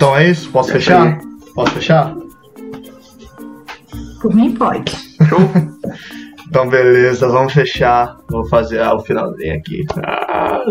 Então 0.00 0.16
é 0.16 0.30
isso? 0.30 0.48
Posso 0.48 0.72
fechar? 0.72 1.20
Posso 1.54 1.72
fechar? 1.72 2.16
Por 4.22 4.34
mim, 4.34 4.54
pode. 4.54 4.96
Então, 6.48 6.68
beleza, 6.68 7.28
vamos 7.28 7.52
fechar. 7.52 8.16
Vou 8.28 8.44
fazer 8.48 8.80
ah, 8.80 8.92
o 8.96 8.98
finalzinho 8.98 9.54
aqui. 9.54 9.86
Ah, 10.04 10.64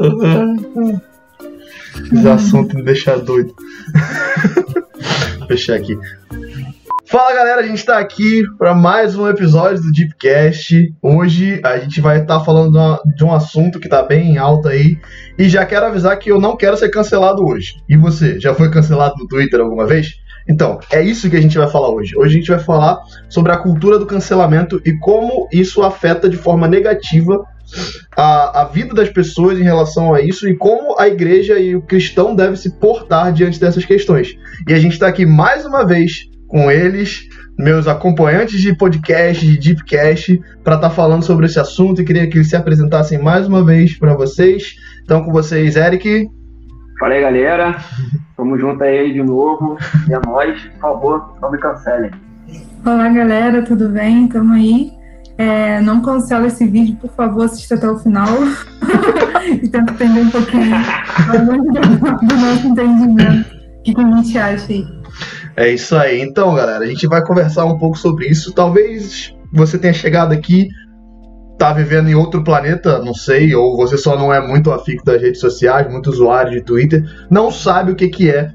esse 2.11 2.27
assunto 2.27 2.75
me 2.75 2.83
deixa 2.83 3.17
doido. 3.17 3.55
Fechar 5.47 5.77
aqui. 5.77 5.97
Fala 7.09 7.33
galera, 7.33 7.61
a 7.61 7.63
gente 7.63 7.83
tá 7.83 7.97
aqui 7.97 8.43
para 8.55 8.75
mais 8.75 9.17
um 9.17 9.27
episódio 9.27 9.81
do 9.81 9.91
Deepcast. 9.91 10.93
Hoje 11.01 11.59
a 11.63 11.79
gente 11.79 11.99
vai 11.99 12.21
estar 12.21 12.37
tá 12.37 12.45
falando 12.45 12.73
de, 12.73 12.77
uma, 12.77 13.01
de, 13.03 13.23
um 13.23 13.33
assunto 13.33 13.79
que 13.79 13.89
tá 13.89 14.03
bem 14.03 14.37
alto 14.37 14.67
aí. 14.67 14.95
E 15.35 15.49
já 15.49 15.65
quero 15.65 15.87
avisar 15.87 16.19
que 16.19 16.31
eu 16.31 16.39
não 16.39 16.55
quero 16.55 16.77
ser 16.77 16.89
cancelado 16.89 17.43
hoje. 17.43 17.77
E 17.89 17.97
você, 17.97 18.39
já 18.39 18.53
foi 18.53 18.69
cancelado 18.69 19.15
no 19.17 19.27
Twitter 19.27 19.59
alguma 19.59 19.87
vez? 19.87 20.17
Então, 20.47 20.79
é 20.91 21.01
isso 21.01 21.27
que 21.31 21.35
a 21.35 21.41
gente 21.41 21.57
vai 21.57 21.67
falar 21.67 21.89
hoje. 21.89 22.15
Hoje 22.15 22.35
a 22.35 22.37
gente 22.37 22.51
vai 22.51 22.59
falar 22.59 22.99
sobre 23.27 23.51
a 23.51 23.57
cultura 23.57 23.97
do 23.97 24.05
cancelamento 24.05 24.79
e 24.85 24.95
como 24.99 25.49
isso 25.51 25.81
afeta 25.81 26.29
de 26.29 26.37
forma 26.37 26.67
negativa 26.67 27.43
a, 28.15 28.61
a 28.61 28.65
vida 28.65 28.93
das 28.93 29.09
pessoas 29.09 29.57
em 29.57 29.63
relação 29.63 30.13
a 30.13 30.21
isso 30.21 30.47
e 30.47 30.55
como 30.55 30.99
a 30.99 31.07
igreja 31.07 31.57
e 31.57 31.75
o 31.75 31.81
cristão 31.81 32.35
deve 32.35 32.55
se 32.55 32.69
portar 32.77 33.33
diante 33.33 33.59
dessas 33.59 33.83
questões. 33.83 34.35
E 34.67 34.73
a 34.75 34.79
gente 34.79 34.93
está 34.93 35.07
aqui 35.07 35.25
mais 35.25 35.65
uma 35.65 35.83
vez 35.83 36.28
com 36.49 36.69
eles, 36.69 37.29
meus 37.57 37.87
acompanhantes 37.87 38.59
de 38.59 38.75
podcast, 38.75 39.45
de 39.45 39.57
Deepcast, 39.57 40.41
para 40.63 40.75
estar 40.75 40.89
tá 40.89 40.95
falando 40.95 41.23
sobre 41.23 41.45
esse 41.45 41.59
assunto 41.59 42.01
e 42.01 42.05
queria 42.05 42.27
que 42.27 42.37
eles 42.37 42.49
se 42.49 42.55
apresentassem 42.55 43.21
mais 43.21 43.47
uma 43.47 43.63
vez 43.63 43.97
para 43.97 44.15
vocês. 44.15 44.75
Então, 45.03 45.23
com 45.23 45.31
vocês, 45.31 45.75
Eric. 45.75 46.27
Fala 46.99 47.13
aí, 47.13 47.21
galera. 47.21 47.77
Tamo 48.35 48.57
junto 48.57 48.83
aí 48.83 49.13
de 49.13 49.21
novo. 49.21 49.77
E 50.09 50.13
é 50.13 50.19
nóis. 50.25 50.59
Por 50.61 50.79
favor, 50.79 51.35
não 51.39 51.51
me 51.51 51.59
cancelem. 51.59 52.11
Olá, 52.83 53.07
galera. 53.09 53.61
Tudo 53.61 53.87
bem? 53.89 54.27
Tamo 54.27 54.53
aí. 54.53 54.91
É, 55.37 55.79
não 55.81 56.01
cancela 56.01 56.47
esse 56.47 56.67
vídeo, 56.67 56.97
por 56.99 57.11
favor, 57.11 57.45
assista 57.45 57.75
até 57.75 57.89
o 57.89 57.97
final. 57.99 58.27
e 59.47 59.67
tenta 59.69 59.93
entender 59.93 60.21
um 60.21 60.29
pouquinho 60.31 60.77
do 62.23 62.35
nosso 62.35 62.67
entendimento. 62.67 63.49
O 63.77 63.83
que, 63.83 63.93
que 63.93 64.01
a 64.01 64.15
gente 64.15 64.37
acha 64.37 64.73
aí? 64.73 64.98
É 65.59 65.67
isso 65.67 65.93
aí. 65.97 66.21
Então, 66.21 66.55
galera, 66.55 66.85
a 66.85 66.87
gente 66.87 67.05
vai 67.05 67.21
conversar 67.21 67.65
um 67.65 67.77
pouco 67.77 67.97
sobre 67.97 68.27
isso. 68.27 68.53
Talvez 68.53 69.35
você 69.51 69.77
tenha 69.77 69.91
chegado 69.91 70.31
aqui, 70.31 70.69
tá 71.57 71.73
vivendo 71.73 72.07
em 72.07 72.15
outro 72.15 72.41
planeta, 72.45 72.99
não 72.99 73.13
sei, 73.13 73.53
ou 73.53 73.75
você 73.75 73.97
só 73.97 74.17
não 74.17 74.33
é 74.33 74.39
muito 74.39 74.71
afixo 74.71 75.03
das 75.03 75.21
redes 75.21 75.41
sociais, 75.41 75.91
muito 75.91 76.09
usuário 76.09 76.53
de 76.53 76.61
Twitter, 76.61 77.03
não 77.29 77.51
sabe 77.51 77.91
o 77.91 77.95
que, 77.95 78.07
que 78.07 78.31
é 78.31 78.53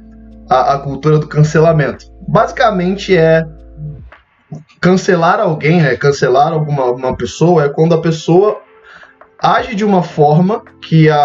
a, 0.49 0.77
a 0.77 0.79
cultura 0.79 1.19
do 1.19 1.29
cancelamento. 1.29 2.07
Basicamente 2.27 3.15
é 3.15 3.45
cancelar 4.81 5.41
alguém, 5.41 5.83
né? 5.83 5.95
Cancelar 5.97 6.55
alguma 6.55 6.91
uma 6.91 7.15
pessoa 7.15 7.65
é 7.65 7.69
quando 7.69 7.95
a 7.95 8.01
pessoa 8.01 8.63
age 9.39 9.75
de 9.75 9.85
uma 9.85 10.03
forma 10.03 10.63
que 10.81 11.11
a, 11.11 11.17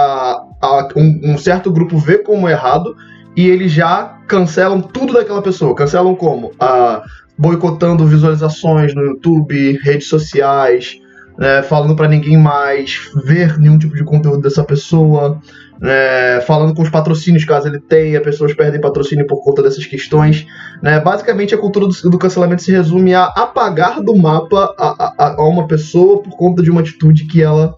a 0.61 0.89
um, 0.97 1.21
um 1.23 1.37
certo 1.37 1.71
grupo 1.71 1.97
vê 1.97 2.17
como 2.17 2.49
errado 2.49 2.93
e 3.39 3.47
eles 3.47 3.71
já 3.71 4.17
cancelam 4.27 4.81
tudo 4.81 5.13
daquela 5.13 5.41
pessoa. 5.41 5.73
Cancelam 5.73 6.13
como? 6.13 6.51
Ah, 6.59 7.01
boicotando 7.37 8.05
visualizações 8.05 8.93
no 8.93 9.01
YouTube, 9.01 9.79
redes 9.81 10.09
sociais, 10.09 10.99
né, 11.37 11.61
falando 11.63 11.95
para 11.95 12.09
ninguém 12.09 12.37
mais 12.37 13.09
ver 13.23 13.57
nenhum 13.57 13.79
tipo 13.79 13.95
de 13.95 14.03
conteúdo 14.03 14.41
dessa 14.41 14.61
pessoa, 14.61 15.39
né, 15.79 16.41
falando 16.41 16.75
com 16.75 16.81
os 16.81 16.89
patrocínios 16.89 17.45
caso 17.45 17.69
ele 17.69 17.79
tenha, 17.79 18.19
pessoas 18.19 18.53
perdem 18.53 18.81
patrocínio 18.81 19.25
por 19.25 19.41
conta 19.41 19.63
dessas 19.63 19.85
questões. 19.85 20.45
Né, 20.83 20.99
basicamente, 20.99 21.55
a 21.55 21.57
cultura 21.57 21.87
do, 21.87 22.09
do, 22.09 22.19
cancelamento 22.19 22.61
se 22.61 22.73
resume 22.73 23.13
a 23.13 23.23
apagar 23.23 24.01
do 24.01 24.17
mapa 24.17 24.75
a, 24.77 25.05
a, 25.17 25.35
a, 25.37 25.47
uma 25.47 25.65
pessoa 25.65 26.21
por 26.21 26.35
conta 26.35 26.61
de 26.61 26.69
uma 26.69 26.81
atitude 26.81 27.23
que 27.23 27.41
ela, 27.41 27.73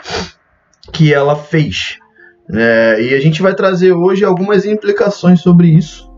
que 0.92 1.14
ela 1.14 1.36
fez. 1.36 2.01
É, 2.54 3.02
e 3.02 3.14
a 3.14 3.20
gente 3.20 3.42
vai 3.42 3.56
trazer 3.56 3.94
hoje 3.94 4.26
algumas 4.26 4.66
implicações 4.66 5.40
sobre 5.42 5.70
isso, 5.70 6.12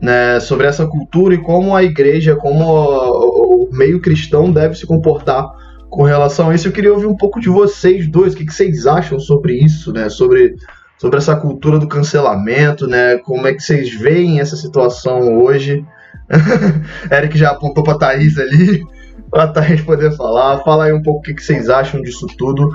né, 0.00 0.38
sobre 0.38 0.66
essa 0.66 0.86
cultura 0.86 1.34
e 1.34 1.38
como 1.38 1.74
a 1.74 1.82
igreja, 1.82 2.36
como 2.36 2.64
o, 2.64 3.64
o 3.64 3.76
meio 3.76 4.00
cristão 4.00 4.52
deve 4.52 4.76
se 4.76 4.86
comportar 4.86 5.44
com 5.90 6.02
relação 6.04 6.50
a 6.50 6.54
isso. 6.54 6.68
Eu 6.68 6.72
queria 6.72 6.92
ouvir 6.92 7.06
um 7.06 7.16
pouco 7.16 7.40
de 7.40 7.48
vocês 7.48 8.06
dois, 8.06 8.34
o 8.34 8.36
que, 8.36 8.46
que 8.46 8.54
vocês 8.54 8.86
acham 8.86 9.18
sobre 9.18 9.54
isso, 9.54 9.92
né, 9.92 10.08
sobre, 10.08 10.54
sobre 10.96 11.18
essa 11.18 11.34
cultura 11.34 11.78
do 11.78 11.88
cancelamento, 11.88 12.86
né, 12.86 13.18
como 13.18 13.46
é 13.46 13.52
que 13.52 13.62
vocês 13.62 13.92
veem 13.94 14.40
essa 14.40 14.56
situação 14.56 15.42
hoje. 15.42 15.84
Eric 17.10 17.36
já 17.36 17.50
apontou 17.50 17.82
para 17.82 17.94
a 17.94 17.98
Thaís 17.98 18.38
ali, 18.38 18.80
para 19.28 19.44
a 19.44 19.48
Thaís 19.48 19.80
poder 19.80 20.16
falar. 20.16 20.62
Fala 20.62 20.84
aí 20.84 20.92
um 20.92 21.02
pouco 21.02 21.18
o 21.18 21.22
que, 21.22 21.34
que 21.34 21.42
vocês 21.42 21.68
acham 21.68 22.00
disso 22.00 22.26
tudo. 22.38 22.70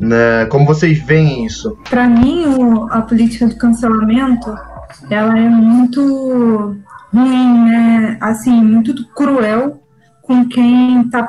Né? 0.00 0.46
Como 0.46 0.64
vocês 0.64 0.98
veem 0.98 1.44
isso? 1.44 1.76
Para 1.88 2.08
mim, 2.08 2.44
a 2.90 3.02
política 3.02 3.46
do 3.46 3.56
cancelamento, 3.56 4.54
ela 5.10 5.38
é 5.38 5.48
muito 5.48 6.76
ruim, 7.12 7.64
né? 7.64 8.16
Assim, 8.20 8.64
muito 8.64 9.06
cruel 9.08 9.82
com 10.22 10.48
quem 10.48 11.02
está 11.02 11.26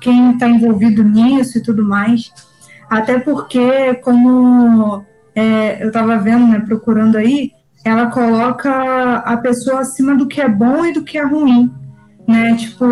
quem 0.00 0.36
tá 0.38 0.48
envolvido 0.48 1.02
nisso 1.02 1.58
e 1.58 1.62
tudo 1.62 1.84
mais. 1.84 2.30
Até 2.88 3.18
porque, 3.18 3.94
como 3.96 5.04
é, 5.34 5.82
eu 5.82 5.88
estava 5.88 6.18
vendo, 6.18 6.46
né, 6.46 6.60
procurando 6.60 7.16
aí, 7.16 7.52
ela 7.84 8.06
coloca 8.06 9.16
a 9.18 9.36
pessoa 9.38 9.80
acima 9.80 10.14
do 10.14 10.26
que 10.26 10.40
é 10.40 10.48
bom 10.48 10.84
e 10.84 10.92
do 10.92 11.02
que 11.02 11.16
é 11.16 11.24
ruim, 11.24 11.72
né? 12.28 12.54
Tipo, 12.56 12.84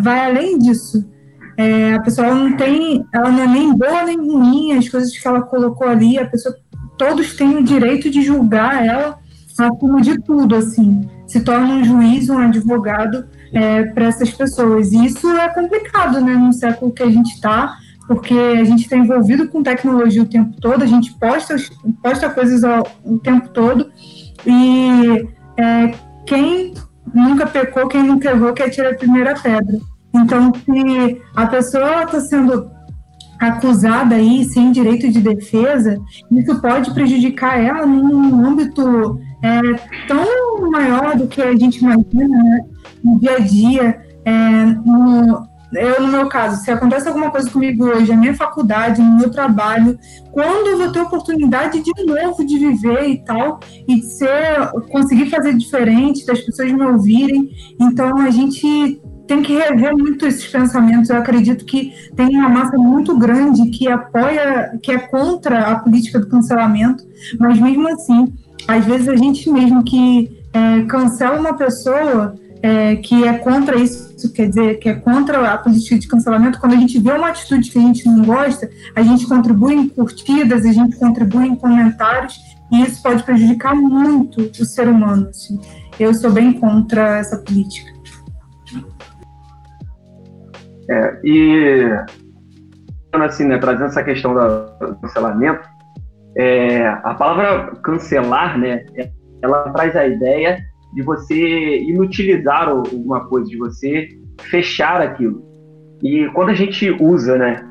vai 0.00 0.26
além 0.26 0.58
disso. 0.58 1.08
É, 1.56 1.94
a 1.94 2.00
pessoa 2.00 2.34
não 2.34 2.56
tem, 2.56 3.04
ela 3.12 3.30
não 3.30 3.40
é 3.40 3.46
nem 3.46 3.74
boa 3.74 4.02
nem 4.04 4.18
ruim, 4.18 4.76
as 4.76 4.88
coisas 4.88 5.16
que 5.16 5.26
ela 5.26 5.42
colocou 5.42 5.88
ali, 5.88 6.18
a 6.18 6.26
pessoa, 6.26 6.54
todos 6.98 7.34
têm 7.34 7.56
o 7.56 7.64
direito 7.64 8.10
de 8.10 8.22
julgar 8.22 8.84
ela 8.84 9.18
acima 9.58 10.00
de 10.02 10.20
tudo, 10.20 10.54
assim, 10.54 11.08
se 11.26 11.40
torna 11.40 11.76
um 11.76 11.84
juiz, 11.84 12.28
um 12.28 12.38
advogado 12.38 13.26
é, 13.52 13.84
para 13.84 14.06
essas 14.06 14.30
pessoas. 14.30 14.92
E 14.92 15.06
isso 15.06 15.28
é 15.28 15.48
complicado, 15.48 16.20
né, 16.20 16.34
no 16.34 16.52
século 16.52 16.92
que 16.92 17.02
a 17.02 17.10
gente 17.10 17.32
está, 17.32 17.76
porque 18.06 18.34
a 18.34 18.64
gente 18.64 18.82
está 18.82 18.96
envolvido 18.96 19.48
com 19.48 19.62
tecnologia 19.62 20.22
o 20.22 20.26
tempo 20.26 20.60
todo, 20.60 20.82
a 20.82 20.86
gente 20.86 21.12
posta, 21.14 21.56
posta 22.02 22.30
coisas 22.30 22.62
ao, 22.62 22.86
o 23.04 23.18
tempo 23.18 23.48
todo, 23.48 23.90
e 24.46 25.26
é, 25.56 25.94
quem 26.26 26.74
nunca 27.12 27.46
pecou, 27.46 27.88
quem 27.88 28.02
nunca 28.02 28.30
errou, 28.30 28.52
quer 28.52 28.68
tirar 28.68 28.90
a 28.90 28.96
primeira 28.96 29.34
pedra. 29.34 29.78
Então, 30.16 30.52
se 30.54 31.22
a 31.34 31.46
pessoa 31.46 32.04
está 32.04 32.20
sendo 32.20 32.70
acusada 33.38 34.14
aí 34.14 34.44
sem 34.44 34.72
direito 34.72 35.10
de 35.10 35.20
defesa, 35.20 36.00
isso 36.30 36.60
pode 36.60 36.92
prejudicar 36.94 37.62
ela 37.62 37.86
num 37.86 38.46
âmbito 38.46 39.20
é, 39.42 39.60
tão 40.08 40.70
maior 40.70 41.16
do 41.16 41.26
que 41.26 41.42
a 41.42 41.54
gente 41.54 41.78
imagina, 41.78 42.42
né? 42.42 42.60
no 43.04 43.20
dia 43.20 43.36
a 43.36 43.38
dia. 43.38 44.00
É, 44.24 44.64
no, 44.84 45.46
eu, 45.72 46.00
no 46.00 46.08
meu 46.08 46.28
caso, 46.28 46.62
se 46.64 46.70
acontece 46.70 47.08
alguma 47.08 47.30
coisa 47.30 47.50
comigo 47.50 47.84
hoje, 47.84 48.10
na 48.10 48.16
minha 48.16 48.34
faculdade, 48.34 49.02
no 49.02 49.18
meu 49.18 49.30
trabalho, 49.30 49.98
quando 50.32 50.68
eu 50.68 50.78
vou 50.78 50.92
ter 50.92 51.00
oportunidade 51.00 51.82
de 51.82 51.92
novo 52.04 52.44
de 52.44 52.58
viver 52.58 53.08
e 53.08 53.18
tal, 53.18 53.60
e 53.86 54.00
de 54.00 54.06
ser, 54.06 54.70
conseguir 54.90 55.28
fazer 55.28 55.54
diferente, 55.54 56.24
das 56.24 56.40
pessoas 56.40 56.72
me 56.72 56.84
ouvirem, 56.84 57.50
então 57.80 58.16
a 58.18 58.30
gente 58.30 59.00
tem 59.26 59.42
que 59.42 59.56
rever 59.56 59.96
muito 59.96 60.26
esses 60.26 60.46
pensamentos. 60.46 61.10
Eu 61.10 61.16
acredito 61.16 61.64
que 61.64 61.92
tem 62.14 62.28
uma 62.36 62.48
massa 62.48 62.76
muito 62.76 63.16
grande 63.18 63.70
que 63.70 63.88
apoia, 63.88 64.78
que 64.82 64.92
é 64.92 64.98
contra 64.98 65.66
a 65.66 65.78
política 65.78 66.18
do 66.18 66.28
cancelamento, 66.28 67.04
mas 67.38 67.58
mesmo 67.58 67.88
assim, 67.88 68.32
às 68.66 68.84
vezes 68.84 69.08
a 69.08 69.16
gente 69.16 69.50
mesmo 69.50 69.82
que 69.84 70.38
é, 70.52 70.82
cancela 70.82 71.38
uma 71.38 71.54
pessoa 71.54 72.34
é, 72.62 72.96
que 72.96 73.24
é 73.24 73.34
contra 73.38 73.76
isso, 73.76 74.32
quer 74.32 74.48
dizer, 74.48 74.78
que 74.78 74.88
é 74.88 74.94
contra 74.94 75.52
a 75.52 75.58
política 75.58 75.98
de 75.98 76.08
cancelamento, 76.08 76.58
quando 76.58 76.72
a 76.72 76.76
gente 76.76 76.98
vê 76.98 77.12
uma 77.12 77.28
atitude 77.28 77.70
que 77.70 77.78
a 77.78 77.82
gente 77.82 78.06
não 78.06 78.24
gosta, 78.24 78.68
a 78.94 79.02
gente 79.02 79.26
contribui 79.26 79.74
em 79.74 79.88
curtidas, 79.88 80.64
a 80.64 80.72
gente 80.72 80.96
contribui 80.96 81.46
em 81.46 81.54
comentários, 81.54 82.40
e 82.72 82.82
isso 82.82 83.00
pode 83.02 83.22
prejudicar 83.22 83.74
muito 83.74 84.50
o 84.60 84.64
ser 84.64 84.88
humano. 84.88 85.28
Assim. 85.28 85.60
Eu 85.98 86.12
sou 86.14 86.30
bem 86.30 86.52
contra 86.54 87.18
essa 87.18 87.36
política. 87.36 87.95
É, 90.88 91.20
e 91.24 91.90
assim, 93.12 93.46
né, 93.46 93.58
trazendo 93.58 93.86
essa 93.86 94.04
questão 94.04 94.34
do 94.34 94.96
cancelamento, 95.00 95.66
é, 96.36 96.86
a 96.86 97.14
palavra 97.14 97.74
cancelar, 97.82 98.58
né, 98.58 98.84
ela 99.42 99.70
traz 99.70 99.96
a 99.96 100.06
ideia 100.06 100.58
de 100.94 101.02
você 101.02 101.78
inutilizar 101.80 102.68
alguma 102.68 103.26
coisa, 103.26 103.48
de 103.48 103.56
você 103.56 104.08
fechar 104.42 105.00
aquilo. 105.00 105.42
E 106.02 106.26
quando 106.34 106.50
a 106.50 106.54
gente 106.54 106.90
usa, 106.90 107.38
né, 107.38 107.66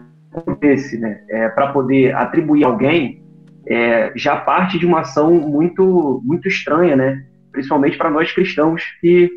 esse, 0.62 0.98
né, 1.00 1.22
é, 1.30 1.50
para 1.50 1.72
poder 1.72 2.16
atribuir 2.16 2.64
alguém, 2.64 3.24
é, 3.68 4.12
já 4.16 4.38
parte 4.38 4.78
de 4.78 4.86
uma 4.86 5.02
ação 5.02 5.34
muito, 5.34 6.22
muito 6.24 6.48
estranha, 6.48 6.96
né? 6.96 7.26
principalmente 7.52 7.98
para 7.98 8.12
nós 8.12 8.32
cristãos 8.32 8.84
que 9.00 9.30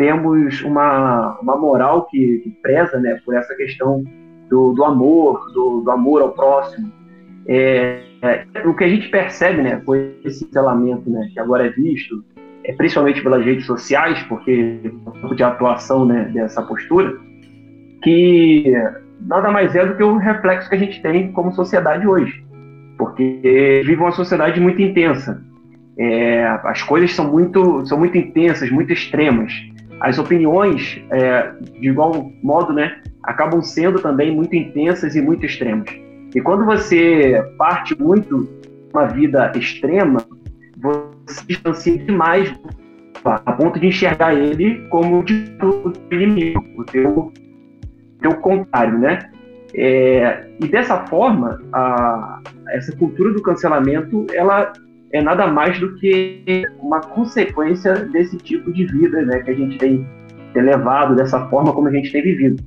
temos 0.00 0.62
uma, 0.62 1.38
uma 1.42 1.58
moral 1.58 2.06
que, 2.06 2.38
que 2.38 2.50
preza 2.62 2.98
né, 2.98 3.20
por 3.22 3.34
essa 3.34 3.54
questão 3.54 4.02
do, 4.48 4.72
do 4.72 4.82
amor, 4.82 5.52
do, 5.52 5.82
do, 5.82 5.90
amor 5.90 6.22
ao 6.22 6.32
próximo. 6.32 6.90
É, 7.46 8.00
é, 8.22 8.46
o 8.66 8.72
que 8.72 8.84
a 8.84 8.88
gente 8.88 9.10
percebe 9.10 9.60
né, 9.60 9.76
com 9.84 9.94
esse 10.24 10.46
cancelamento 10.46 11.10
né, 11.10 11.28
que 11.34 11.38
agora 11.38 11.66
é 11.66 11.68
visto, 11.68 12.24
é, 12.64 12.72
principalmente 12.72 13.22
pelas 13.22 13.44
redes 13.44 13.66
sociais, 13.66 14.22
porque 14.22 14.80
é 15.22 15.34
de 15.34 15.42
atuação 15.42 16.06
né, 16.06 16.30
dessa 16.32 16.62
postura, 16.62 17.18
que 18.02 18.72
nada 19.20 19.50
mais 19.50 19.74
é 19.74 19.84
do 19.84 19.98
que 19.98 20.02
o 20.02 20.16
reflexo 20.16 20.70
que 20.70 20.76
a 20.76 20.78
gente 20.78 21.02
tem 21.02 21.30
como 21.32 21.52
sociedade 21.52 22.06
hoje. 22.06 22.42
Porque 22.96 23.82
vive 23.84 24.00
uma 24.00 24.12
sociedade 24.12 24.58
muito 24.60 24.80
intensa. 24.80 25.44
É, 25.98 26.46
as 26.64 26.82
coisas 26.82 27.12
são 27.12 27.30
muito, 27.30 27.84
são 27.84 27.98
muito 27.98 28.16
intensas, 28.16 28.70
muito 28.70 28.94
extremas. 28.94 29.52
As 30.00 30.18
opiniões, 30.18 31.02
é, 31.10 31.52
de 31.78 31.88
igual 31.88 32.32
modo, 32.42 32.72
né, 32.72 33.00
acabam 33.22 33.62
sendo 33.62 34.00
também 34.00 34.34
muito 34.34 34.54
intensas 34.56 35.14
e 35.14 35.20
muito 35.20 35.44
extremas. 35.44 35.88
E 36.34 36.40
quando 36.40 36.64
você 36.64 37.42
parte 37.58 38.00
muito 38.00 38.48
uma 38.92 39.06
vida 39.06 39.52
extrema, 39.54 40.24
você 40.76 41.44
distancia 41.46 41.98
demais 41.98 42.52
a 43.24 43.52
ponto 43.52 43.78
de 43.78 43.88
enxergar 43.88 44.34
ele 44.34 44.86
como 44.88 45.22
de 45.22 45.52
inimigo, 46.10 46.64
o 46.78 46.84
teu, 46.84 47.32
teu 48.20 48.34
contrário, 48.36 48.98
né? 48.98 49.30
É, 49.74 50.48
e 50.58 50.66
dessa 50.66 51.06
forma, 51.06 51.60
a, 51.72 52.40
essa 52.70 52.96
cultura 52.96 53.32
do 53.32 53.42
cancelamento, 53.42 54.26
ela 54.32 54.72
é 55.12 55.20
nada 55.20 55.46
mais 55.46 55.78
do 55.78 55.94
que 55.96 56.64
uma 56.80 57.00
consequência 57.00 57.94
desse 57.94 58.36
tipo 58.38 58.72
de 58.72 58.86
vida, 58.86 59.22
né, 59.22 59.40
que 59.40 59.50
a 59.50 59.54
gente 59.54 59.78
tem, 59.78 60.06
levado 60.54 61.14
dessa 61.14 61.48
forma 61.48 61.72
como 61.72 61.88
a 61.88 61.92
gente 61.92 62.10
tem 62.10 62.22
vivido. 62.22 62.62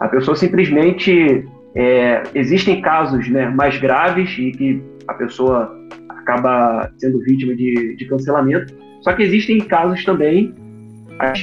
A 0.00 0.08
pessoa 0.08 0.36
simplesmente 0.36 1.46
é, 1.74 2.22
existem 2.34 2.80
casos 2.80 3.28
né, 3.28 3.48
mais 3.48 3.78
graves 3.78 4.30
e 4.38 4.50
que 4.52 4.82
a 5.06 5.14
pessoa 5.14 5.76
acaba 6.08 6.90
sendo 6.98 7.20
vítima 7.20 7.54
de, 7.54 7.96
de 7.96 8.04
cancelamento, 8.06 8.74
só 9.02 9.12
que 9.12 9.22
existem 9.22 9.60
casos 9.60 10.04
também 10.04 10.54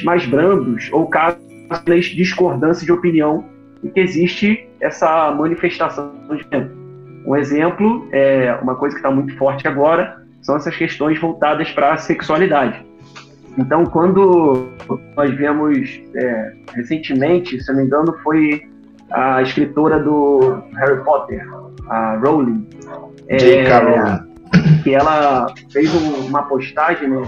mais 0.03 0.25
brandos 0.25 0.89
ou 0.91 1.07
casos 1.07 1.39
de 1.83 2.15
discordância 2.15 2.85
de 2.85 2.91
opinião 2.91 3.43
em 3.83 3.89
que 3.89 3.99
existe 3.99 4.67
essa 4.79 5.31
manifestação 5.31 6.13
de 6.31 6.45
tempo. 6.47 6.71
Um 7.25 7.35
exemplo, 7.35 8.07
é 8.11 8.53
uma 8.61 8.75
coisa 8.75 8.95
que 8.95 8.99
está 8.99 9.09
muito 9.09 9.35
forte 9.37 9.67
agora, 9.67 10.24
são 10.45 10.55
essas 10.55 10.75
questões 10.75 11.19
voltadas 11.19 11.71
para 11.71 11.93
a 11.93 11.97
sexualidade. 11.97 12.85
Então, 13.57 13.83
quando 13.85 14.69
nós 15.15 15.33
vemos 15.35 16.01
é, 16.15 16.53
recentemente, 16.73 17.59
se 17.59 17.71
não 17.71 17.79
me 17.79 17.85
engano, 17.85 18.13
foi 18.21 18.61
a 19.11 19.41
escritora 19.41 19.99
do 19.99 20.61
Harry 20.75 21.03
Potter, 21.03 21.43
a 21.89 22.17
Rowling. 22.17 22.67
É. 23.27 24.83
Que 24.83 24.93
ela 24.93 25.47
fez 25.71 25.93
um, 25.95 26.27
uma 26.27 26.43
postagem 26.43 27.09
né, 27.09 27.23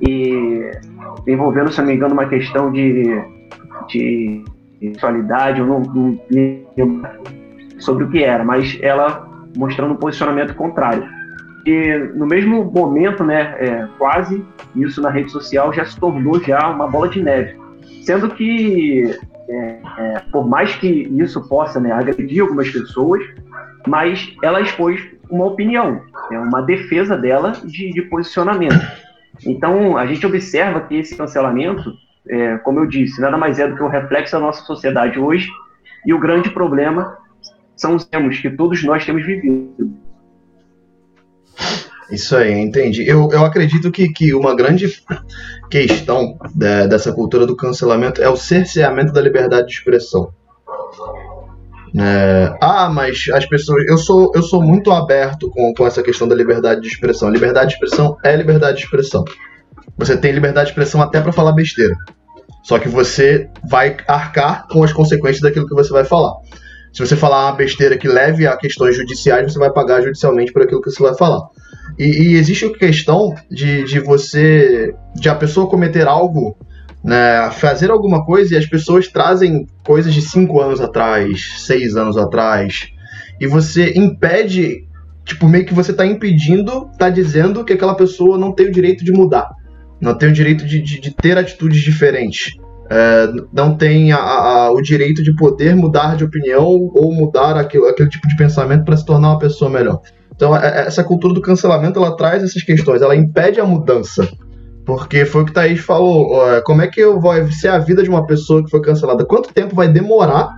e 0.00 0.70
envolvendo, 1.26 1.72
se 1.72 1.78
não 1.78 1.88
me 1.88 1.94
engano, 1.94 2.14
uma 2.14 2.28
questão 2.28 2.70
de, 2.70 3.20
de 3.88 4.44
sexualidade, 4.78 5.58
eu 5.58 5.66
não, 5.66 5.80
não 5.80 6.20
lembro 6.30 7.02
sobre 7.78 8.04
o 8.04 8.10
que 8.10 8.22
era, 8.22 8.44
mas 8.44 8.78
ela 8.80 9.28
mostrando 9.56 9.94
um 9.94 9.96
posicionamento 9.96 10.54
contrário. 10.54 11.04
E 11.66 11.96
no 12.14 12.26
mesmo 12.26 12.64
momento, 12.64 13.24
né, 13.24 13.56
é, 13.58 13.88
quase 13.98 14.44
isso 14.76 15.00
na 15.00 15.10
rede 15.10 15.30
social 15.30 15.72
já 15.72 15.84
se 15.84 15.98
tornou 15.98 16.40
já 16.40 16.68
uma 16.68 16.86
bola 16.86 17.08
de 17.08 17.22
neve, 17.22 17.56
sendo 18.02 18.28
que 18.30 19.18
é, 19.48 19.78
é, 19.98 20.22
por 20.30 20.46
mais 20.46 20.74
que 20.76 20.86
isso 20.86 21.46
possa 21.48 21.80
né, 21.80 21.92
agredir 21.92 22.42
algumas 22.42 22.70
pessoas, 22.70 23.22
mas 23.86 24.34
ela 24.42 24.60
expôs 24.60 25.00
uma 25.30 25.46
opinião, 25.46 26.02
é 26.30 26.38
uma 26.38 26.60
defesa 26.60 27.16
dela 27.16 27.52
de, 27.64 27.90
de 27.90 28.02
posicionamento. 28.02 28.80
Então 29.46 29.96
a 29.96 30.06
gente 30.06 30.26
observa 30.26 30.80
que 30.82 30.96
esse 30.96 31.16
cancelamento, 31.16 31.92
é, 32.28 32.58
como 32.58 32.80
eu 32.80 32.86
disse, 32.86 33.20
nada 33.20 33.36
mais 33.36 33.58
é 33.58 33.66
do 33.66 33.76
que 33.76 33.82
um 33.82 33.88
reflexo 33.88 34.32
da 34.32 34.40
nossa 34.40 34.62
sociedade 34.64 35.18
hoje, 35.18 35.48
e 36.06 36.12
o 36.12 36.20
grande 36.20 36.50
problema 36.50 37.16
são 37.76 37.94
os 37.96 38.04
termos 38.04 38.38
que 38.38 38.50
todos 38.50 38.82
nós 38.84 39.04
temos 39.04 39.24
vivido. 39.24 39.92
Isso 42.10 42.36
aí, 42.36 42.52
entendi. 42.52 43.08
Eu, 43.08 43.28
eu 43.32 43.44
acredito 43.44 43.90
que, 43.90 44.12
que 44.12 44.34
uma 44.34 44.54
grande 44.54 45.02
questão 45.70 46.38
de, 46.54 46.86
dessa 46.86 47.12
cultura 47.12 47.46
do 47.46 47.56
cancelamento 47.56 48.22
é 48.22 48.28
o 48.28 48.36
cerceamento 48.36 49.12
da 49.12 49.20
liberdade 49.20 49.68
de 49.68 49.72
expressão. 49.74 50.32
É, 51.96 52.52
ah, 52.60 52.90
mas 52.90 53.26
as 53.32 53.46
pessoas. 53.46 53.86
Eu 53.86 53.96
sou, 53.96 54.32
eu 54.34 54.42
sou 54.42 54.60
muito 54.60 54.90
aberto 54.90 55.48
com, 55.50 55.72
com 55.72 55.86
essa 55.86 56.02
questão 56.02 56.26
da 56.26 56.34
liberdade 56.34 56.80
de 56.80 56.88
expressão. 56.88 57.30
Liberdade 57.30 57.68
de 57.68 57.74
expressão 57.74 58.16
é 58.24 58.34
liberdade 58.34 58.78
de 58.78 58.84
expressão. 58.84 59.24
Você 59.96 60.16
tem 60.16 60.32
liberdade 60.32 60.66
de 60.66 60.72
expressão 60.72 61.00
até 61.00 61.20
para 61.20 61.32
falar 61.32 61.52
besteira. 61.52 61.94
Só 62.64 62.78
que 62.78 62.88
você 62.88 63.48
vai 63.68 63.96
arcar 64.08 64.66
com 64.68 64.82
as 64.82 64.92
consequências 64.92 65.40
daquilo 65.40 65.68
que 65.68 65.74
você 65.74 65.92
vai 65.92 66.04
falar. 66.04 66.34
Se 66.94 67.04
você 67.04 67.16
falar 67.16 67.46
uma 67.46 67.56
besteira 67.56 67.98
que 67.98 68.06
leve 68.06 68.46
a 68.46 68.56
questões 68.56 68.94
judiciais, 68.94 69.52
você 69.52 69.58
vai 69.58 69.70
pagar 69.70 70.00
judicialmente 70.00 70.52
por 70.52 70.62
aquilo 70.62 70.80
que 70.80 70.92
você 70.92 71.02
vai 71.02 71.16
falar. 71.16 71.42
E, 71.98 72.04
e 72.04 72.34
existe 72.34 72.66
a 72.66 72.72
questão 72.72 73.34
de, 73.50 73.82
de 73.82 73.98
você. 73.98 74.94
de 75.12 75.28
a 75.28 75.34
pessoa 75.34 75.68
cometer 75.68 76.06
algo, 76.06 76.56
né, 77.02 77.50
fazer 77.50 77.90
alguma 77.90 78.24
coisa 78.24 78.54
e 78.54 78.56
as 78.56 78.64
pessoas 78.64 79.08
trazem 79.08 79.66
coisas 79.84 80.14
de 80.14 80.22
cinco 80.22 80.60
anos 80.60 80.80
atrás, 80.80 81.54
seis 81.58 81.96
anos 81.96 82.16
atrás, 82.16 82.86
e 83.40 83.46
você 83.48 83.92
impede. 83.96 84.86
Tipo, 85.24 85.48
meio 85.48 85.64
que 85.64 85.74
você 85.74 85.90
está 85.90 86.06
impedindo, 86.06 86.90
está 86.92 87.08
dizendo 87.08 87.64
que 87.64 87.72
aquela 87.72 87.96
pessoa 87.96 88.36
não 88.36 88.52
tem 88.52 88.66
o 88.66 88.70
direito 88.70 89.02
de 89.02 89.10
mudar, 89.10 89.50
não 89.98 90.16
tem 90.16 90.28
o 90.28 90.32
direito 90.32 90.66
de, 90.66 90.80
de, 90.80 91.00
de 91.00 91.10
ter 91.10 91.38
atitudes 91.38 91.80
diferentes 91.80 92.52
é, 92.90 93.28
não 93.52 93.76
tem 93.76 94.12
a, 94.12 94.18
a, 94.18 94.70
o 94.70 94.80
direito 94.82 95.22
de 95.22 95.34
poder 95.34 95.74
mudar 95.74 96.16
de 96.16 96.24
opinião 96.24 96.90
ou 96.94 97.12
mudar 97.14 97.56
aquilo, 97.56 97.86
aquele 97.86 98.08
tipo 98.08 98.28
de 98.28 98.36
pensamento 98.36 98.84
para 98.84 98.96
se 98.96 99.04
tornar 99.04 99.30
uma 99.30 99.38
pessoa 99.38 99.70
melhor. 99.70 100.00
Então, 100.34 100.56
é, 100.56 100.82
é, 100.82 100.86
essa 100.86 101.02
cultura 101.02 101.34
do 101.34 101.40
cancelamento 101.40 101.98
ela 101.98 102.16
traz 102.16 102.42
essas 102.42 102.62
questões, 102.62 103.02
ela 103.02 103.16
impede 103.16 103.60
a 103.60 103.64
mudança. 103.64 104.28
Porque 104.84 105.24
foi 105.24 105.42
o 105.42 105.44
que 105.46 105.50
o 105.50 105.54
Thaís 105.54 105.80
falou: 105.80 106.36
como 106.62 106.82
é 106.82 106.86
que 106.86 107.00
eu 107.00 107.18
vou 107.18 107.32
ser 107.50 107.68
a 107.68 107.78
vida 107.78 108.02
de 108.02 108.10
uma 108.10 108.26
pessoa 108.26 108.62
que 108.62 108.70
foi 108.70 108.82
cancelada? 108.82 109.24
Quanto 109.24 109.52
tempo 109.54 109.74
vai 109.74 109.88
demorar 109.88 110.50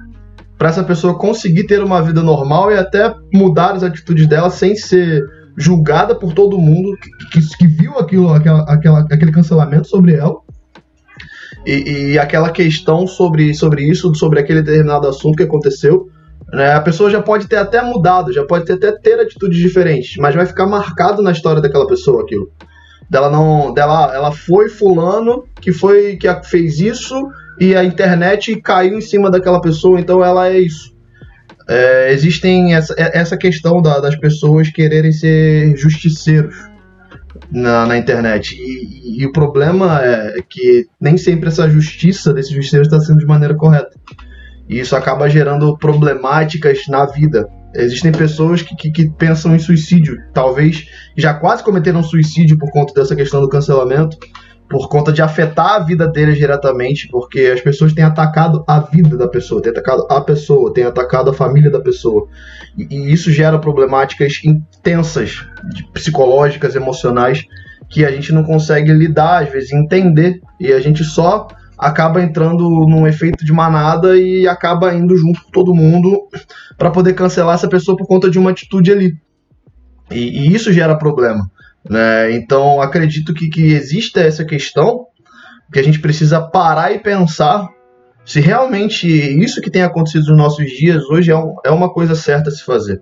para 0.59 0.69
essa 0.69 0.83
pessoa 0.83 1.17
conseguir 1.17 1.65
ter 1.65 1.81
uma 1.83 2.03
vida 2.03 2.23
normal 2.23 2.73
e 2.73 2.77
até 2.77 3.15
mudar 3.33 3.75
as 3.75 3.85
atitudes 3.85 4.27
dela 4.27 4.51
sem 4.51 4.75
ser 4.75 5.23
julgada 5.57 6.15
por 6.15 6.35
todo 6.35 6.59
mundo 6.59 6.97
que, 6.99 7.41
que, 7.41 7.57
que 7.57 7.67
viu 7.67 7.99
aquilo, 7.99 8.33
aquela, 8.33 8.63
aquela, 8.63 9.01
aquele 9.01 9.33
cancelamento 9.33 9.89
sobre 9.89 10.15
ela? 10.15 10.35
E, 11.67 12.13
e, 12.13 12.19
aquela 12.19 12.51
questão 12.51 13.09
sobre, 13.09 13.53
sobre 13.53 13.83
isso, 13.83 14.15
sobre 14.15 14.39
aquele 14.39 14.63
determinado 14.63 15.09
assunto 15.09 15.37
que 15.37 15.43
aconteceu, 15.43 16.09
né, 16.53 16.75
a 16.75 16.81
pessoa 16.81 17.11
já 17.11 17.21
pode 17.21 17.49
ter 17.49 17.57
até 17.57 17.83
mudado, 17.83 18.33
já 18.33 18.45
pode 18.45 18.65
ter, 18.65 18.75
até 18.75 18.93
ter 18.93 19.19
atitudes 19.19 19.59
diferentes, 19.59 20.17
mas 20.17 20.35
vai 20.35 20.47
ficar 20.47 20.67
marcado 20.67 21.21
na 21.23 21.33
história 21.33 21.61
daquela 21.61 21.89
pessoa 21.89 22.23
aquilo. 22.23 22.53
Dela 23.11 23.29
não, 23.29 23.75
dela, 23.75 24.15
ela 24.15 24.31
foi 24.31 24.69
fulano 24.69 25.45
que 25.61 25.73
foi 25.73 26.17
que 26.17 26.33
fez 26.45 26.79
isso 26.79 27.21
e 27.59 27.75
a 27.75 27.85
internet 27.85 28.55
caiu 28.61 28.97
em 28.97 29.01
cima 29.01 29.29
daquela 29.29 29.61
pessoa, 29.61 29.99
então 29.99 30.25
ela 30.25 30.49
é 30.49 30.61
isso. 30.61 30.95
É, 31.69 32.13
existem 32.13 32.77
essa, 32.77 32.95
essa 32.97 33.37
questão 33.37 33.83
da, 33.83 33.99
das 33.99 34.15
pessoas 34.15 34.71
quererem 34.71 35.11
ser 35.11 35.77
justiceiros 35.77 36.55
na, 37.51 37.87
na 37.87 37.97
internet. 37.97 38.57
E, 38.59 39.23
e, 39.23 39.27
o 39.27 39.33
problema 39.33 40.01
é 40.03 40.43
que 40.49 40.87
nem 41.01 41.17
sempre 41.17 41.49
essa 41.49 41.69
justiça 41.69 42.33
desse 42.33 42.55
justiceiro 42.55 42.85
está 42.85 43.01
sendo 43.01 43.19
de 43.19 43.27
maneira 43.27 43.55
correta. 43.55 43.99
E 44.69 44.79
isso 44.81 44.97
acaba 44.97 45.29
gerando 45.29 45.77
problemáticas 45.79 46.87
na 46.89 47.07
vida. 47.07 47.49
Existem 47.75 48.11
pessoas 48.11 48.63
que, 48.63 48.75
que, 48.75 48.91
que 48.91 49.11
pensam 49.11 49.55
em 49.55 49.59
suicídio, 49.59 50.17
talvez 50.33 50.87
já 51.17 51.35
quase 51.35 51.63
cometeram 51.63 52.03
suicídio 52.03 52.59
por 52.59 52.71
conta 52.71 52.95
dessa 52.95 53.15
questão 53.15 53.41
do 53.41 53.49
cancelamento, 53.49 54.17
por 54.69 54.89
conta 54.89 55.13
de 55.13 55.23
afetar 55.23 55.75
a 55.75 55.79
vida 55.79 56.09
deles 56.09 56.37
diretamente, 56.37 57.09
porque 57.09 57.41
as 57.55 57.61
pessoas 57.61 57.93
têm 57.93 58.05
atacado 58.05 58.65
a 58.67 58.81
vida 58.81 59.17
da 59.17 59.29
pessoa, 59.29 59.63
têm 59.63 59.71
atacado 59.71 60.07
a 60.11 60.21
pessoa, 60.21 60.73
têm 60.73 60.85
atacado 60.85 61.31
a 61.31 61.35
família 61.35 61.71
da 61.71 61.81
pessoa. 61.81 62.27
E, 62.77 62.87
e 62.91 63.13
isso 63.13 63.31
gera 63.31 63.59
problemáticas 63.59 64.41
intensas, 64.45 65.47
psicológicas, 65.93 66.75
emocionais, 66.75 67.45
que 67.89 68.05
a 68.05 68.11
gente 68.11 68.33
não 68.33 68.43
consegue 68.43 68.93
lidar, 68.93 69.45
às 69.45 69.51
vezes, 69.51 69.73
entender, 69.73 70.41
e 70.59 70.73
a 70.73 70.81
gente 70.81 71.05
só 71.05 71.47
acaba 71.79 72.23
entrando 72.23 72.69
num 72.87 73.07
efeito 73.07 73.45
de 73.45 73.53
manada 73.53 74.17
e 74.17 74.49
acaba 74.49 74.95
indo 74.95 75.17
junto 75.17 75.43
com 75.45 75.51
todo 75.51 75.75
mundo 75.75 76.27
para 76.77 76.91
poder 76.91 77.13
cancelar 77.15 77.55
essa 77.55 77.69
pessoa 77.69 77.97
por 77.97 78.07
conta 78.07 78.31
de 78.31 78.39
uma 78.39 78.51
atitude 78.51 78.91
ali. 78.91 79.17
E, 80.11 80.49
e 80.49 80.55
isso 80.55 80.73
gera 80.73 80.97
problema. 80.97 81.51
Né? 81.89 82.33
Então, 82.33 82.81
acredito 82.81 83.33
que, 83.33 83.49
que 83.49 83.73
exista 83.73 84.21
essa 84.21 84.45
questão 84.45 85.07
que 85.73 85.79
a 85.79 85.83
gente 85.83 86.01
precisa 86.01 86.41
parar 86.41 86.93
e 86.93 86.99
pensar 86.99 87.69
se 88.25 88.41
realmente 88.41 89.07
isso 89.09 89.61
que 89.61 89.71
tem 89.71 89.83
acontecido 89.83 90.27
nos 90.29 90.37
nossos 90.37 90.69
dias 90.71 91.05
hoje 91.05 91.31
é, 91.31 91.37
um, 91.37 91.55
é 91.65 91.71
uma 91.71 91.93
coisa 91.93 92.15
certa 92.15 92.51
a 92.51 92.53
se 92.53 92.65
fazer. 92.65 93.01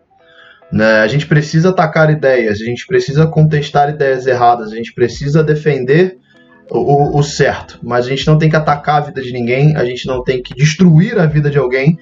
Né? 0.70 1.00
A 1.00 1.06
gente 1.06 1.26
precisa 1.26 1.70
atacar 1.70 2.10
ideias, 2.10 2.60
a 2.60 2.64
gente 2.64 2.86
precisa 2.86 3.26
contestar 3.26 3.88
ideias 3.88 4.26
erradas, 4.26 4.70
a 4.70 4.76
gente 4.76 4.92
precisa 4.92 5.42
defender 5.42 6.18
o, 6.70 7.18
o, 7.18 7.22
certo, 7.22 7.78
mas 7.82 8.06
a 8.06 8.08
gente 8.08 8.26
não 8.26 8.38
tem 8.38 8.50
que 8.50 8.56
atacar 8.56 8.96
a 8.96 9.06
vida 9.06 9.22
de 9.22 9.32
ninguém, 9.32 9.76
a 9.76 9.84
gente 9.84 10.06
não 10.06 10.22
tem 10.22 10.42
que 10.42 10.54
destruir 10.54 11.18
a 11.18 11.26
vida 11.26 11.50
de 11.50 11.58
alguém 11.58 11.98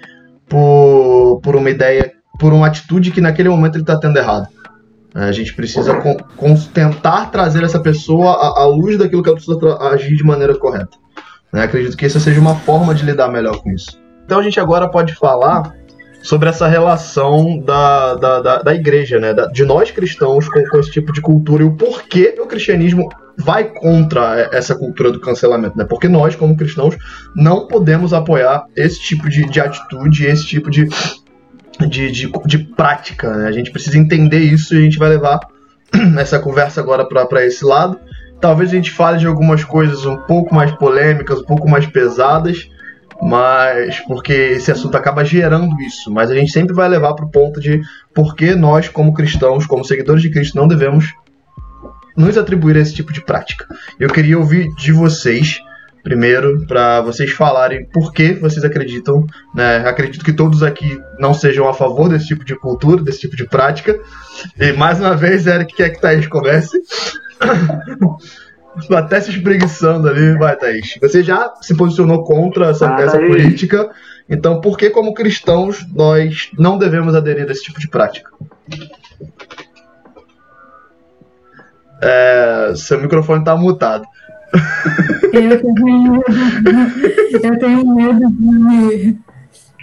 por, 0.48 1.40
por 1.42 1.56
uma 1.56 1.70
ideia, 1.70 2.12
por 2.38 2.52
uma 2.52 2.68
atitude 2.68 3.10
que 3.10 3.20
naquele 3.20 3.48
momento 3.48 3.74
ele 3.74 3.82
está 3.82 3.98
tendo 3.98 4.16
errado. 4.16 4.48
A 5.14 5.32
gente 5.32 5.54
precisa 5.54 5.94
com, 6.36 6.54
tentar 6.72 7.26
trazer 7.30 7.62
essa 7.62 7.78
pessoa 7.78 8.32
à, 8.32 8.62
à, 8.62 8.66
luz 8.66 8.96
daquilo 8.96 9.22
que 9.22 9.28
ela 9.28 9.36
precisa 9.36 9.76
agir 9.78 10.16
de 10.16 10.24
maneira 10.24 10.56
correta. 10.56 10.96
Né? 11.52 11.62
Acredito 11.62 11.96
que 11.96 12.06
essa 12.06 12.18
seja 12.18 12.40
uma 12.40 12.56
forma 12.56 12.94
de 12.94 13.04
lidar 13.04 13.28
melhor 13.28 13.58
com 13.62 13.70
isso. 13.70 14.00
Então 14.24 14.38
a 14.38 14.42
gente 14.42 14.58
agora 14.58 14.88
pode 14.88 15.14
falar 15.14 15.74
sobre 16.22 16.48
essa 16.48 16.68
relação 16.68 17.58
da, 17.58 18.14
da, 18.14 18.40
da, 18.40 18.62
da 18.62 18.74
igreja, 18.74 19.18
né? 19.18 19.34
Da, 19.34 19.46
de 19.46 19.64
nós 19.64 19.90
cristãos 19.90 20.48
com, 20.48 20.64
com, 20.68 20.78
esse 20.78 20.90
tipo 20.90 21.12
de 21.12 21.20
cultura 21.20 21.62
e 21.62 21.66
o 21.66 21.76
porquê 21.76 22.34
o 22.40 22.46
cristianismo 22.46 23.08
vai 23.36 23.64
contra 23.64 24.48
essa 24.52 24.74
cultura 24.74 25.10
do 25.10 25.20
cancelamento, 25.20 25.76
né? 25.76 25.84
Porque 25.84 26.08
nós, 26.08 26.36
como 26.36 26.56
cristãos, 26.56 26.96
não 27.34 27.66
podemos 27.66 28.12
apoiar 28.12 28.64
esse 28.76 29.00
tipo 29.00 29.28
de, 29.28 29.46
de 29.46 29.60
atitude, 29.60 30.26
esse 30.26 30.46
tipo 30.46 30.70
de, 30.70 30.88
de, 31.86 32.10
de, 32.10 32.32
de 32.46 32.58
prática. 32.58 33.32
Né? 33.36 33.48
A 33.48 33.52
gente 33.52 33.70
precisa 33.70 33.98
entender 33.98 34.38
isso 34.38 34.74
e 34.74 34.78
a 34.78 34.80
gente 34.80 34.98
vai 34.98 35.08
levar 35.08 35.40
essa 36.18 36.38
conversa 36.38 36.80
agora 36.80 37.06
para 37.06 37.44
esse 37.44 37.64
lado. 37.64 37.98
Talvez 38.40 38.70
a 38.70 38.74
gente 38.74 38.90
fale 38.90 39.18
de 39.18 39.26
algumas 39.26 39.62
coisas 39.62 40.04
um 40.04 40.16
pouco 40.16 40.54
mais 40.54 40.72
polêmicas, 40.72 41.40
um 41.40 41.44
pouco 41.44 41.68
mais 41.68 41.86
pesadas, 41.86 42.68
mas 43.20 44.00
porque 44.00 44.32
esse 44.32 44.72
assunto 44.72 44.96
acaba 44.96 45.24
gerando 45.24 45.80
isso. 45.80 46.10
Mas 46.10 46.30
a 46.30 46.34
gente 46.34 46.50
sempre 46.50 46.74
vai 46.74 46.88
levar 46.88 47.14
para 47.14 47.24
o 47.24 47.30
ponto 47.30 47.60
de 47.60 47.80
por 48.12 48.34
que 48.34 48.54
nós, 48.54 48.88
como 48.88 49.14
cristãos, 49.14 49.64
como 49.64 49.84
seguidores 49.84 50.22
de 50.22 50.30
Cristo, 50.30 50.56
não 50.56 50.66
devemos 50.66 51.12
nos 52.16 52.36
atribuir 52.36 52.76
esse 52.76 52.94
tipo 52.94 53.12
de 53.12 53.20
prática. 53.20 53.66
Eu 53.98 54.10
queria 54.10 54.38
ouvir 54.38 54.74
de 54.74 54.92
vocês 54.92 55.60
primeiro 56.02 56.66
para 56.66 57.00
vocês 57.00 57.30
falarem 57.30 57.86
por 57.86 58.12
que 58.12 58.32
vocês 58.32 58.64
acreditam, 58.64 59.24
né? 59.54 59.76
Acredito 59.88 60.24
que 60.24 60.32
todos 60.32 60.62
aqui 60.62 61.00
não 61.18 61.32
sejam 61.32 61.68
a 61.68 61.74
favor 61.74 62.08
desse 62.08 62.26
tipo 62.26 62.44
de 62.44 62.56
cultura, 62.56 63.02
desse 63.02 63.20
tipo 63.20 63.36
de 63.36 63.46
prática. 63.46 63.98
E 64.58 64.72
mais 64.72 64.98
uma 65.00 65.14
vez, 65.14 65.46
Eric, 65.46 65.74
quer 65.74 65.90
que 65.90 66.00
Thaís 66.00 66.26
comece? 66.26 66.78
Até 68.90 69.20
se 69.20 69.30
espreguiçando 69.30 70.08
ali, 70.08 70.36
vai, 70.36 70.56
Thaís. 70.56 70.98
Você 71.00 71.22
já 71.22 71.52
se 71.60 71.76
posicionou 71.76 72.24
contra 72.24 72.70
essa, 72.70 72.94
ah, 72.94 73.00
essa 73.00 73.18
política, 73.18 73.90
então 74.28 74.60
por 74.60 74.76
que, 74.76 74.90
como 74.90 75.14
cristãos, 75.14 75.86
nós 75.94 76.50
não 76.58 76.78
devemos 76.78 77.14
aderir 77.14 77.46
a 77.48 77.52
esse 77.52 77.62
tipo 77.62 77.78
de 77.78 77.88
prática? 77.88 78.30
É, 82.00 82.72
seu 82.74 83.00
microfone 83.00 83.40
está 83.40 83.54
mutado. 83.54 84.04
Eu 85.32 85.62
tenho 85.62 86.12
medo, 86.12 86.26
eu 87.42 87.58
tenho 87.58 87.94
medo 87.94 88.28
de, 88.30 89.18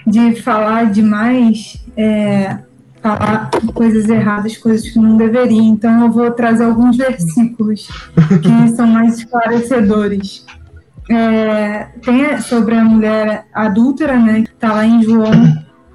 de 0.06 0.42
falar 0.42 0.92
demais, 0.92 1.84
é, 1.98 2.60
falar 3.02 3.50
coisas 3.74 4.08
erradas, 4.10 4.58
coisas 4.58 4.90
que 4.90 5.00
não 5.00 5.18
deveria. 5.18 5.62
Então 5.62 6.06
eu 6.06 6.12
vou 6.12 6.30
trazer 6.32 6.66
alguns 6.66 6.98
versículos 6.98 7.88
que 8.42 8.76
são 8.76 8.88
mais 8.88 9.18
esclarecedores. 9.18 10.46
É, 11.10 11.88
tem 12.04 12.40
sobre 12.42 12.76
a 12.76 12.84
mulher 12.84 13.48
adúltera, 13.52 14.20
né? 14.20 14.42
Está 14.42 14.74
lá 14.74 14.86
em 14.86 15.02
João 15.02 15.32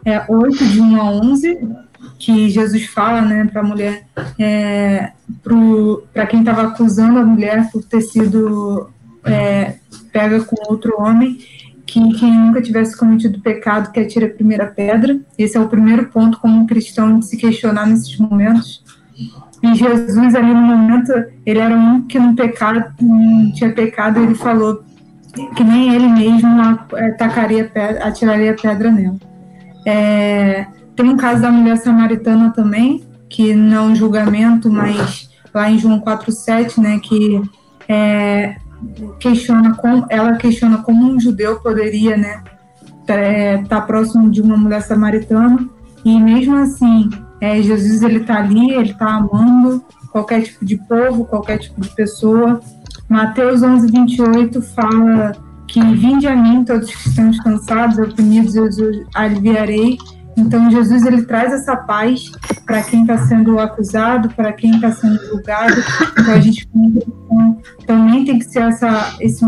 é, 0.04 0.24
8, 0.28 0.64
de 0.66 0.80
1 0.80 1.00
a 1.00 1.10
11, 1.10 1.68
que 2.18 2.50
Jesus 2.50 2.86
fala 2.86 3.20
né, 3.22 3.44
para 3.44 3.60
a 3.60 3.64
mulher, 3.64 4.06
é, 4.38 5.12
para 6.12 6.26
quem 6.26 6.40
estava 6.40 6.62
acusando 6.62 7.18
a 7.18 7.24
mulher 7.24 7.70
por 7.70 7.84
ter 7.84 8.00
sido 8.00 8.90
é, 9.24 9.76
pega 10.12 10.42
com 10.44 10.56
outro 10.70 11.00
homem, 11.00 11.38
que 11.86 12.00
quem 12.14 12.36
nunca 12.36 12.62
tivesse 12.62 12.96
cometido 12.96 13.40
pecado 13.40 13.92
que 13.92 14.00
atire 14.00 14.26
a 14.26 14.30
primeira 14.30 14.66
pedra. 14.66 15.18
Esse 15.38 15.56
é 15.56 15.60
o 15.60 15.68
primeiro 15.68 16.06
ponto 16.06 16.38
como 16.38 16.60
um 16.60 16.66
cristão 16.66 17.18
de 17.18 17.26
se 17.26 17.36
questionar 17.36 17.86
nesses 17.86 18.16
momentos. 18.18 18.82
E 19.62 19.74
Jesus, 19.74 20.34
ali 20.34 20.52
no 20.52 20.60
momento, 20.60 21.12
ele 21.46 21.58
era 21.58 21.74
um 21.74 22.02
que 22.02 22.18
não, 22.18 22.34
pecado, 22.34 22.92
não 23.00 23.52
tinha 23.52 23.72
pecado, 23.72 24.20
ele 24.20 24.34
falou 24.34 24.82
que 25.56 25.64
nem 25.64 25.94
ele 25.94 26.08
mesmo 26.08 26.60
atacaria, 26.92 27.70
atiraria 28.02 28.54
pedra 28.54 28.90
nela. 28.90 29.16
É, 29.86 30.66
tem 30.94 31.08
um 31.08 31.16
caso 31.16 31.42
da 31.42 31.50
mulher 31.50 31.76
samaritana 31.76 32.50
também, 32.50 33.04
que 33.28 33.54
não 33.54 33.90
é 33.90 33.94
julgamento, 33.94 34.70
mas 34.70 35.30
lá 35.52 35.70
em 35.70 35.78
João 35.78 36.00
4,7, 36.00 36.80
né, 36.80 36.98
que 37.02 37.40
é, 37.88 38.56
questiona 39.18 39.74
como, 39.74 40.06
ela 40.08 40.34
questiona 40.36 40.78
como 40.78 41.04
um 41.04 41.20
judeu 41.20 41.60
poderia, 41.60 42.16
né, 42.16 42.42
estar 43.00 43.18
é, 43.18 43.58
tá 43.64 43.80
próximo 43.80 44.30
de 44.30 44.40
uma 44.40 44.56
mulher 44.56 44.82
samaritana, 44.82 45.68
e 46.04 46.20
mesmo 46.20 46.56
assim, 46.56 47.10
é, 47.40 47.60
Jesus 47.62 48.02
ele 48.02 48.20
está 48.20 48.38
ali, 48.38 48.72
ele 48.72 48.92
está 48.92 49.14
amando 49.14 49.84
qualquer 50.10 50.42
tipo 50.42 50.64
de 50.64 50.76
povo, 50.76 51.24
qualquer 51.24 51.58
tipo 51.58 51.80
de 51.80 51.88
pessoa. 51.88 52.60
Mateus 53.08 53.62
11, 53.62 53.90
28 53.90 54.62
fala 54.62 55.32
que 55.66 55.80
vinde 55.80 56.26
a 56.26 56.36
mim 56.36 56.64
todos 56.64 56.94
que 56.94 57.08
estão 57.08 57.30
cansados, 57.38 57.98
oprimidos, 57.98 58.54
eu 58.54 59.06
aliviarei. 59.14 59.98
Então, 60.36 60.70
Jesus 60.70 61.04
ele 61.04 61.22
traz 61.22 61.52
essa 61.52 61.76
paz 61.76 62.30
para 62.64 62.82
quem 62.82 63.02
está 63.02 63.18
sendo 63.26 63.58
acusado, 63.58 64.28
para 64.30 64.52
quem 64.52 64.74
está 64.74 64.92
sendo 64.92 65.18
julgado. 65.26 65.74
Então, 66.18 66.34
a 66.34 66.40
gente 66.40 66.68
também 67.86 68.24
tem 68.24 68.38
que 68.38 68.44
ser 68.44 68.62
essa, 68.62 69.16
esse, 69.20 69.44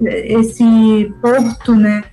esse 0.00 1.12
porto, 1.20 1.74
né, 1.74 2.04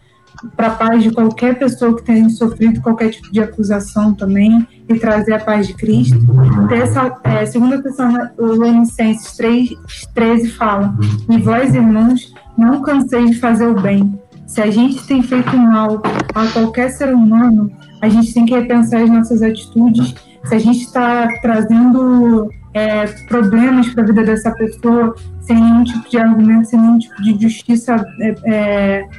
para 0.56 0.68
a 0.68 0.72
paz 0.72 1.04
de 1.04 1.12
qualquer 1.12 1.58
pessoa 1.58 1.96
que 1.96 2.04
tenha 2.04 2.30
sofrido 2.30 2.82
qualquer 2.82 3.10
tipo 3.10 3.32
de 3.32 3.42
acusação 3.42 4.14
também 4.14 4.68
e 4.88 5.00
trazer 5.00 5.34
a 5.34 5.40
paz 5.40 5.68
de 5.68 5.74
Cristo. 5.74 6.18
Então, 6.64 6.78
essa, 6.78 7.20
é, 7.24 7.46
segunda 7.46 7.82
Tessalonicenses 7.82 9.36
3, 9.36 9.70
13 10.14 10.50
fala, 10.52 10.96
e 11.30 11.38
vós, 11.40 11.74
irmãos, 11.74 12.34
não 12.58 12.82
canseis 12.82 13.32
de 13.32 13.40
fazer 13.40 13.68
o 13.68 13.80
bem. 13.80 14.20
Se 14.48 14.62
a 14.62 14.72
gente 14.72 15.06
tem 15.06 15.22
feito 15.22 15.56
mal 15.58 16.02
a 16.34 16.48
qualquer 16.48 16.90
ser 16.90 17.14
humano, 17.14 17.70
a 18.02 18.08
gente 18.08 18.34
tem 18.34 18.46
que 18.46 18.56
repensar 18.56 19.02
as 19.02 19.10
nossas 19.10 19.42
atitudes. 19.42 20.16
Se 20.46 20.56
a 20.56 20.60
gente 20.60 20.80
está 20.86 21.28
trazendo 21.42 22.50
é, 22.74 23.06
problemas 23.28 23.90
para 23.90 24.04
a 24.04 24.06
vida 24.08 24.24
dessa 24.24 24.52
pessoa 24.52 25.14
sem 25.42 25.56
nenhum 25.56 25.84
tipo 25.84 26.10
de 26.10 26.18
argumento, 26.18 26.70
sem 26.70 26.80
nenhum 26.80 26.98
tipo 26.98 27.22
de 27.22 27.42
justiça 27.42 28.06
é, 28.22 28.36
é, 28.46 29.10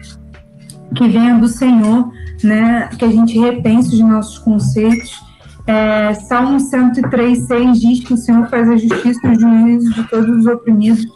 que 0.94 1.06
venha 1.06 1.37
do 1.37 1.47
Senhor, 1.47 2.11
né? 2.42 2.88
Que 2.99 3.04
a 3.04 3.11
gente 3.11 3.38
repense 3.38 3.94
os 3.94 4.00
nossos 4.00 4.38
conceitos. 4.38 5.23
É, 5.66 6.14
Salmo 6.14 6.58
103, 6.58 7.47
6 7.47 7.80
diz 7.80 8.04
que 8.04 8.14
o 8.14 8.16
Senhor 8.16 8.49
faz 8.49 8.66
a 8.66 8.76
justiça 8.76 9.20
e 9.26 9.30
o 9.30 9.40
juízo 9.40 9.92
de 9.92 10.04
todos 10.04 10.38
os 10.38 10.47
oprimidos. 10.47 11.06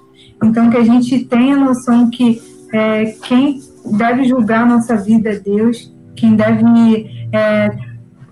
Então, 0.44 0.68
que 0.68 0.76
a 0.76 0.84
gente 0.84 1.24
tenha 1.24 1.56
noção 1.56 2.10
que 2.10 2.42
é, 2.74 3.06
quem 3.22 3.60
deve 3.84 4.24
julgar 4.24 4.62
a 4.62 4.66
nossa 4.66 4.96
vida 4.96 5.30
é 5.30 5.38
Deus, 5.38 5.94
quem 6.16 6.36
deve 6.36 6.64
é, 7.32 7.70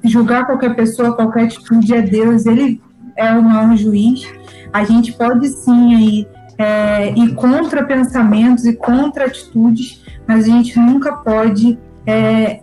julgar 0.05 0.47
qualquer 0.47 0.75
pessoa, 0.75 1.15
qualquer 1.15 1.45
atitude 1.45 1.95
é 1.95 2.03
Deus, 2.03 2.47
ele 2.47 2.81
é 3.17 3.33
o 3.33 3.43
maior 3.43 3.77
juiz. 3.77 4.27
A 4.73 4.85
gente 4.85 5.13
pode 5.13 5.49
sim 5.49 5.95
aí, 5.95 6.29
é, 6.59 7.13
ir 7.19 7.35
contra 7.35 7.85
pensamentos 7.85 8.65
e 8.65 8.75
contra 8.75 9.27
atitudes, 9.27 10.03
mas 10.27 10.45
a 10.45 10.49
gente 10.49 10.79
nunca 10.79 11.13
pode 11.13 11.79
é, 12.07 12.61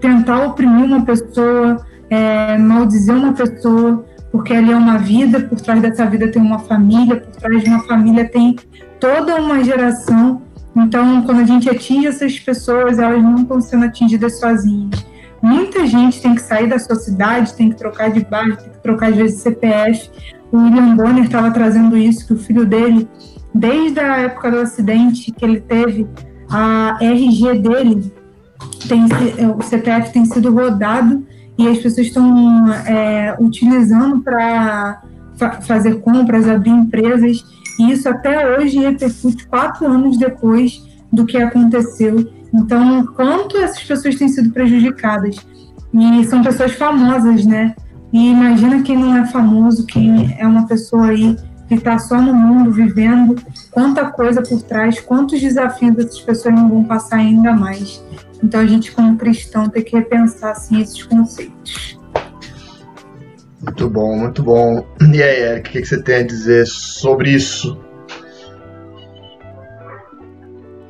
tentar 0.00 0.46
oprimir 0.46 0.84
uma 0.84 1.04
pessoa, 1.04 1.84
é, 2.08 2.56
maldizer 2.56 3.14
uma 3.14 3.32
pessoa, 3.32 4.04
porque 4.32 4.54
ali 4.54 4.72
é 4.72 4.76
uma 4.76 4.98
vida, 4.98 5.40
por 5.40 5.60
trás 5.60 5.82
dessa 5.82 6.06
vida 6.06 6.30
tem 6.30 6.40
uma 6.40 6.60
família, 6.60 7.16
por 7.16 7.34
trás 7.36 7.62
de 7.62 7.68
uma 7.68 7.82
família 7.84 8.28
tem 8.28 8.56
toda 8.98 9.36
uma 9.36 9.62
geração. 9.62 10.42
Então, 10.74 11.22
quando 11.22 11.40
a 11.40 11.44
gente 11.44 11.68
atinge 11.68 12.06
essas 12.06 12.38
pessoas, 12.38 12.98
elas 12.98 13.22
não 13.22 13.36
estão 13.36 13.60
sendo 13.60 13.84
atingidas 13.86 14.38
sozinhas. 14.38 15.04
Muita 15.42 15.86
gente 15.86 16.20
tem 16.20 16.34
que 16.34 16.42
sair 16.42 16.68
da 16.68 16.78
sua 16.78 16.96
cidade, 16.96 17.54
tem 17.54 17.70
que 17.70 17.76
trocar 17.76 18.10
de 18.10 18.24
bairro, 18.24 18.56
tem 18.56 18.70
que 18.70 18.78
trocar 18.78 19.08
às 19.08 19.16
vezes 19.16 19.40
CPF. 19.40 20.10
O 20.52 20.58
William 20.58 20.94
Bonner 20.96 21.24
estava 21.24 21.50
trazendo 21.50 21.96
isso, 21.96 22.26
que 22.26 22.34
o 22.34 22.38
filho 22.38 22.66
dele, 22.66 23.08
desde 23.54 24.00
a 24.00 24.18
época 24.18 24.50
do 24.50 24.58
acidente 24.58 25.32
que 25.32 25.44
ele 25.44 25.60
teve, 25.60 26.06
a 26.50 26.98
RG 27.00 27.58
dele, 27.60 28.12
tem, 28.86 29.04
o 29.56 29.62
CPF 29.62 30.12
tem 30.12 30.24
sido 30.26 30.52
rodado 30.52 31.24
e 31.56 31.68
as 31.68 31.78
pessoas 31.78 32.06
estão 32.06 32.72
é, 32.86 33.36
utilizando 33.38 34.20
para 34.20 35.02
fa 35.36 35.60
fazer 35.62 36.00
compras, 36.00 36.48
abrir 36.48 36.70
empresas, 36.70 37.44
e 37.80 37.92
isso 37.92 38.06
até 38.06 38.58
hoje 38.58 38.78
repercute 38.78 39.46
quatro 39.46 39.86
anos 39.86 40.18
depois 40.18 40.86
do 41.10 41.24
que 41.24 41.38
aconteceu. 41.38 42.30
Então, 42.52 43.06
quanto 43.16 43.56
essas 43.56 43.82
pessoas 43.82 44.16
têm 44.16 44.28
sido 44.28 44.50
prejudicadas? 44.50 45.36
E 45.94 46.24
são 46.26 46.42
pessoas 46.42 46.72
famosas, 46.72 47.46
né? 47.46 47.74
E 48.12 48.32
imagina 48.32 48.82
quem 48.82 48.98
não 48.98 49.16
é 49.16 49.26
famoso, 49.28 49.86
quem 49.86 50.36
é 50.38 50.46
uma 50.46 50.66
pessoa 50.66 51.06
aí 51.06 51.34
que 51.68 51.74
está 51.74 51.98
só 51.98 52.20
no 52.20 52.34
mundo 52.34 52.70
vivendo, 52.70 53.36
quanta 53.70 54.10
coisa 54.10 54.42
por 54.42 54.60
trás, 54.60 55.00
quantos 55.00 55.40
desafios 55.40 55.96
essas 55.96 56.20
pessoas 56.20 56.54
não 56.54 56.68
vão 56.68 56.84
passar 56.84 57.16
ainda 57.16 57.54
mais. 57.54 58.04
Então 58.42 58.60
a 58.60 58.66
gente, 58.66 58.92
como 58.92 59.16
cristão, 59.16 59.70
tem 59.70 59.82
que 59.82 59.96
repensar 59.96 60.50
assim, 60.50 60.82
esses 60.82 61.02
conceitos. 61.04 61.98
Muito 63.62 63.88
bom, 63.88 64.18
muito 64.18 64.42
bom. 64.42 64.84
E 65.12 65.22
aí, 65.22 65.42
Eric, 65.42 65.68
o 65.68 65.72
que 65.72 65.84
você 65.84 66.02
tem 66.02 66.16
a 66.16 66.22
dizer 66.22 66.66
sobre 66.66 67.30
isso? 67.30 67.82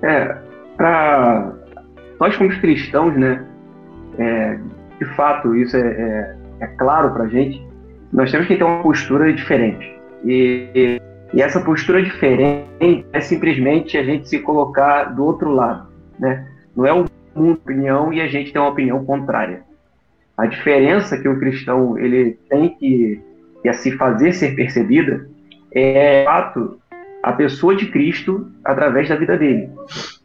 É, 0.03 0.37
nós 2.19 2.37
como 2.37 2.51
cristãos, 2.61 3.17
né, 3.17 3.45
é, 4.19 4.59
de 4.99 5.05
fato, 5.17 5.55
isso 5.57 5.77
é, 5.77 5.81
é, 5.81 6.37
é 6.61 6.67
claro 6.67 7.13
para 7.13 7.29
gente, 7.29 7.67
nós 8.13 8.31
temos 8.31 8.47
que 8.47 8.57
ter 8.57 8.65
uma 8.65 8.83
postura 8.83 9.33
diferente. 9.33 9.99
E, 10.25 11.01
e, 11.33 11.41
essa 11.41 11.61
postura 11.61 12.03
diferente 12.03 13.07
é 13.13 13.21
simplesmente 13.21 13.97
a 13.97 14.03
gente 14.03 14.29
se 14.29 14.41
colocar 14.41 15.05
do 15.05 15.25
outro 15.25 15.51
lado, 15.51 15.89
né? 16.19 16.47
Não 16.77 16.87
é 16.87 16.93
uma 16.93 17.53
opinião 17.53 18.13
e 18.13 18.21
a 18.21 18.29
gente 18.29 18.53
tem 18.53 18.61
uma 18.61 18.71
opinião 18.71 19.03
contrária. 19.05 19.63
A 20.37 20.47
diferença 20.47 21.19
que 21.19 21.29
o 21.29 21.39
cristão 21.39 21.97
ele 21.99 22.39
tem 22.49 22.71
que, 22.77 23.23
que 23.63 23.69
a 23.69 23.73
se 23.73 23.93
fazer 23.93 24.33
ser 24.33 24.55
percebida 24.55 25.29
é, 25.73 26.21
de 26.21 26.25
fato, 26.25 26.81
a 27.23 27.33
pessoa 27.33 27.77
de 27.77 27.87
Cristo 27.87 28.51
através 28.65 29.09
da 29.09 29.17
vida 29.17 29.37
dele. 29.37 29.71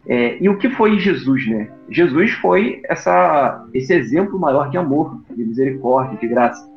É, 0.07 0.37
e 0.41 0.47
o 0.47 0.57
que 0.57 0.69
foi 0.69 0.99
Jesus, 0.99 1.47
né? 1.47 1.67
Jesus 1.89 2.31
foi 2.33 2.81
essa, 2.87 3.65
esse 3.73 3.93
exemplo 3.93 4.39
maior 4.39 4.69
de 4.69 4.77
amor, 4.77 5.19
de 5.35 5.43
misericórdia, 5.43 6.17
de 6.19 6.27
graça. 6.27 6.67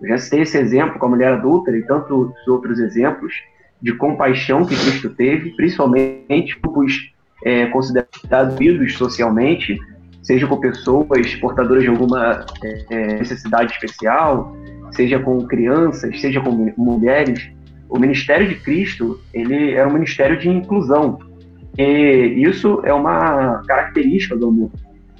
Eu 0.00 0.08
já 0.08 0.18
citei 0.18 0.42
esse 0.42 0.58
exemplo 0.58 0.98
com 0.98 1.06
a 1.06 1.08
mulher 1.08 1.32
adúltera 1.32 1.76
e 1.76 1.82
tantos 1.82 2.30
outros 2.46 2.78
exemplos 2.78 3.34
de 3.80 3.92
compaixão 3.94 4.64
que 4.64 4.74
Cristo 4.74 5.10
teve, 5.10 5.50
principalmente 5.56 6.58
grupos 6.60 7.12
é, 7.44 7.66
considerados 7.66 8.56
vivos 8.56 8.94
socialmente, 8.94 9.78
seja 10.22 10.46
com 10.46 10.58
pessoas 10.58 11.34
portadoras 11.36 11.82
de 11.82 11.88
alguma 11.88 12.44
é, 12.62 12.86
é, 12.90 13.06
necessidade 13.18 13.72
especial, 13.72 14.56
seja 14.92 15.18
com 15.18 15.46
crianças, 15.46 16.20
seja 16.20 16.40
com 16.40 16.72
mulheres. 16.76 17.48
O 17.88 17.98
ministério 17.98 18.48
de 18.48 18.56
Cristo 18.56 19.20
ele 19.32 19.72
era 19.72 19.88
um 19.88 19.92
ministério 19.92 20.38
de 20.38 20.48
inclusão. 20.48 21.18
E 21.78 22.42
isso 22.42 22.80
é 22.84 22.92
uma 22.92 23.62
característica 23.66 24.36
do 24.36 24.50
mundo. 24.50 24.72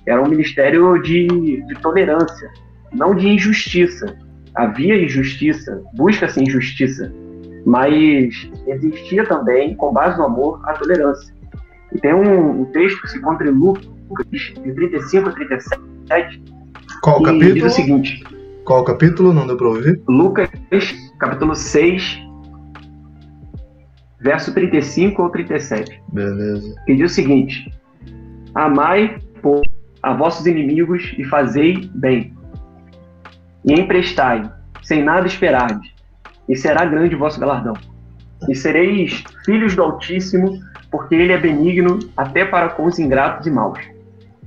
Era 0.07 0.23
um 0.23 0.29
ministério 0.29 1.01
de, 1.03 1.27
de 1.67 1.75
tolerância, 1.81 2.51
não 2.93 3.15
de 3.15 3.29
injustiça 3.29 4.17
havia 4.57 5.01
injustiça, 5.01 5.83
busca-se 5.95 6.43
injustiça, 6.43 7.13
mas 7.65 8.49
existia 8.67 9.25
também, 9.27 9.77
com 9.77 9.93
base 9.93 10.17
no 10.19 10.25
amor, 10.25 10.61
a 10.65 10.73
tolerância. 10.73 11.33
E 11.93 11.99
tem 11.99 12.15
um, 12.15 12.63
um 12.63 12.65
texto 12.67 13.01
que 13.03 13.11
se 13.11 13.19
encontra 13.19 13.47
em 13.47 13.53
Lucas, 13.53 13.87
de 14.31 14.73
35 14.75 15.29
a 15.29 15.33
37, 15.33 16.43
Qual 17.03 17.21
o 17.21 17.23
capítulo? 17.23 17.55
diz 17.55 17.65
o 17.65 17.71
seguinte. 17.71 18.25
Qual 18.67 18.83
capítulo? 18.83 19.33
Não 19.33 19.47
deu 19.47 19.57
para 19.57 19.69
ouvir? 19.69 20.03
Lucas, 20.09 20.51
capítulo 21.21 21.55
6, 21.55 22.21
verso 24.21 24.53
35 24.53 25.23
ou 25.23 25.31
37. 25.31 26.03
Beleza. 26.13 26.75
Que 26.85 26.97
diz 26.97 27.13
o 27.13 27.15
seguinte: 27.15 27.73
Amai, 28.57 29.21
pois, 29.41 29.63
a 30.03 30.13
vossos 30.15 30.47
inimigos 30.47 31.15
e 31.17 31.23
fazei 31.23 31.89
bem, 31.95 32.35
e 33.65 33.73
emprestai, 33.73 34.51
sem 34.83 35.01
nada 35.05 35.29
esperardes, 35.29 35.89
e 36.49 36.57
será 36.57 36.85
grande 36.85 37.15
o 37.15 37.19
vosso 37.21 37.39
galardão. 37.39 37.75
E 38.49 38.55
sereis 38.57 39.23
filhos 39.45 39.77
do 39.77 39.83
Altíssimo, 39.85 40.59
porque 40.91 41.15
ele 41.15 41.33
é 41.33 41.39
benigno 41.39 42.01
até 42.17 42.45
para 42.45 42.71
com 42.71 42.87
os 42.87 42.99
ingratos 42.99 43.47
e 43.47 43.51
maus. 43.51 43.79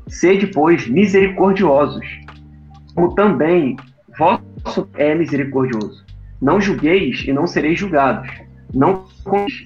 Sede, 0.10 0.48
pois, 0.48 0.90
misericordiosos, 0.90 2.06
como 2.94 3.16
também 3.16 3.78
vosso 4.20 4.90
é 4.96 5.16
misericordioso. 5.16 6.06
Não 6.42 6.60
julgueis 6.60 7.24
e 7.26 7.32
não 7.32 7.48
sereis 7.48 7.80
julgados. 7.80 8.30
Não 8.74 9.06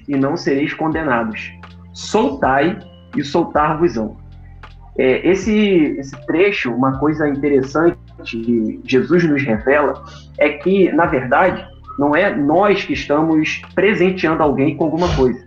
e 0.08 0.16
não 0.16 0.36
sereis 0.36 0.72
condenados. 0.72 1.52
Soltai 1.92 2.78
e 3.16 3.22
soltar-vos-ão. 3.22 4.16
É, 4.96 5.28
esse, 5.28 5.96
esse 5.98 6.26
trecho, 6.26 6.72
uma 6.72 6.98
coisa 6.98 7.28
interessante 7.28 7.98
que 8.24 8.80
Jesus 8.84 9.24
nos 9.24 9.42
revela, 9.42 10.04
é 10.38 10.50
que, 10.50 10.92
na 10.92 11.06
verdade, 11.06 11.66
não 11.98 12.14
é 12.14 12.34
nós 12.34 12.84
que 12.84 12.92
estamos 12.92 13.60
presenteando 13.74 14.42
alguém 14.42 14.76
com 14.76 14.84
alguma 14.84 15.14
coisa. 15.16 15.44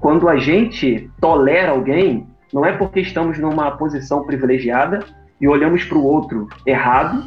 Quando 0.00 0.28
a 0.28 0.36
gente 0.36 1.08
tolera 1.20 1.72
alguém, 1.72 2.26
não 2.52 2.64
é 2.64 2.72
porque 2.72 3.00
estamos 3.00 3.38
numa 3.38 3.70
posição 3.72 4.24
privilegiada 4.24 5.04
e 5.40 5.46
olhamos 5.46 5.84
para 5.84 5.98
o 5.98 6.04
outro 6.04 6.48
errado, 6.66 7.24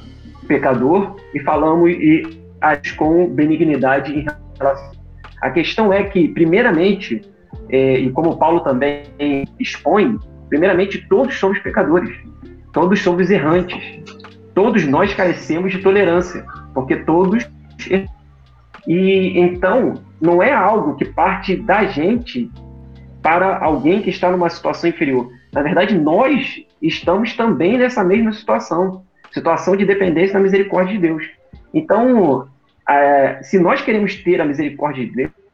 pecador, 0.48 1.16
e 1.34 1.40
falamos 1.40 1.90
e 1.92 2.42
age 2.62 2.94
com 2.96 3.28
benignidade 3.28 4.14
em 4.14 4.26
relação. 4.58 4.92
A 5.42 5.50
questão 5.50 5.92
é 5.92 6.04
que, 6.04 6.28
primeiramente, 6.30 7.22
é, 7.70 8.00
e 8.00 8.10
como 8.12 8.38
Paulo 8.38 8.62
também 8.62 9.04
expõe, 9.60 10.18
Primeiramente, 10.50 11.06
todos 11.08 11.38
somos 11.38 11.60
pecadores, 11.60 12.16
todos 12.72 13.02
somos 13.02 13.30
errantes, 13.30 14.04
todos 14.54 14.86
nós 14.86 15.14
carecemos 15.14 15.72
de 15.72 15.80
tolerância, 15.80 16.46
porque 16.74 16.98
todos. 16.98 17.50
E 18.88 19.40
então, 19.40 19.96
não 20.22 20.42
é 20.44 20.54
algo 20.54 20.96
que 20.96 21.06
parte 21.06 21.56
da 21.56 21.86
gente 21.86 22.50
para 23.22 23.58
alguém 23.58 24.02
que 24.02 24.12
está 24.12 24.30
numa 24.30 24.50
situação 24.50 24.90
inferior. 24.90 25.28
Na 25.52 25.64
verdade, 25.64 25.98
nós 25.98 26.64
estamos 26.82 27.34
também 27.36 27.78
nessa 27.78 28.04
mesma 28.04 28.32
situação 28.32 29.04
situação 29.36 29.76
de 29.76 29.86
dependência 29.86 30.34
da 30.34 30.40
misericórdia 30.40 30.94
de 30.94 31.00
Deus. 31.00 31.30
Então, 31.74 32.48
é, 32.88 33.44
se 33.44 33.60
nós 33.60 33.82
queremos 33.82 34.16
ter 34.16 34.40
a 34.40 34.46
misericórdia 34.46 35.06
de 35.06 35.12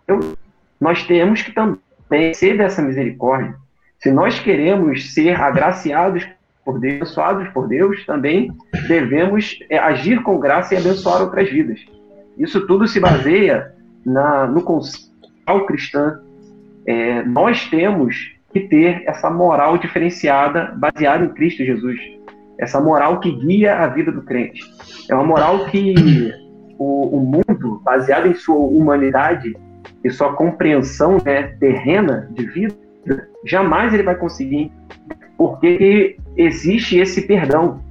Deus, 0.07 0.35
nós 0.79 1.03
temos 1.03 1.41
que 1.41 1.51
também 1.51 2.33
ser 2.33 2.57
dessa 2.57 2.81
misericórdia. 2.81 3.55
Se 3.99 4.11
nós 4.11 4.39
queremos 4.39 5.13
ser 5.13 5.39
agraciados 5.41 6.27
por 6.63 6.79
Deus, 6.79 7.01
abençoados 7.01 7.47
por 7.49 7.67
Deus, 7.67 8.05
também 8.05 8.51
devemos 8.87 9.59
é, 9.67 9.79
agir 9.79 10.21
com 10.21 10.39
graça 10.39 10.75
e 10.75 10.77
abençoar 10.77 11.21
outras 11.21 11.49
vidas. 11.49 11.79
Isso 12.37 12.65
tudo 12.67 12.87
se 12.87 12.99
baseia 12.99 13.73
na, 14.05 14.45
no 14.45 14.61
conceito 14.61 15.11
cristão. 15.65 16.19
É, 16.85 17.23
nós 17.23 17.67
temos 17.67 18.35
que 18.53 18.59
ter 18.61 19.03
essa 19.07 19.29
moral 19.29 19.77
diferenciada 19.77 20.71
baseada 20.75 21.25
em 21.25 21.29
Cristo 21.29 21.63
Jesus. 21.63 21.99
Essa 22.61 22.79
moral 22.79 23.19
que 23.19 23.31
guia 23.31 23.79
a 23.79 23.87
vida 23.87 24.11
do 24.11 24.21
crente. 24.21 24.61
É 25.09 25.15
uma 25.15 25.23
moral 25.23 25.65
que 25.65 25.95
o, 26.77 27.17
o 27.17 27.19
mundo, 27.19 27.81
baseado 27.83 28.27
em 28.27 28.35
sua 28.35 28.55
humanidade 28.55 29.57
e 30.03 30.11
sua 30.11 30.33
compreensão 30.33 31.17
né, 31.25 31.55
terrena 31.59 32.29
de 32.31 32.45
vida, 32.45 32.75
jamais 33.45 33.93
ele 33.95 34.03
vai 34.03 34.15
conseguir. 34.15 34.71
Porque 35.35 36.17
existe 36.37 36.99
esse 36.99 37.23
perdão. 37.23 37.81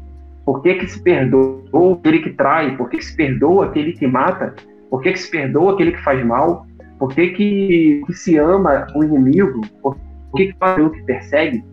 Por 0.44 0.62
que, 0.62 0.74
que 0.74 0.86
se 0.86 1.02
perdoa 1.02 1.94
aquele 1.94 2.20
que 2.20 2.30
trai? 2.30 2.76
Por 2.76 2.88
que, 2.88 2.98
que 2.98 3.04
se 3.04 3.16
perdoa 3.16 3.66
aquele 3.66 3.92
que 3.92 4.06
mata? 4.06 4.54
Por 4.88 5.02
que, 5.02 5.12
que 5.12 5.18
se 5.18 5.30
perdoa 5.32 5.74
aquele 5.74 5.92
que 5.92 6.02
faz 6.02 6.24
mal? 6.24 6.64
Por 6.96 7.12
que, 7.12 7.28
que, 7.30 8.02
que 8.06 8.12
se 8.12 8.36
ama 8.36 8.86
o 8.94 9.02
inimigo? 9.02 9.62
Por 9.82 9.96
que, 10.36 10.52
que 10.52 10.58
faz 10.58 10.84
o 10.84 10.90
que 10.90 11.02
persegue? 11.02 11.64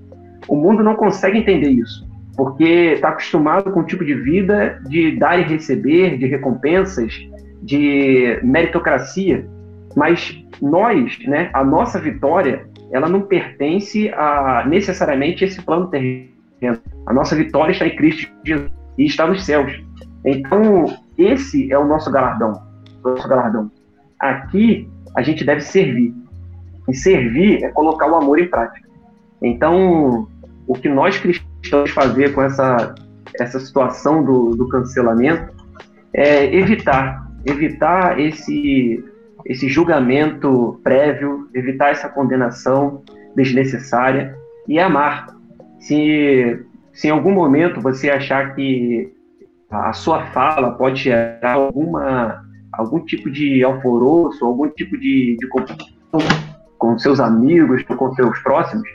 O 0.48 0.56
mundo 0.56 0.82
não 0.82 0.96
consegue 0.96 1.40
entender 1.40 1.70
isso, 1.70 2.07
porque 2.38 2.94
está 2.94 3.10
acostumado 3.10 3.72
com 3.72 3.80
um 3.80 3.86
tipo 3.86 4.06
de 4.06 4.14
vida 4.14 4.80
de 4.88 5.18
dar 5.18 5.40
e 5.40 5.44
receber, 5.44 6.20
de 6.20 6.28
recompensas, 6.28 7.12
de 7.64 8.40
meritocracia. 8.44 9.46
Mas 9.96 10.40
nós, 10.62 11.18
né, 11.26 11.50
a 11.52 11.64
nossa 11.64 12.00
vitória 12.00 12.66
ela 12.92 13.10
não 13.10 13.22
pertence 13.22 14.10
a 14.14 14.64
necessariamente 14.68 15.44
esse 15.44 15.62
plano 15.62 15.88
terreno. 15.88 16.30
A 17.06 17.14
nossa 17.14 17.36
vitória 17.36 17.72
está 17.72 17.88
em 17.88 17.96
Cristo 17.96 18.32
Jesus 18.46 18.72
e 18.98 19.06
está 19.06 19.28
nos 19.28 19.44
céus. 19.44 19.84
Então, 20.24 20.86
esse 21.18 21.72
é 21.72 21.78
o 21.78 21.86
nosso 21.86 22.12
galardão. 22.12 22.54
Nosso 23.04 23.28
galardão. 23.28 23.72
Aqui 24.20 24.88
a 25.16 25.22
gente 25.22 25.44
deve 25.44 25.62
servir. 25.62 26.14
E 26.88 26.94
servir 26.94 27.64
é 27.64 27.70
colocar 27.70 28.10
o 28.10 28.16
amor 28.16 28.40
em 28.40 28.48
prática. 28.48 28.88
Então, 29.42 30.28
o 30.68 30.74
que 30.74 30.88
nós 30.88 31.18
cristãos 31.18 31.47
fazer 31.70 32.34
com 32.34 32.42
essa, 32.42 32.96
essa 33.40 33.60
situação 33.60 34.24
do, 34.24 34.56
do 34.56 34.68
cancelamento 34.70 35.54
é 36.14 36.56
evitar 36.56 37.28
evitar 37.48 38.20
esse, 38.20 39.04
esse 39.46 39.70
julgamento 39.70 40.80
prévio, 40.84 41.50
evitar 41.54 41.92
essa 41.92 42.10
condenação 42.10 43.02
desnecessária 43.36 44.38
e 44.68 44.80
amar. 44.80 45.28
Se, 45.80 46.66
se 46.94 47.08
em 47.08 47.12
algum 47.12 47.32
momento 47.32 47.82
você 47.82 48.10
achar 48.10 48.54
que 48.54 49.14
a 49.70 49.94
sua 49.94 50.26
fala 50.28 50.72
pode 50.72 51.04
gerar 51.04 51.54
alguma, 51.54 52.44
algum 52.74 53.00
tipo 53.00 53.30
de 53.30 53.64
alvoroço, 53.64 54.46
algum 54.46 54.70
tipo 54.70 54.98
de, 54.98 55.38
de 55.38 55.48
com 56.78 56.98
seus 57.00 57.20
amigos, 57.20 57.84
com 57.84 58.14
seus 58.14 58.40
próximos, 58.40 58.88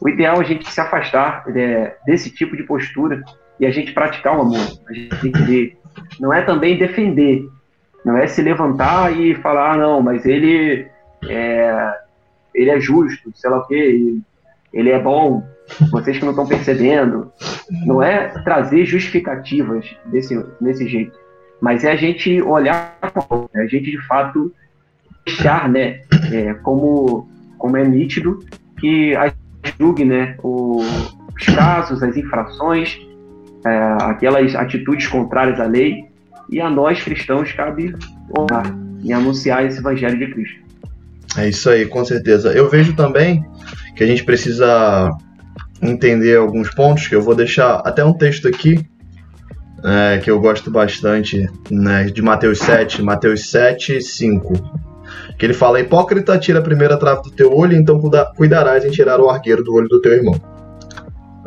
o 0.00 0.08
ideal 0.08 0.36
é 0.36 0.40
a 0.40 0.44
gente 0.44 0.70
se 0.70 0.80
afastar 0.80 1.44
é, 1.54 1.96
desse 2.06 2.30
tipo 2.30 2.56
de 2.56 2.62
postura 2.62 3.22
e 3.58 3.66
a 3.66 3.70
gente 3.70 3.92
praticar 3.92 4.36
o 4.36 4.42
amor. 4.42 4.80
A 4.88 4.92
gente 4.92 5.20
tem 5.20 5.32
que 5.32 5.76
não 6.20 6.32
é 6.32 6.42
também 6.42 6.78
defender, 6.78 7.48
não 8.04 8.16
é 8.16 8.26
se 8.26 8.40
levantar 8.42 9.18
e 9.18 9.34
falar, 9.36 9.72
ah, 9.72 9.76
não, 9.76 10.00
mas 10.00 10.24
ele 10.24 10.86
é, 11.28 11.94
ele 12.54 12.70
é 12.70 12.80
justo, 12.80 13.32
sei 13.34 13.50
lá 13.50 13.58
o 13.58 13.66
quê, 13.66 14.16
ele 14.72 14.90
é 14.90 15.00
bom, 15.00 15.42
vocês 15.90 16.18
que 16.18 16.24
não 16.24 16.30
estão 16.30 16.46
percebendo. 16.46 17.32
Não 17.84 18.02
é 18.02 18.28
trazer 18.44 18.86
justificativas 18.86 19.84
desse, 20.06 20.38
desse 20.60 20.88
jeito, 20.88 21.18
mas 21.60 21.84
é 21.84 21.92
a 21.92 21.96
gente 21.96 22.40
olhar, 22.42 22.96
é 23.54 23.60
a 23.60 23.66
gente 23.66 23.90
de 23.90 24.06
fato 24.06 24.52
deixar, 25.26 25.68
né, 25.68 26.00
é, 26.32 26.54
como, 26.54 27.28
como 27.58 27.76
é 27.76 27.84
nítido, 27.84 28.38
que 28.78 29.14
a 29.16 29.32
julgue 29.78 30.04
né, 30.04 30.36
os 30.42 31.46
casos, 31.54 32.02
as 32.02 32.16
infrações, 32.16 32.98
é, 33.64 33.96
aquelas 34.02 34.54
atitudes 34.54 35.06
contrárias 35.06 35.60
à 35.60 35.64
lei, 35.64 36.04
e 36.50 36.60
a 36.60 36.70
nós 36.70 37.02
cristãos 37.02 37.52
cabe 37.52 37.94
orar 38.36 38.74
e 39.02 39.12
anunciar 39.12 39.64
esse 39.64 39.78
evangelho 39.78 40.18
de 40.18 40.32
Cristo. 40.32 40.68
É 41.36 41.48
isso 41.48 41.68
aí, 41.68 41.86
com 41.86 42.04
certeza. 42.04 42.52
Eu 42.52 42.68
vejo 42.68 42.96
também 42.96 43.44
que 43.94 44.02
a 44.02 44.06
gente 44.06 44.24
precisa 44.24 45.10
entender 45.80 46.36
alguns 46.36 46.74
pontos, 46.74 47.06
que 47.06 47.14
eu 47.14 47.22
vou 47.22 47.34
deixar 47.34 47.76
até 47.84 48.04
um 48.04 48.12
texto 48.12 48.48
aqui, 48.48 48.84
é, 49.84 50.18
que 50.18 50.30
eu 50.30 50.40
gosto 50.40 50.70
bastante, 50.70 51.48
né, 51.70 52.04
de 52.04 52.22
Mateus 52.22 52.58
7, 52.58 53.02
Mateus 53.02 53.50
7, 53.50 54.00
5. 54.00 54.87
Que 55.38 55.46
ele 55.46 55.54
fala: 55.54 55.80
Hipócrita, 55.80 56.38
tira 56.38 56.58
a 56.58 56.62
primeira 56.62 56.98
trave 56.98 57.22
do 57.22 57.30
teu 57.30 57.56
olho, 57.56 57.76
então 57.76 58.00
cuidarás 58.36 58.84
em 58.84 58.90
tirar 58.90 59.20
o 59.20 59.30
arqueiro 59.30 59.62
do 59.62 59.72
olho 59.72 59.88
do 59.88 60.00
teu 60.00 60.12
irmão. 60.12 60.34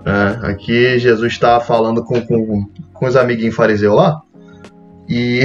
É, 0.06 0.52
aqui 0.52 0.98
Jesus 0.98 1.34
está 1.34 1.60
falando 1.60 2.04
com, 2.04 2.20
com, 2.22 2.66
com 2.94 3.06
os 3.06 3.16
amiguinhos 3.16 3.54
fariseus 3.54 3.96
lá, 3.96 4.22
e 5.08 5.42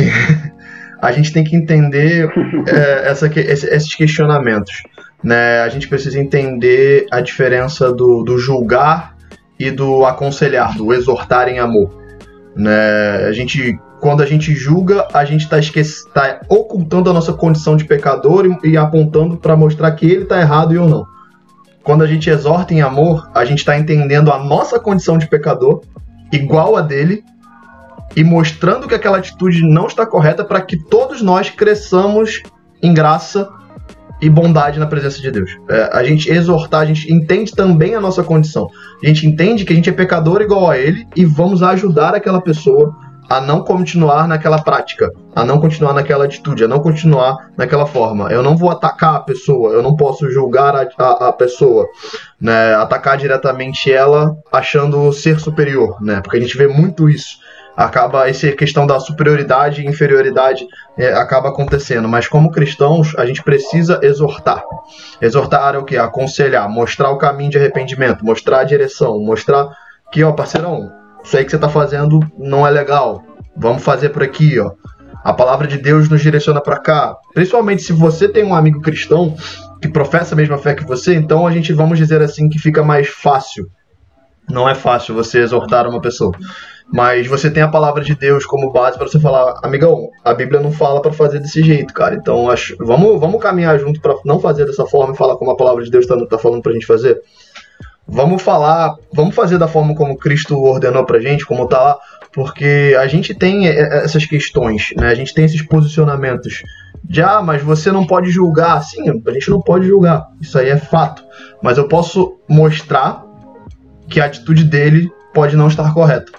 a 1.02 1.12
gente 1.12 1.32
tem 1.32 1.44
que 1.44 1.56
entender 1.56 2.30
é, 2.66 3.11
essa, 3.11 3.26
esses 3.26 3.94
questionamentos. 3.94 4.82
Né? 5.22 5.61
A 5.61 5.68
gente 5.68 5.88
precisa 5.88 6.18
entender 6.18 7.06
a 7.11 7.20
diferença 7.20 7.92
do, 7.92 8.22
do 8.22 8.38
julgar 8.38 9.16
e 9.59 9.70
do 9.70 10.04
aconselhar, 10.04 10.76
do 10.76 10.92
exortar 10.92 11.48
em 11.48 11.59
amor. 11.59 12.02
Né? 12.54 13.26
A 13.26 13.32
gente, 13.32 13.78
quando 14.07 14.23
a 14.23 14.27
gente 14.27 14.55
julga, 14.55 15.09
a 15.12 15.25
gente 15.25 15.53
está 15.53 15.59
tá 16.14 16.40
ocultando 16.49 17.11
a 17.11 17.12
nossa 17.12 17.33
condição 17.33 17.77
de 17.77 17.85
pecador 17.85 18.47
e, 18.47 18.71
e 18.71 18.77
apontando 18.77 19.37
para 19.37 19.57
mostrar 19.57 19.90
que 19.97 20.07
ele 20.07 20.23
está 20.23 20.40
errado 20.40 20.73
e 20.73 20.77
eu 20.77 20.88
não. 20.88 21.05
Quando 21.83 22.05
a 22.05 22.07
gente 22.07 22.31
exorta 22.31 22.73
em 22.73 22.81
amor, 22.81 23.29
a 23.35 23.45
gente 23.45 23.59
está 23.59 23.77
entendendo 23.77 24.31
a 24.31 24.38
nossa 24.38 24.79
condição 24.79 25.19
de 25.19 25.27
pecador 25.27 25.83
igual 26.33 26.77
a 26.77 26.83
dele 26.83 27.25
e 28.14 28.23
mostrando 28.23 28.87
que 28.87 28.95
aquela 28.95 29.19
atitude 29.19 29.61
não 29.64 29.88
está 29.88 30.07
correta 30.07 30.45
para 30.45 30.61
que 30.61 30.77
todos 30.77 31.21
nós 31.21 31.51
cresçamos 31.51 32.45
em 32.81 32.95
graça 32.95 33.49
e 34.23 34.31
bondade 34.31 34.79
na 34.79 34.87
presença 34.87 35.21
de 35.21 35.33
Deus. 35.33 35.51
É, 35.69 35.90
a 35.92 36.05
gente 36.05 36.31
exortar, 36.31 36.83
a 36.83 36.87
gente 36.87 37.12
entende 37.12 37.51
também 37.51 37.97
a 37.97 38.01
nossa 38.01 38.23
condição. 38.23 38.69
A 39.03 39.07
gente 39.09 39.27
entende 39.27 39.64
que 39.64 39.73
a 39.73 39.77
gente 39.77 39.90
é 39.90 39.92
pecador 39.92 40.42
igual 40.42 40.71
a 40.71 40.79
Ele 40.79 41.09
e 41.16 41.25
vamos 41.25 41.61
ajudar 41.61 42.14
aquela 42.14 42.40
pessoa 42.40 43.05
a 43.29 43.41
não 43.41 43.62
continuar 43.62 44.29
naquela 44.29 44.62
prática, 44.62 45.11
a 45.35 45.45
não 45.45 45.61
continuar 45.61 45.93
naquela 45.93 46.25
atitude, 46.25 46.65
a 46.65 46.69
não 46.69 46.81
continuar 46.81 47.51
naquela 47.57 47.87
forma. 47.87 48.31
Eu 48.31 48.43
não 48.43 48.57
vou 48.57 48.71
atacar 48.71 49.17
a 49.17 49.21
pessoa, 49.21 49.73
eu 49.73 49.83
não 49.83 49.97
posso 49.97 50.31
julgar 50.31 50.75
a, 50.77 50.89
a, 50.99 51.29
a 51.29 51.33
pessoa, 51.33 51.87
né? 52.41 52.75
atacar 52.75 53.17
diretamente 53.17 53.93
ela 53.93 54.37
achando 54.53 55.12
ser 55.12 55.41
superior, 55.41 56.01
né? 56.01 56.21
porque 56.21 56.37
a 56.37 56.41
gente 56.41 56.57
vê 56.57 56.67
muito 56.67 57.09
isso 57.09 57.39
acaba 57.77 58.29
essa 58.29 58.51
questão 58.53 58.87
da 58.87 58.99
superioridade 58.99 59.83
e 59.83 59.87
inferioridade 59.87 60.67
é, 60.97 61.12
acaba 61.12 61.51
acontecendo. 61.51 62.09
Mas 62.09 62.27
como 62.27 62.51
cristãos, 62.51 63.15
a 63.19 63.27
gente 63.27 63.43
precisa 63.43 64.01
exortar. 64.03 64.65
Exortar 65.21 65.75
é 65.75 65.79
o 65.79 65.85
que? 65.85 65.97
Aconselhar, 65.97 66.69
mostrar 66.71 67.11
o 67.11 67.19
caminho 67.19 67.51
de 67.51 67.59
arrependimento, 67.59 68.25
mostrar 68.25 68.61
a 68.61 68.65
direção, 68.65 69.21
mostrar 69.21 69.69
que, 70.11 70.25
ó, 70.25 70.33
parceirão, 70.33 70.91
isso 71.27 71.37
aí 71.37 71.45
que 71.45 71.51
você 71.51 71.57
está 71.57 71.69
fazendo 71.69 72.21
não 72.39 72.65
é 72.65 72.71
legal. 72.71 73.21
Vamos 73.57 73.83
fazer 73.83 74.11
por 74.11 74.23
aqui, 74.23 74.61
ó. 74.61 74.71
A 75.25 75.33
palavra 75.33 75.67
de 75.67 75.77
Deus 75.77 76.09
nos 76.09 76.23
direciona 76.23 76.61
para 76.61 76.79
cá. 76.79 77.17
Principalmente 77.35 77.83
se 77.83 77.93
você 77.93 78.29
tem 78.29 78.45
um 78.45 78.55
amigo 78.55 78.81
cristão 78.81 79.35
que 79.83 79.89
professa 79.89 80.35
a 80.35 80.37
mesma 80.37 80.57
fé 80.57 80.73
que 80.75 80.87
você, 80.87 81.15
então 81.15 81.45
a 81.45 81.51
gente 81.51 81.73
vamos 81.73 81.99
dizer 81.99 82.23
assim 82.23 82.49
que 82.49 82.61
fica 82.61 82.81
mais 82.85 83.09
fácil. 83.09 83.69
Não 84.49 84.69
é 84.69 84.75
fácil 84.77 85.17
você 85.17 85.41
exortar 85.41 85.89
uma 85.89 86.01
pessoa. 86.01 86.31
Mas 86.93 87.27
você 87.27 87.51
tem 87.51 87.65
a 87.65 87.69
palavra 87.69 88.05
de 88.05 88.15
Deus 88.15 88.47
como 88.47 88.71
base 88.71 88.97
para 88.97 89.09
você 89.09 89.19
falar, 89.19 89.59
amigão, 89.65 90.09
a 90.25 90.33
Bíblia 90.33 90.61
não 90.61 90.71
fala 90.71 91.03
para 91.03 91.12
fazer 91.12 91.41
desse 91.41 91.61
jeito, 91.61 91.93
cara. 91.93 92.15
Então 92.15 92.49
acho, 92.49 92.77
vamos, 92.79 93.19
vamos 93.19 93.43
caminhar 93.43 93.77
junto 93.81 94.01
para 94.01 94.15
não 94.25 94.39
fazer 94.39 94.65
dessa 94.65 94.87
forma 94.87 95.12
e 95.12 95.17
falar 95.17 95.35
como 95.37 95.51
a 95.51 95.57
palavra 95.57 95.83
de 95.83 95.91
Deus 95.91 96.05
está 96.05 96.25
tá 96.25 96.39
falando 96.39 96.62
para 96.62 96.71
a 96.71 96.75
gente 96.75 96.87
fazer. 96.87 97.21
Vamos 98.09 98.42
falar, 98.42 98.95
vamos 99.12 99.35
fazer 99.35 99.59
da 99.59 99.66
forma 99.66 99.95
como 99.95 100.16
Cristo 100.16 100.57
ordenou 100.62 101.05
pra 101.05 101.19
gente, 101.19 101.45
como 101.45 101.66
tá 101.66 101.81
lá, 101.81 101.99
porque 102.33 102.97
a 102.99 103.07
gente 103.07 103.35
tem 103.35 103.66
essas 103.66 104.25
questões, 104.25 104.92
né? 104.97 105.09
A 105.09 105.14
gente 105.14 105.35
tem 105.35 105.45
esses 105.45 105.62
posicionamentos 105.62 106.62
de 107.03 107.23
ah, 107.23 107.40
mas 107.42 107.62
você 107.62 107.90
não 107.90 108.07
pode 108.07 108.31
julgar. 108.31 108.81
Sim, 108.83 109.23
a 109.27 109.33
gente 109.33 109.51
não 109.51 109.61
pode 109.61 109.87
julgar. 109.87 110.29
Isso 110.40 110.59
aí 110.59 110.69
é 110.69 110.77
fato. 110.77 111.25
Mas 111.62 111.79
eu 111.79 111.88
posso 111.88 112.37
mostrar 112.49 113.25
que 114.09 114.21
a 114.21 114.27
atitude 114.27 114.64
dele 114.64 115.11
pode 115.33 115.57
não 115.57 115.69
estar 115.69 115.92
correta. 115.92 116.33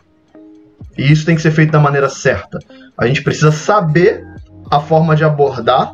E 0.97 1.11
isso 1.11 1.25
tem 1.25 1.35
que 1.35 1.41
ser 1.41 1.51
feito 1.51 1.71
da 1.71 1.79
maneira 1.79 2.09
certa. 2.09 2.59
A 2.97 3.05
gente 3.05 3.21
precisa 3.21 3.51
saber 3.51 4.25
a 4.71 4.79
forma 4.79 5.15
de 5.15 5.23
abordar, 5.23 5.93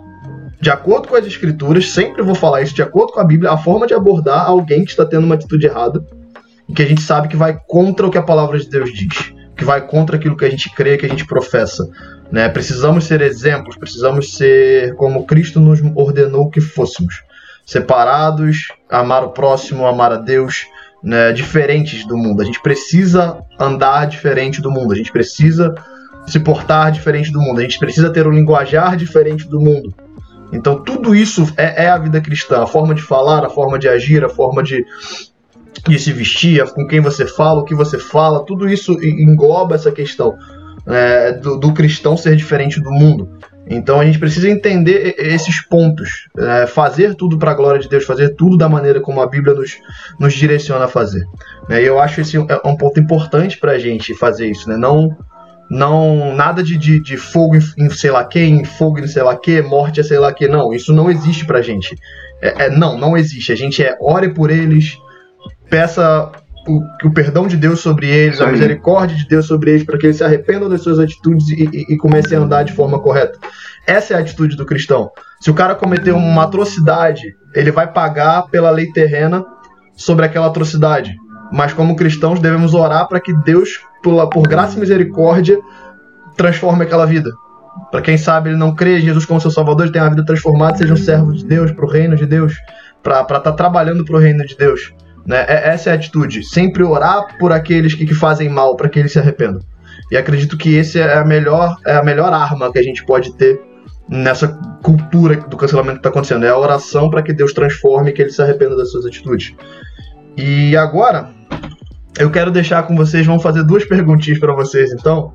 de 0.60 0.70
acordo 0.70 1.08
com 1.08 1.16
as 1.16 1.26
escrituras, 1.26 1.90
sempre 1.90 2.22
vou 2.22 2.36
falar 2.36 2.62
isso, 2.62 2.74
de 2.74 2.82
acordo 2.82 3.14
com 3.14 3.20
a 3.20 3.24
Bíblia, 3.24 3.52
a 3.52 3.58
forma 3.58 3.86
de 3.86 3.94
abordar 3.94 4.46
alguém 4.48 4.86
que 4.86 4.92
está 4.92 5.06
tendo 5.06 5.26
uma 5.26 5.36
atitude 5.36 5.66
errada, 5.66 6.06
que 6.74 6.82
a 6.82 6.86
gente 6.86 7.02
sabe 7.02 7.28
que 7.28 7.36
vai 7.36 7.60
contra 7.68 8.08
o 8.08 8.12
que 8.12 8.18
a 8.18 8.24
palavra 8.24 8.58
de 8.58 8.70
Deus 8.70 8.92
diz, 8.94 9.34
que 9.56 9.66
vai 9.66 9.86
contra 9.86 10.16
aquilo 10.16 10.38
que 10.38 10.46
a 10.46 10.50
gente 10.50 10.70
crê, 10.74 10.98
que 10.98 11.06
a 11.06 11.10
gente 11.10 11.26
professa. 11.26 11.88
Né? 12.32 12.48
Precisamos 12.50 13.04
ser 13.04 13.22
exemplos, 13.22 13.76
precisamos 13.76 14.36
ser 14.36 14.96
como 14.96 15.26
Cristo 15.26 15.60
nos 15.60 15.82
ordenou 15.96 16.50
que 16.50 16.62
fôssemos. 16.62 17.22
Separados, 17.66 18.70
amar 18.90 19.24
o 19.24 19.30
próximo, 19.30 19.86
amar 19.86 20.12
a 20.12 20.18
Deus, 20.18 20.66
né, 21.04 21.32
diferentes 21.32 22.06
do 22.06 22.18
mundo. 22.18 22.42
A 22.42 22.46
gente 22.46 22.62
precisa 22.62 23.38
andar 23.60 24.06
diferente 24.06 24.62
do 24.62 24.72
mundo. 24.72 24.94
A 24.94 24.96
gente 24.96 25.12
precisa 25.12 25.74
se 26.26 26.40
portar 26.40 26.92
diferente 26.92 27.32
do 27.32 27.40
mundo. 27.40 27.60
A 27.60 27.64
gente 27.64 27.80
precisa 27.80 28.10
ter 28.10 28.26
um 28.26 28.32
linguajar 28.32 28.96
diferente 28.96 29.48
do 29.48 29.60
mundo. 29.60 29.94
Então 30.54 30.82
tudo 30.82 31.16
isso 31.16 31.52
é, 31.58 31.86
é 31.86 31.90
a 31.90 31.98
vida 31.98 32.22
cristã. 32.22 32.64
A 32.64 32.68
forma 32.68 32.94
de 32.94 33.02
falar, 33.02 33.44
a 33.44 33.50
forma 33.50 33.78
de 33.80 33.90
agir, 33.90 34.24
a 34.24 34.30
forma 34.30 34.62
de, 34.62 34.86
de 35.88 36.00
se 36.00 36.14
vestir, 36.14 36.64
com 36.72 36.88
quem 36.88 37.02
você 37.02 37.26
fala, 37.26 37.62
o 37.62 37.66
que 37.66 37.76
você 37.76 37.98
fala, 37.98 38.46
tudo 38.46 38.70
isso 38.70 38.94
engloba 39.04 39.76
essa 39.76 39.92
questão 39.92 40.38
é, 40.88 41.34
do, 41.34 41.58
do 41.58 41.74
cristão 41.74 42.16
ser 42.16 42.36
diferente 42.36 42.80
do 42.80 42.92
mundo. 42.92 43.30
Então 43.68 44.00
a 44.00 44.06
gente 44.06 44.20
precisa 44.20 44.50
entender 44.50 45.16
esses 45.18 45.62
pontos, 45.62 46.28
é, 46.38 46.68
fazer 46.68 47.16
tudo 47.16 47.38
para 47.38 47.52
a 47.52 47.54
glória 47.54 47.80
de 47.80 47.88
Deus, 47.88 48.04
fazer 48.04 48.36
tudo 48.36 48.58
da 48.58 48.68
maneira 48.68 49.00
como 49.00 49.22
a 49.22 49.28
Bíblia 49.28 49.54
nos, 49.54 49.78
nos 50.20 50.34
direciona 50.34 50.86
a 50.86 50.88
fazer. 50.88 51.26
E 51.70 51.80
eu 51.80 52.00
acho 52.00 52.22
esse 52.22 52.36
é 52.36 52.68
um 52.68 52.76
ponto 52.76 53.00
importante 53.00 53.58
para 53.58 53.72
a 53.72 53.80
gente 53.80 54.14
fazer 54.14 54.48
isso, 54.48 54.68
né? 54.68 54.76
Não, 54.76 55.16
não 55.74 56.36
nada 56.36 56.62
de, 56.62 56.78
de, 56.78 57.00
de, 57.00 57.18
fogo 57.18 57.56
em 57.56 57.90
sei 57.90 58.12
lá 58.12 58.24
quem, 58.24 58.64
fogo 58.64 59.00
em 59.00 59.08
sei 59.08 59.24
lá 59.24 59.36
que, 59.36 59.62
morte 59.62 60.00
é 60.00 60.04
sei 60.04 60.20
lá 60.20 60.32
que, 60.32 60.48
não. 60.48 60.72
Isso 60.72 60.94
não 60.94 61.10
existe 61.10 61.46
para 61.46 61.60
a 61.60 61.62
gente. 61.62 61.98
É, 62.42 62.66
é, 62.66 62.70
não, 62.70 62.98
não 62.98 63.18
existe. 63.18 63.52
A 63.52 63.56
gente 63.56 63.84
é 63.84 63.98
ore 64.00 64.34
por 64.34 64.52
eles, 64.52 64.98
peça 65.70 66.32
o, 66.68 67.08
o 67.08 67.12
perdão 67.12 67.48
de 67.48 67.58
Deus 67.58 67.80
sobre 67.80 68.08
eles, 68.08 68.40
a 68.40 68.48
misericórdia 68.48 69.18
de 69.18 69.28
Deus 69.28 69.48
sobre 69.48 69.72
eles, 69.72 69.84
para 69.84 69.98
que 69.98 70.06
eles 70.06 70.18
se 70.18 70.24
arrependam 70.24 70.70
das 70.70 70.82
suas 70.82 71.00
atitudes 71.00 71.50
e, 71.50 71.64
e, 71.64 71.94
e, 71.94 71.98
comecem 71.98 72.38
a 72.38 72.42
andar 72.42 72.64
de 72.64 72.74
forma 72.74 73.00
correta. 73.00 73.40
Essa 73.88 74.14
é 74.14 74.18
a 74.18 74.20
atitude 74.20 74.56
do 74.56 74.66
cristão. 74.66 75.10
Se 75.42 75.50
o 75.50 75.56
cara 75.56 75.74
cometeu 75.74 76.16
uma 76.16 76.44
atrocidade, 76.44 77.36
ele 77.56 77.72
vai 77.72 77.92
pagar 77.92 78.44
pela 78.44 78.70
lei 78.70 78.92
terrena 78.92 79.44
sobre 79.96 80.26
aquela 80.26 80.48
atrocidade. 80.48 81.16
Mas 81.54 81.72
como 81.72 81.96
cristãos 81.96 82.40
devemos 82.40 82.74
orar 82.74 83.08
para 83.08 83.20
que 83.20 83.32
Deus, 83.32 83.80
por, 84.02 84.28
por 84.30 84.48
graça 84.48 84.76
e 84.76 84.80
misericórdia, 84.80 85.60
transforme 86.36 86.84
aquela 86.84 87.06
vida. 87.06 87.32
Para 87.92 88.02
quem 88.02 88.18
sabe, 88.18 88.50
ele 88.50 88.58
não 88.58 88.74
crê 88.74 88.98
em 88.98 89.02
Jesus 89.02 89.24
como 89.24 89.40
seu 89.40 89.52
Salvador, 89.52 89.92
tem 89.92 90.02
uma 90.02 90.10
vida 90.10 90.26
transformada, 90.26 90.78
seja 90.78 90.94
um 90.94 90.98
servo 90.98 91.32
de 91.32 91.46
Deus, 91.46 91.72
para 91.72 91.86
o 91.86 91.88
reino 91.88 92.16
de 92.16 92.26
Deus, 92.26 92.56
para 93.04 93.22
estar 93.22 93.40
tá 93.40 93.52
trabalhando 93.52 94.04
para 94.04 94.16
o 94.16 94.20
reino 94.20 94.44
de 94.44 94.58
Deus. 94.58 94.92
Né? 95.28 95.46
É, 95.48 95.70
essa 95.70 95.92
é 95.92 95.94
a 95.94 95.96
atitude. 95.96 96.44
Sempre 96.44 96.84
orar 96.84 97.38
por 97.38 97.52
aqueles 97.52 97.94
que, 97.94 98.04
que 98.04 98.16
fazem 98.16 98.50
mal, 98.50 98.76
para 98.76 98.90
que 98.90 98.98
eles 98.98 99.12
se 99.12 99.20
arrependam. 99.20 99.62
E 100.12 100.18
acredito 100.18 100.58
que 100.58 100.76
esse 100.76 101.00
é 101.00 101.18
a 101.18 101.24
melhor, 101.24 101.78
é 101.86 101.96
a 101.96 102.04
melhor 102.04 102.34
arma 102.34 102.72
que 102.72 102.80
a 102.80 102.84
gente 102.84 103.06
pode 103.06 103.32
ter 103.38 103.62
nessa 104.10 104.48
cultura 104.82 105.36
do 105.36 105.56
cancelamento 105.56 105.96
que 105.96 106.00
está 106.00 106.10
acontecendo. 106.10 106.46
É 106.46 106.50
a 106.50 106.58
oração 106.58 107.12
para 107.12 107.22
que 107.22 107.32
Deus 107.32 107.54
transforme 107.54 108.10
e 108.10 108.14
que 108.14 108.24
ele 108.24 108.32
se 108.32 108.42
arrependa 108.42 108.76
das 108.76 108.92
suas 108.92 109.06
atitudes. 109.06 109.54
E 110.36 110.76
agora, 110.76 111.30
eu 112.18 112.30
quero 112.30 112.52
deixar 112.52 112.84
com 112.84 112.96
vocês, 112.96 113.26
vamos 113.26 113.42
fazer 113.42 113.64
duas 113.64 113.86
perguntinhas 113.86 114.40
para 114.40 114.54
vocês, 114.54 114.92
então, 114.92 115.34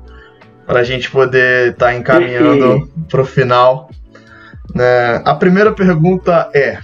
para 0.65 0.79
a 0.79 0.83
gente 0.83 1.09
poder 1.11 1.71
estar 1.71 1.87
tá 1.87 1.95
encaminhando 1.95 2.89
para 3.09 3.21
o 3.21 3.25
final. 3.25 3.89
Né? 4.73 5.21
A 5.25 5.35
primeira 5.35 5.71
pergunta 5.71 6.49
é, 6.53 6.79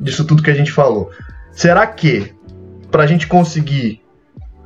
disso 0.00 0.24
tudo 0.24 0.42
que 0.42 0.50
a 0.50 0.54
gente 0.54 0.72
falou, 0.72 1.10
será 1.52 1.86
que 1.86 2.32
para 2.90 3.04
a 3.04 3.06
gente 3.06 3.26
conseguir 3.26 4.00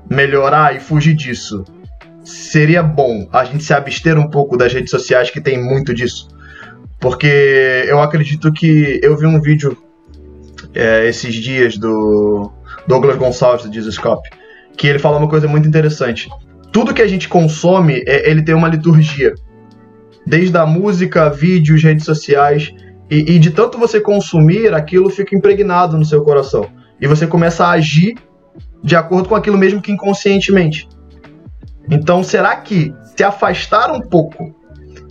melhorar 0.09 0.77
e 0.77 0.81
fugir 0.81 1.15
disso, 1.15 1.65
seria 2.23 2.83
bom 2.83 3.29
a 3.33 3.45
gente 3.45 3.65
se 3.65 3.75
abster 3.75 4.19
um 4.19 4.29
pouco 4.29 4.57
das 4.57 4.73
redes 4.73 4.91
sociais 4.91 5.31
que 5.31 5.41
tem 5.41 5.63
muito 5.63 5.93
disso? 5.93 6.29
Porque 7.01 7.85
eu 7.87 8.01
acredito 8.01 8.53
que 8.53 9.01
eu 9.03 9.17
vi 9.17 9.27
um 9.27 9.41
vídeo 9.41 9.77
é, 10.73 11.07
esses 11.07 11.35
dias 11.35 11.77
do 11.77 12.51
Douglas 12.87 13.17
Gonçalves 13.17 13.73
Jesus 13.73 13.99
Cop, 13.99 14.29
que 14.77 14.87
ele 14.87 14.99
fala 14.99 15.19
uma 15.19 15.29
coisa 15.29 15.49
muito 15.49 15.69
interessante. 15.69 16.29
Tudo 16.73 16.95
que 16.95 17.03
a 17.03 17.07
gente 17.07 17.29
consome, 17.29 18.03
é, 18.07 18.29
ele 18.31 18.43
tem 18.43 18.55
uma 18.55 18.69
liturgia. 18.69 19.35
Desde 20.27 20.57
a 20.57 20.67
música, 20.67 21.31
vídeos, 21.31 21.83
redes 21.83 22.05
sociais. 22.05 22.75
E, 23.11 23.35
e 23.35 23.39
de 23.39 23.51
tanto 23.51 23.79
você 23.79 24.01
consumir, 24.01 24.75
aquilo 24.75 25.11
fica 25.11 25.37
impregnado 25.37 25.97
no 25.97 26.05
seu 26.05 26.23
coração. 26.23 26.67
E 27.01 27.07
você 27.07 27.27
começa 27.27 27.65
a 27.65 27.73
agir 27.73 28.15
de 28.83 28.97
acordo 28.97 29.29
com 29.29 29.35
aquilo 29.35 29.59
mesmo 29.59 29.81
que 29.81 29.93
inconscientemente. 29.93 30.89
Então, 31.91 32.23
será 32.23 32.57
que 32.57 32.95
se 33.17 33.23
afastar 33.23 33.91
um 33.93 34.01
pouco 34.01 34.55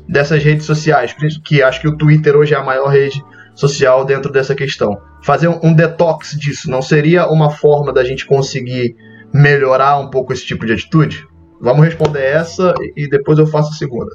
dessas 0.07 0.43
redes 0.43 0.65
sociais, 0.65 1.15
que 1.43 1.61
acho 1.61 1.81
que 1.81 1.87
o 1.87 1.97
Twitter 1.97 2.35
hoje 2.35 2.53
é 2.53 2.57
a 2.57 2.63
maior 2.63 2.87
rede 2.87 3.23
social 3.55 4.05
dentro 4.05 4.31
dessa 4.31 4.55
questão. 4.55 5.01
Fazer 5.21 5.47
um, 5.47 5.73
detox 5.73 6.31
disso 6.37 6.69
não 6.69 6.81
seria 6.81 7.27
uma 7.27 7.49
forma 7.49 7.93
da 7.93 8.03
gente 8.03 8.25
conseguir 8.25 8.95
melhorar 9.33 9.97
um 9.97 10.09
pouco 10.09 10.33
esse 10.33 10.45
tipo 10.45 10.65
de 10.65 10.73
atitude? 10.73 11.27
Vamos 11.61 11.85
responder 11.85 12.23
essa 12.23 12.73
e 12.95 13.07
depois 13.07 13.39
eu 13.39 13.47
faço 13.47 13.69
a 13.71 13.75
segunda. 13.75 14.11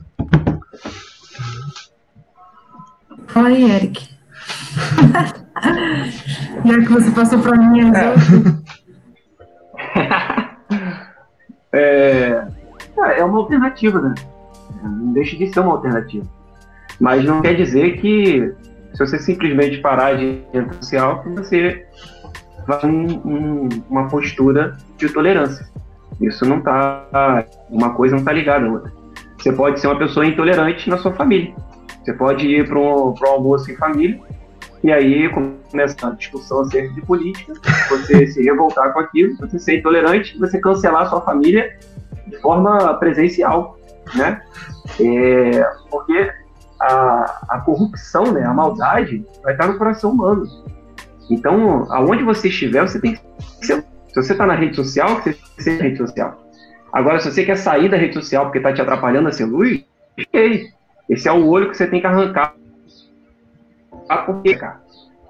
Fala 3.26 3.48
aí, 3.48 3.70
Eric. 3.70 4.08
Já 6.64 6.78
que 6.80 6.88
você 6.92 7.10
passou 7.10 7.40
para 7.40 7.56
mim, 7.56 7.90
é... 11.72 12.46
é 13.16 13.24
uma 13.24 13.38
alternativa, 13.38 14.00
né? 14.00 14.14
Não 14.82 15.12
deixa 15.12 15.36
de 15.36 15.52
ser 15.52 15.60
uma 15.60 15.72
alternativa. 15.72 16.26
Mas 17.00 17.24
não 17.24 17.40
quer 17.42 17.54
dizer 17.54 18.00
que 18.00 18.54
se 18.92 18.98
você 18.98 19.18
simplesmente 19.18 19.78
parar 19.78 20.16
de 20.16 20.42
rede 20.52 20.74
social, 20.76 21.22
você 21.36 21.86
vai 22.66 22.80
em 22.84 23.20
um, 23.24 23.68
uma 23.88 24.08
postura 24.08 24.76
de 24.96 25.08
tolerância. 25.08 25.66
Isso 26.20 26.44
não 26.44 26.60
tá. 26.60 27.46
Uma 27.70 27.94
coisa 27.94 28.14
não 28.14 28.20
está 28.20 28.32
ligada 28.32 28.66
à 28.66 28.70
outra. 28.70 28.92
Você 29.38 29.52
pode 29.52 29.80
ser 29.80 29.86
uma 29.86 29.98
pessoa 29.98 30.26
intolerante 30.26 30.90
na 30.90 30.98
sua 30.98 31.12
família. 31.12 31.54
Você 32.02 32.12
pode 32.12 32.46
ir 32.46 32.66
para 32.68 32.78
um, 32.78 33.14
um 33.14 33.26
almoço 33.26 33.70
em 33.70 33.76
família 33.76 34.20
e 34.82 34.92
aí 34.92 35.28
começa 35.28 36.06
a 36.06 36.10
discussão 36.10 36.60
acerca 36.60 36.94
de 36.94 37.00
política, 37.02 37.52
você 37.88 38.26
se 38.28 38.42
revoltar 38.42 38.92
com 38.92 39.00
aquilo, 39.00 39.36
você 39.36 39.58
ser 39.58 39.78
intolerante, 39.78 40.38
você 40.38 40.60
cancelar 40.60 41.02
a 41.02 41.06
sua 41.06 41.20
família 41.20 41.76
de 42.26 42.36
forma 42.38 42.94
presencial 42.94 43.78
né? 44.14 44.40
É, 45.00 45.62
porque 45.90 46.32
a, 46.80 47.40
a 47.48 47.60
corrupção, 47.60 48.32
né, 48.32 48.44
a 48.44 48.52
maldade, 48.52 49.24
vai 49.42 49.52
estar 49.52 49.66
no 49.66 49.78
coração 49.78 50.12
humano. 50.12 50.46
Então, 51.30 51.86
aonde 51.90 52.22
você 52.22 52.48
estiver, 52.48 52.86
você 52.86 53.00
tem 53.00 53.14
que 53.14 53.66
ser. 53.66 53.84
Se 54.08 54.14
você 54.14 54.32
está 54.32 54.46
na 54.46 54.54
rede 54.54 54.74
social, 54.74 55.16
você 55.16 55.32
tem 55.34 55.42
que 55.56 55.62
ser 55.62 55.76
na 55.76 55.82
rede 55.84 55.98
social. 55.98 56.48
Agora, 56.92 57.20
se 57.20 57.30
você 57.30 57.44
quer 57.44 57.56
sair 57.56 57.88
da 57.90 57.96
rede 57.96 58.14
social 58.14 58.44
porque 58.44 58.58
está 58.58 58.72
te 58.72 58.80
atrapalhando 58.80 59.28
a 59.28 59.32
ser 59.32 59.44
luz, 59.44 59.84
ok. 60.18 60.70
Esse 61.08 61.28
é 61.28 61.32
o 61.32 61.46
olho 61.46 61.70
que 61.70 61.76
você 61.76 61.86
tem 61.86 62.00
que 62.00 62.06
arrancar. 62.06 62.54
Cara, 64.08 64.80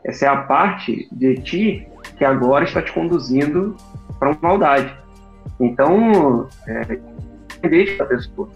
essa 0.05 0.27
é 0.27 0.29
a 0.29 0.37
parte 0.37 1.09
de 1.13 1.35
ti 1.37 1.89
que 2.17 2.25
agora 2.25 2.65
está 2.65 2.81
te 2.83 2.93
conduzindo 2.93 3.77
para 4.19 4.31
uma 4.31 4.39
maldade. 4.41 4.97
Então, 5.61 6.49
é, 6.67 6.99
deixa 7.69 8.03
a 8.03 8.07
pessoa. 8.07 8.49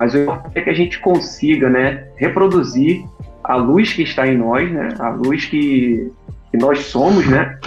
Mas 0.00 0.14
o 0.14 0.18
importante 0.18 0.58
é 0.58 0.62
que 0.62 0.70
a 0.70 0.74
gente 0.74 0.98
consiga 0.98 1.68
né, 1.68 2.08
reproduzir 2.16 3.04
a 3.44 3.54
luz 3.54 3.92
que 3.92 4.02
está 4.02 4.26
em 4.26 4.38
nós, 4.38 4.72
né, 4.72 4.88
a 4.98 5.10
luz 5.10 5.44
que, 5.44 6.10
que 6.50 6.56
nós 6.56 6.86
somos, 6.86 7.26
né, 7.28 7.58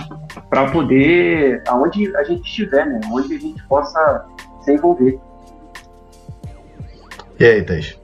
para 0.49 0.71
poder, 0.71 1.61
aonde 1.67 2.13
a 2.17 2.23
gente 2.23 2.41
estiver, 2.41 2.87
né, 2.87 2.99
onde 3.11 3.35
a 3.35 3.39
gente 3.39 3.61
possa 3.67 4.25
se 4.61 4.73
envolver. 4.73 5.19
E 7.39 7.45
aí, 7.45 7.61
Thais? 7.61 7.99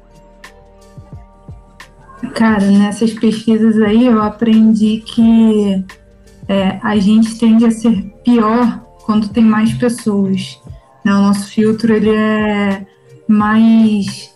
Cara, 2.35 2.65
nessas 2.65 3.13
pesquisas 3.13 3.81
aí 3.81 4.05
eu 4.05 4.21
aprendi 4.21 5.03
que 5.07 5.83
é, 6.47 6.79
a 6.83 6.97
gente 6.97 7.39
tende 7.39 7.65
a 7.65 7.71
ser 7.71 8.13
pior 8.23 8.79
quando 9.05 9.29
tem 9.29 9.43
mais 9.43 9.73
pessoas. 9.73 10.61
Né? 11.03 11.13
O 11.13 11.21
nosso 11.21 11.49
filtro 11.49 11.93
ele 11.93 12.11
é 12.11 12.85
mais 13.29 14.33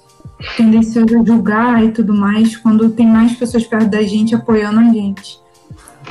tendencioso 0.55 1.19
a 1.19 1.25
julgar 1.25 1.83
e 1.83 1.91
tudo 1.91 2.13
mais 2.13 2.55
quando 2.55 2.91
tem 2.91 3.07
mais 3.07 3.33
pessoas 3.33 3.65
perto 3.65 3.89
da 3.89 4.03
gente 4.03 4.35
apoiando 4.35 4.79
a 4.79 4.83
gente. 4.83 5.39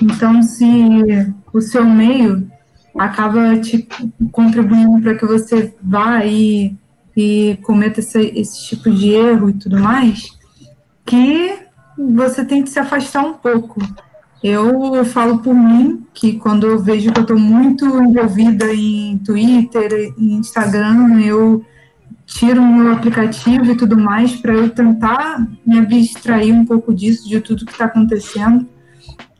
Então, 0.00 0.42
se 0.42 0.66
o 1.52 1.60
seu 1.60 1.84
meio 1.84 2.50
acaba 2.98 3.56
te 3.58 3.86
contribuindo 4.32 5.00
para 5.00 5.14
que 5.14 5.24
você 5.24 5.72
vá 5.80 6.24
e, 6.24 6.76
e 7.16 7.56
cometa 7.62 8.00
esse, 8.00 8.20
esse 8.34 8.64
tipo 8.66 8.90
de 8.90 9.10
erro 9.10 9.50
e 9.50 9.54
tudo 9.54 9.78
mais, 9.78 10.36
que 11.06 11.54
você 11.96 12.44
tem 12.44 12.62
que 12.62 12.70
se 12.70 12.78
afastar 12.78 13.24
um 13.24 13.34
pouco. 13.34 13.80
Eu 14.42 15.04
falo 15.04 15.38
por 15.38 15.54
mim 15.54 16.04
que 16.12 16.32
quando 16.32 16.66
eu 16.66 16.78
vejo 16.80 17.12
que 17.12 17.18
eu 17.18 17.22
estou 17.22 17.38
muito 17.38 17.84
envolvida 17.84 18.74
em 18.74 19.18
Twitter, 19.18 20.12
em 20.18 20.34
Instagram, 20.34 21.20
eu 21.20 21.64
tiro 22.26 22.62
o 22.62 22.66
meu 22.66 22.92
aplicativo 22.92 23.72
e 23.72 23.76
tudo 23.76 23.96
mais 23.96 24.34
para 24.36 24.52
eu 24.52 24.68
tentar 24.68 25.46
me 25.66 25.78
abstrair 25.78 26.54
um 26.54 26.64
pouco 26.64 26.94
disso, 26.94 27.28
de 27.28 27.40
tudo 27.40 27.64
que 27.64 27.72
está 27.72 27.86
acontecendo. 27.86 28.66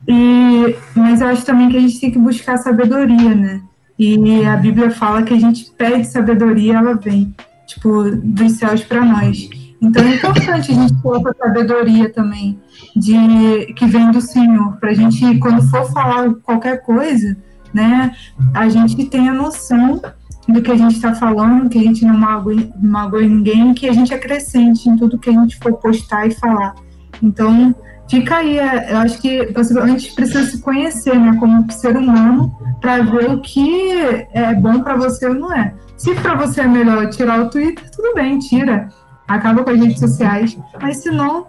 E, 0.07 0.77
mas 0.95 1.21
eu 1.21 1.29
acho 1.29 1.45
também 1.45 1.69
que 1.69 1.77
a 1.77 1.81
gente 1.81 2.01
tem 2.01 2.11
que 2.11 2.19
buscar 2.19 2.59
sabedoria, 2.59 3.35
né? 3.35 3.63
E 3.99 4.45
a 4.45 4.57
Bíblia 4.57 4.91
fala 4.91 5.23
que 5.23 5.33
a 5.33 5.39
gente 5.39 5.71
pede 5.77 6.07
sabedoria, 6.07 6.79
ela 6.79 6.95
vem, 6.95 7.35
tipo, 7.67 8.11
dos 8.11 8.53
céus 8.53 8.83
para 8.83 9.05
nós. 9.05 9.49
Então 9.81 10.05
é 10.05 10.15
importante 10.15 10.73
a 10.73 10.75
gente 10.75 10.95
ter 11.03 11.09
essa 11.09 11.37
sabedoria 11.39 12.09
também, 12.13 12.59
de 12.97 13.73
que 13.75 13.87
vem 13.87 14.11
do 14.11 14.21
Senhor, 14.21 14.77
para 14.79 14.91
a 14.91 14.95
gente, 14.95 15.39
quando 15.39 15.63
for 15.69 15.91
falar 15.93 16.33
qualquer 16.43 16.83
coisa, 16.83 17.37
né, 17.75 18.15
a 18.55 18.69
gente 18.69 19.05
tenha 19.07 19.33
noção 19.33 20.01
do 20.49 20.61
que 20.61 20.71
a 20.71 20.77
gente 20.77 20.97
está 20.97 21.15
falando, 21.15 21.69
que 21.69 21.79
a 21.79 21.83
gente 21.83 22.05
não 22.05 22.17
magoe, 22.17 22.73
magoe 22.81 23.29
ninguém, 23.29 23.75
que 23.75 23.89
a 23.89 23.93
gente 23.93 24.13
acrescente 24.13 24.89
em 24.89 24.97
tudo 24.97 25.19
que 25.19 25.31
a 25.31 25.33
gente 25.33 25.57
for 25.59 25.75
postar 25.75 26.27
e 26.27 26.33
falar. 26.33 26.75
Então, 27.23 27.75
fica 28.11 28.37
aí, 28.37 28.59
é, 28.59 28.93
eu 28.93 28.99
acho 28.99 29.21
que 29.21 29.53
a 29.55 29.87
gente 29.87 30.15
precisa 30.15 30.45
se 30.45 30.61
conhecer, 30.61 31.19
né, 31.19 31.37
como 31.39 31.71
ser 31.71 31.97
humano, 31.97 32.53
para 32.81 33.03
ver 33.03 33.31
o 33.31 33.41
que 33.41 33.93
é 34.33 34.55
bom 34.55 34.81
para 34.81 34.97
você 34.97 35.27
ou 35.27 35.35
não 35.35 35.53
é. 35.53 35.73
Se 35.97 36.15
para 36.17 36.35
você 36.35 36.63
é 36.63 36.67
melhor 36.67 37.09
tirar 37.11 37.41
o 37.41 37.49
Twitter, 37.49 37.89
tudo 37.91 38.15
bem, 38.15 38.39
tira, 38.39 38.89
acaba 39.29 39.63
com 39.63 39.71
as 39.71 39.79
redes 39.79 40.01
sociais, 40.01 40.59
mas 40.81 40.99
se 40.99 41.11
não, 41.11 41.47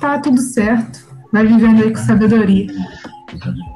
tá 0.00 0.18
tudo 0.18 0.40
certo, 0.40 0.98
vai 1.32 1.46
vivendo 1.46 1.82
aí 1.82 1.90
com 1.92 2.00
sabedoria. 2.00 2.66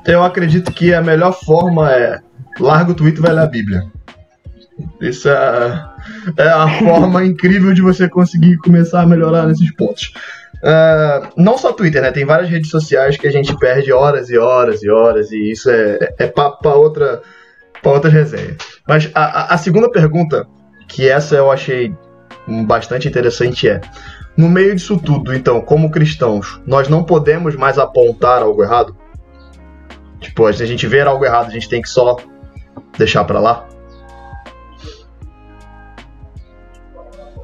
Eu 0.05 0.23
acredito 0.23 0.73
que 0.73 0.92
a 0.92 1.01
melhor 1.01 1.33
forma 1.33 1.90
é 1.92 2.21
larga 2.59 2.92
o 2.92 2.94
Twitter 2.94 3.21
e 3.21 3.23
vai 3.23 3.33
ler 3.33 3.42
a 3.42 3.47
Bíblia. 3.47 3.97
Isso 5.01 5.29
é, 5.29 5.85
é 6.37 6.49
a 6.49 6.69
forma 6.79 7.25
incrível 7.25 7.73
de 7.73 7.83
você 7.83 8.09
conseguir 8.09 8.57
começar 8.59 9.03
a 9.03 9.07
melhorar 9.07 9.47
nesses 9.47 9.75
pontos. 9.75 10.12
Uh, 10.57 11.29
não 11.37 11.57
só 11.57 11.73
Twitter, 11.73 12.03
né? 12.03 12.11
Tem 12.11 12.25
várias 12.25 12.49
redes 12.49 12.71
sociais 12.71 13.17
que 13.17 13.29
a 13.29 13.31
gente 13.31 13.57
perde 13.59 13.93
horas 13.93 14.29
e 14.29 14.37
horas 14.37 14.83
e 14.83 14.91
horas, 14.91 15.31
e 15.31 15.53
isso 15.53 15.71
é, 15.71 16.14
é 16.19 16.27
para 16.27 16.75
outra, 16.75 17.23
outra 17.85 18.11
resenha. 18.11 18.57
Mas 18.87 19.11
a, 19.14 19.55
a, 19.55 19.59
segunda 19.59 19.91
pergunta, 19.91 20.47
que 20.88 21.09
essa 21.09 21.37
eu 21.37 21.51
achei 21.51 21.95
bastante 22.67 23.07
interessante, 23.07 23.69
é: 23.69 23.81
no 24.37 24.49
meio 24.49 24.75
disso 24.75 24.99
tudo, 24.99 25.33
então, 25.33 25.61
como 25.61 25.91
cristãos, 25.91 26.61
nós 26.67 26.88
não 26.88 27.05
podemos 27.05 27.55
mais 27.55 27.79
apontar 27.79 28.43
algo 28.43 28.62
errado? 28.62 28.97
Tipo, 30.21 30.53
se 30.53 30.62
a 30.62 30.67
gente 30.67 30.87
ver 30.88 31.07
algo 31.07 31.25
errado, 31.25 31.47
a 31.47 31.53
gente 31.53 31.69
tem 31.69 31.81
que 31.81 31.88
só 31.88 32.17
deixar 32.97 33.23
pra 33.25 33.38
lá? 33.38 33.69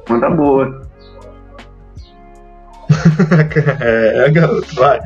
Manda 0.09 0.29
boa. 0.29 0.87
é, 3.81 4.29
garoto, 4.29 4.75
vai. 4.75 4.99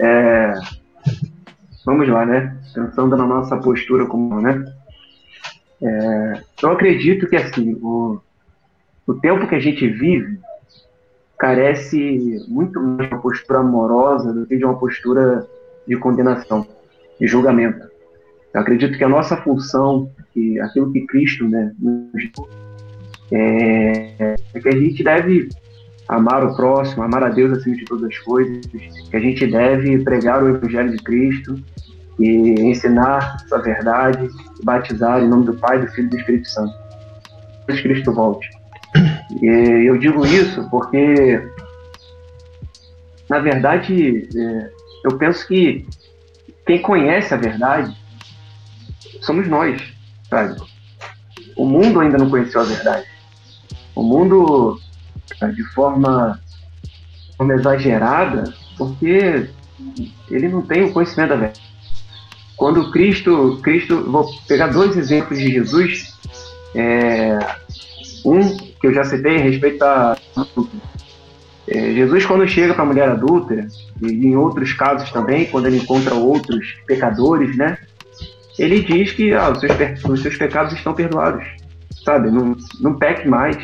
É, 0.00 0.54
vamos 1.84 2.08
lá, 2.08 2.26
né? 2.26 2.56
Pensando 2.74 3.16
na 3.16 3.26
nossa 3.26 3.56
postura 3.56 4.06
como, 4.06 4.40
né? 4.40 4.64
É, 5.80 6.42
eu 6.62 6.70
acredito 6.72 7.28
que 7.28 7.36
assim, 7.36 7.74
o, 7.80 8.20
o 9.06 9.14
tempo 9.14 9.46
que 9.46 9.54
a 9.54 9.60
gente 9.60 9.86
vive 9.88 10.40
carece 11.38 12.44
muito 12.48 12.80
mais 12.80 13.08
de 13.08 13.14
uma 13.14 13.22
postura 13.22 13.58
amorosa 13.60 14.32
do 14.32 14.46
que 14.46 14.56
de 14.56 14.64
uma 14.64 14.78
postura 14.78 15.46
de 15.86 15.96
condenação, 15.96 16.66
de 17.20 17.26
julgamento. 17.26 17.91
Eu 18.54 18.60
acredito 18.60 18.98
que 18.98 19.04
a 19.04 19.08
nossa 19.08 19.36
função, 19.38 20.10
que 20.32 20.60
aquilo 20.60 20.92
que 20.92 21.06
Cristo 21.06 21.48
né, 21.48 21.72
nos 21.78 22.10
é, 23.32 24.36
é 24.54 24.60
que 24.60 24.68
a 24.68 24.78
gente 24.78 25.02
deve 25.02 25.48
amar 26.08 26.44
o 26.44 26.54
próximo, 26.54 27.02
amar 27.02 27.24
a 27.24 27.30
Deus 27.30 27.58
acima 27.58 27.76
de 27.76 27.84
todas 27.84 28.04
as 28.04 28.18
coisas, 28.18 28.66
que 28.66 29.16
a 29.16 29.20
gente 29.20 29.46
deve 29.46 29.98
pregar 30.04 30.42
o 30.42 30.48
Evangelho 30.48 30.90
de 30.90 31.02
Cristo 31.02 31.58
e 32.18 32.54
ensinar 32.60 33.38
essa 33.42 33.58
verdade, 33.58 34.28
batizar 34.62 35.22
em 35.22 35.28
nome 35.28 35.46
do 35.46 35.54
Pai, 35.54 35.80
do 35.80 35.88
Filho 35.88 36.08
e 36.08 36.10
do 36.10 36.16
Espírito 36.18 36.48
Santo. 36.48 36.74
Que 37.66 37.82
Cristo 37.82 38.12
volte. 38.12 38.50
E 39.40 39.86
eu 39.88 39.96
digo 39.96 40.26
isso 40.26 40.68
porque, 40.68 41.42
na 43.30 43.38
verdade, 43.38 44.28
é, 44.36 44.70
eu 45.06 45.16
penso 45.16 45.46
que 45.48 45.86
quem 46.66 46.82
conhece 46.82 47.32
a 47.32 47.38
verdade 47.38 47.96
somos 49.22 49.48
nós, 49.48 49.82
sabe? 50.28 50.60
O 51.56 51.64
mundo 51.64 52.00
ainda 52.00 52.18
não 52.18 52.30
conheceu 52.30 52.60
a 52.60 52.64
verdade. 52.64 53.06
O 53.94 54.02
mundo, 54.02 54.78
de 55.54 55.64
forma, 55.72 56.40
de 56.82 57.36
forma 57.36 57.54
exagerada, 57.54 58.52
porque 58.76 59.48
ele 60.30 60.48
não 60.48 60.62
tem 60.62 60.84
o 60.84 60.92
conhecimento 60.92 61.30
da 61.30 61.36
verdade. 61.36 61.60
Quando 62.56 62.90
Cristo, 62.90 63.58
Cristo, 63.62 64.10
vou 64.10 64.28
pegar 64.46 64.68
dois 64.68 64.96
exemplos 64.96 65.38
de 65.38 65.50
Jesus, 65.50 66.16
é, 66.74 67.38
um 68.24 68.56
que 68.56 68.86
eu 68.86 68.94
já 68.94 69.04
citei 69.04 69.36
a 69.36 69.42
respeito 69.42 69.82
a 69.82 70.16
é, 71.68 71.92
Jesus 71.92 72.26
quando 72.26 72.46
chega 72.46 72.74
para 72.74 72.82
a 72.82 72.86
mulher 72.86 73.08
adúltera 73.08 73.66
e 74.00 74.26
em 74.26 74.36
outros 74.36 74.72
casos 74.72 75.10
também 75.10 75.46
quando 75.46 75.66
ele 75.66 75.78
encontra 75.78 76.14
outros 76.14 76.76
pecadores, 76.86 77.56
né? 77.56 77.78
Ele 78.58 78.80
diz 78.80 79.12
que 79.12 79.32
ah, 79.32 79.50
os, 79.50 79.60
seus, 79.60 80.04
os 80.04 80.22
seus 80.22 80.36
pecados 80.36 80.72
estão 80.72 80.94
perdoados, 80.94 81.44
sabe? 82.04 82.30
Não, 82.30 82.56
não 82.80 82.98
peque 82.98 83.26
mais. 83.26 83.56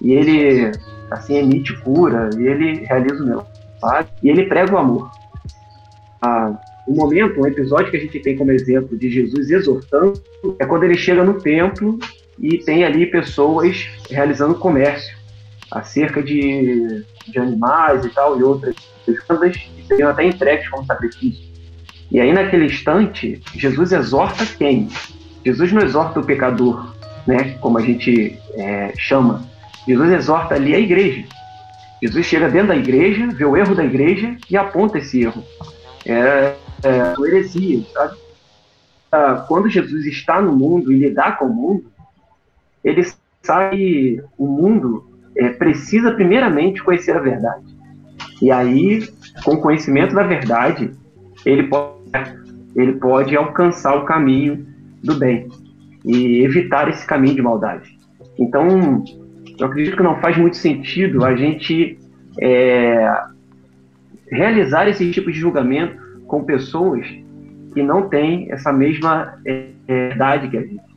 E 0.00 0.12
ele 0.12 0.72
assim 1.10 1.36
emite 1.36 1.76
cura 1.80 2.30
e 2.38 2.46
ele 2.46 2.84
realiza 2.86 3.22
o 3.22 3.26
milagre 3.26 4.12
e 4.22 4.28
ele 4.28 4.46
prega 4.46 4.74
o 4.74 4.78
amor. 4.78 5.10
Ah, 6.20 6.58
um 6.88 6.94
momento, 6.94 7.40
um 7.40 7.46
episódio 7.46 7.90
que 7.90 7.96
a 7.96 8.00
gente 8.00 8.18
tem 8.20 8.36
como 8.36 8.50
exemplo 8.50 8.96
de 8.96 9.10
Jesus 9.10 9.50
exortando 9.50 10.20
é 10.58 10.66
quando 10.66 10.84
ele 10.84 10.96
chega 10.96 11.22
no 11.22 11.34
templo 11.40 11.98
e 12.38 12.58
tem 12.58 12.84
ali 12.84 13.06
pessoas 13.06 13.88
realizando 14.10 14.54
comércio 14.54 15.16
acerca 15.70 16.22
de, 16.22 17.04
de 17.28 17.38
animais 17.38 18.04
e 18.04 18.10
tal, 18.10 18.38
e 18.38 18.42
outras 18.42 18.74
coisas 19.26 19.56
que 19.56 19.86
seriam 19.86 20.10
até 20.10 20.24
entregues 20.24 20.68
como 20.68 20.84
sacrifício. 20.84 21.51
E 22.12 22.20
aí, 22.20 22.30
naquele 22.30 22.66
instante, 22.66 23.40
Jesus 23.54 23.90
exorta 23.90 24.44
quem? 24.44 24.90
Jesus 25.42 25.72
não 25.72 25.80
exorta 25.80 26.20
o 26.20 26.24
pecador, 26.24 26.94
né, 27.26 27.56
como 27.58 27.78
a 27.78 27.80
gente 27.80 28.38
é, 28.54 28.92
chama. 28.98 29.48
Jesus 29.88 30.12
exorta 30.12 30.54
ali 30.54 30.74
a 30.74 30.78
igreja. 30.78 31.24
Jesus 32.02 32.26
chega 32.26 32.50
dentro 32.50 32.68
da 32.68 32.76
igreja, 32.76 33.28
vê 33.28 33.46
o 33.46 33.56
erro 33.56 33.74
da 33.74 33.82
igreja 33.82 34.36
e 34.50 34.58
aponta 34.58 34.98
esse 34.98 35.22
erro. 35.22 35.42
É, 36.04 36.54
é 36.84 37.14
heresia, 37.26 37.82
sabe? 37.94 38.18
Ah, 39.10 39.44
quando 39.48 39.70
Jesus 39.70 40.04
está 40.04 40.40
no 40.40 40.52
mundo 40.52 40.92
e 40.92 40.98
lidar 40.98 41.38
com 41.38 41.46
o 41.46 41.54
mundo, 41.54 41.84
ele 42.84 43.06
sabe 43.42 43.76
que 43.76 44.22
o 44.36 44.46
mundo 44.46 45.06
é, 45.34 45.48
precisa 45.48 46.12
primeiramente 46.12 46.82
conhecer 46.82 47.16
a 47.16 47.20
verdade. 47.20 47.64
E 48.42 48.50
aí, 48.50 49.08
com 49.44 49.54
o 49.54 49.60
conhecimento 49.60 50.14
da 50.14 50.24
verdade, 50.24 50.90
ele 51.44 51.64
pode, 51.64 52.01
ele 52.74 52.94
pode 52.94 53.36
alcançar 53.36 53.96
o 53.96 54.04
caminho 54.04 54.66
do 55.02 55.18
bem 55.18 55.48
e 56.04 56.42
evitar 56.44 56.88
esse 56.88 57.06
caminho 57.06 57.34
de 57.34 57.42
maldade. 57.42 57.98
Então, 58.38 59.04
eu 59.58 59.66
acredito 59.66 59.96
que 59.96 60.02
não 60.02 60.20
faz 60.20 60.36
muito 60.36 60.56
sentido 60.56 61.24
a 61.24 61.36
gente 61.36 61.98
é, 62.40 63.12
realizar 64.30 64.88
esse 64.88 65.10
tipo 65.10 65.30
de 65.30 65.38
julgamento 65.38 65.96
com 66.26 66.44
pessoas 66.44 67.06
que 67.74 67.82
não 67.82 68.08
têm 68.08 68.50
essa 68.50 68.72
mesma 68.72 69.34
é, 69.46 69.68
idade 70.12 70.48
que 70.48 70.56
a 70.56 70.60
gente. 70.60 70.92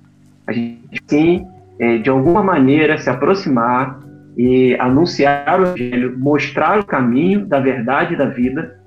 A 0.48 0.52
gente 0.52 1.02
sim 1.08 1.46
é, 1.80 1.98
de 1.98 2.10
alguma 2.10 2.42
maneira, 2.42 2.98
se 2.98 3.10
aproximar 3.10 4.00
e 4.38 4.76
anunciar 4.80 5.60
o 5.60 5.64
Evangelho, 5.64 6.18
mostrar 6.18 6.80
o 6.80 6.86
caminho 6.86 7.46
da 7.46 7.60
verdade 7.60 8.16
da 8.16 8.26
vida, 8.26 8.80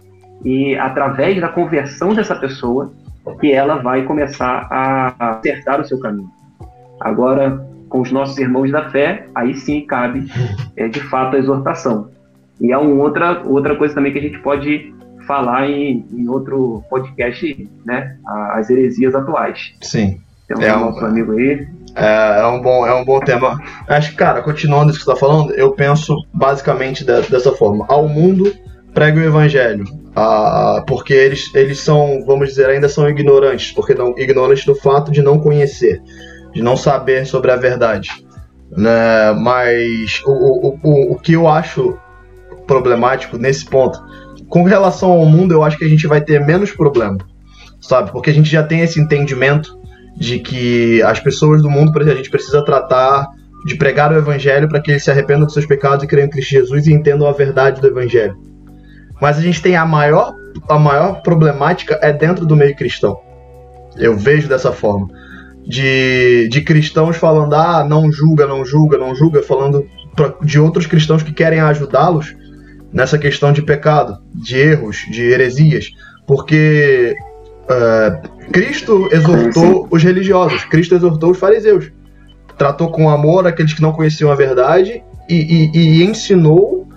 e 0.45 0.77
através 0.77 1.41
da 1.41 1.49
conversão 1.49 2.15
dessa 2.15 2.35
pessoa, 2.35 2.93
que 3.41 3.53
ela 3.53 3.77
vai 3.77 4.05
começar 4.05 4.67
a 4.71 5.37
acertar 5.39 5.81
o 5.81 5.85
seu 5.85 5.99
caminho. 6.01 6.31
Agora, 7.01 7.65
com 7.89 8.01
os 8.01 8.11
nossos 8.11 8.39
irmãos 8.39 8.71
da 8.71 8.91
fé, 8.91 9.27
aí 9.35 9.55
sim 9.55 9.83
cabe, 9.83 10.27
é, 10.77 10.89
de 10.89 11.01
fato, 11.01 11.37
a 11.37 11.39
exortação. 11.39 12.09
E 12.61 12.73
é 12.73 12.79
uma 12.79 13.03
outra, 13.03 13.43
outra 13.45 13.77
coisa 13.77 13.95
também 13.95 14.13
que 14.13 14.19
a 14.19 14.23
gente 14.23 14.39
pode 14.41 14.93
falar 15.27 15.69
em, 15.69 16.07
em 16.13 16.29
outro 16.29 16.83
podcast, 16.89 17.69
né? 17.85 18.17
As 18.27 18.71
heresias 18.71 19.15
atuais. 19.15 19.75
Sim. 19.83 20.21
Tem 20.49 20.57
um 20.57 20.63
é 20.63 20.75
nosso 20.75 21.05
um... 21.05 21.07
amigo 21.07 21.33
aí, 21.33 21.69
é, 21.95 22.41
é, 22.41 22.47
um 22.47 22.61
bom, 22.61 22.87
é 22.87 22.95
um 22.95 23.05
bom 23.05 23.21
tema. 23.21 23.61
Acho 23.89 24.11
que, 24.11 24.17
cara, 24.17 24.41
continuando 24.41 24.91
isso 24.91 25.01
que 25.01 25.05
você 25.05 25.13
está 25.13 25.27
falando, 25.27 25.53
eu 25.53 25.73
penso 25.73 26.15
basicamente 26.33 27.05
de, 27.05 27.23
dessa 27.23 27.53
forma. 27.53 27.85
Ao 27.89 28.09
mundo, 28.09 28.55
prega 28.95 29.21
o 29.21 29.25
evangelho. 29.25 29.85
Ah, 30.21 30.83
porque 30.85 31.15
eles, 31.15 31.49
eles 31.55 31.79
são, 31.79 32.25
vamos 32.27 32.49
dizer, 32.49 32.69
ainda 32.69 32.89
são 32.89 33.09
ignorantes. 33.09 33.71
Porque 33.71 33.95
não 33.95 34.19
ignorantes 34.19 34.65
do 34.65 34.75
fato 34.75 35.13
de 35.13 35.23
não 35.23 35.39
conhecer, 35.39 36.03
de 36.53 36.61
não 36.61 36.77
saber 36.77 37.25
sobre 37.25 37.53
a 37.53 37.57
verdade. 37.57 38.11
Né? 38.77 39.33
Mas 39.39 40.21
o, 40.27 40.31
o, 40.31 40.79
o, 40.83 41.13
o 41.13 41.17
que 41.21 41.35
eu 41.35 41.47
acho 41.47 41.97
problemático 42.67 43.39
nesse 43.39 43.65
ponto, 43.65 43.97
com 44.49 44.65
relação 44.65 45.13
ao 45.13 45.25
mundo, 45.25 45.55
eu 45.55 45.63
acho 45.63 45.79
que 45.79 45.85
a 45.85 45.89
gente 45.89 46.09
vai 46.09 46.21
ter 46.21 46.45
menos 46.45 46.73
problema. 46.73 47.19
Sabe? 47.81 48.11
Porque 48.11 48.31
a 48.31 48.35
gente 48.35 48.51
já 48.51 48.65
tem 48.65 48.81
esse 48.81 49.01
entendimento 49.01 49.79
de 50.17 50.41
que 50.41 51.01
as 51.03 51.21
pessoas 51.21 51.63
do 51.63 51.71
mundo, 51.71 51.97
a 51.97 52.15
gente 52.15 52.29
precisa 52.29 52.65
tratar 52.65 53.29
de 53.65 53.77
pregar 53.77 54.13
o 54.13 54.17
evangelho 54.17 54.69
para 54.69 54.81
que 54.81 54.91
eles 54.91 55.05
se 55.05 55.13
arrependam 55.13 55.45
dos 55.45 55.55
seus 55.55 55.67
pecados 55.67 56.03
e 56.03 56.09
creiam 56.09 56.27
em 56.27 56.31
Cristo 56.31 56.51
Jesus 56.51 56.89
e 56.89 56.93
entendam 56.93 57.29
a 57.29 57.33
verdade 57.33 57.81
do 57.81 57.87
evangelho. 57.87 58.37
Mas 59.21 59.39
a 59.39 59.41
gente 59.41 59.61
tem 59.61 59.77
a 59.77 59.85
maior 59.85 60.35
a 60.69 60.79
maior 60.79 61.23
problemática 61.23 61.99
é 62.03 62.13
dentro 62.13 62.47
do 62.47 62.57
meio 62.57 62.75
cristão. 62.75 63.19
Eu 63.97 64.17
vejo 64.17 64.49
dessa 64.49 64.73
forma. 64.73 65.09
De, 65.65 66.49
de 66.49 66.63
cristãos 66.63 67.17
falando, 67.17 67.55
ah, 67.55 67.85
não 67.85 68.11
julga, 68.11 68.47
não 68.47 68.65
julga, 68.65 68.97
não 68.97 69.15
julga, 69.15 69.43
falando 69.43 69.87
pra, 70.17 70.35
de 70.43 70.59
outros 70.59 70.87
cristãos 70.87 71.23
que 71.23 71.33
querem 71.33 71.61
ajudá-los 71.61 72.35
nessa 72.91 73.19
questão 73.19 73.53
de 73.53 73.61
pecado, 73.61 74.19
de 74.35 74.57
erros, 74.57 75.05
de 75.11 75.25
heresias. 75.25 75.91
Porque 76.27 77.17
Uh, 77.69 78.51
Cristo 78.51 79.11
exortou 79.13 79.87
os 79.91 80.03
religiosos, 80.03 80.65
Cristo 80.65 80.95
exortou 80.95 81.33
os 81.33 81.39
fariseus, 81.39 81.93
tratou 82.57 82.91
com 82.91 83.11
amor 83.11 83.47
aqueles 83.47 83.75
que 83.75 83.83
não 83.83 83.93
conheciam 83.93 84.33
a 84.33 84.35
verdade 84.35 85.03
e, 85.29 85.35
e, 85.35 85.79
e 85.79 86.03
ensinou 86.03 86.88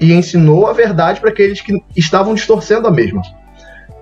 e 0.00 0.12
ensinou 0.12 0.66
a 0.66 0.72
verdade 0.72 1.20
para 1.20 1.30
aqueles 1.30 1.60
que 1.60 1.72
estavam 1.96 2.34
distorcendo 2.34 2.86
a 2.86 2.90
mesma. 2.90 3.22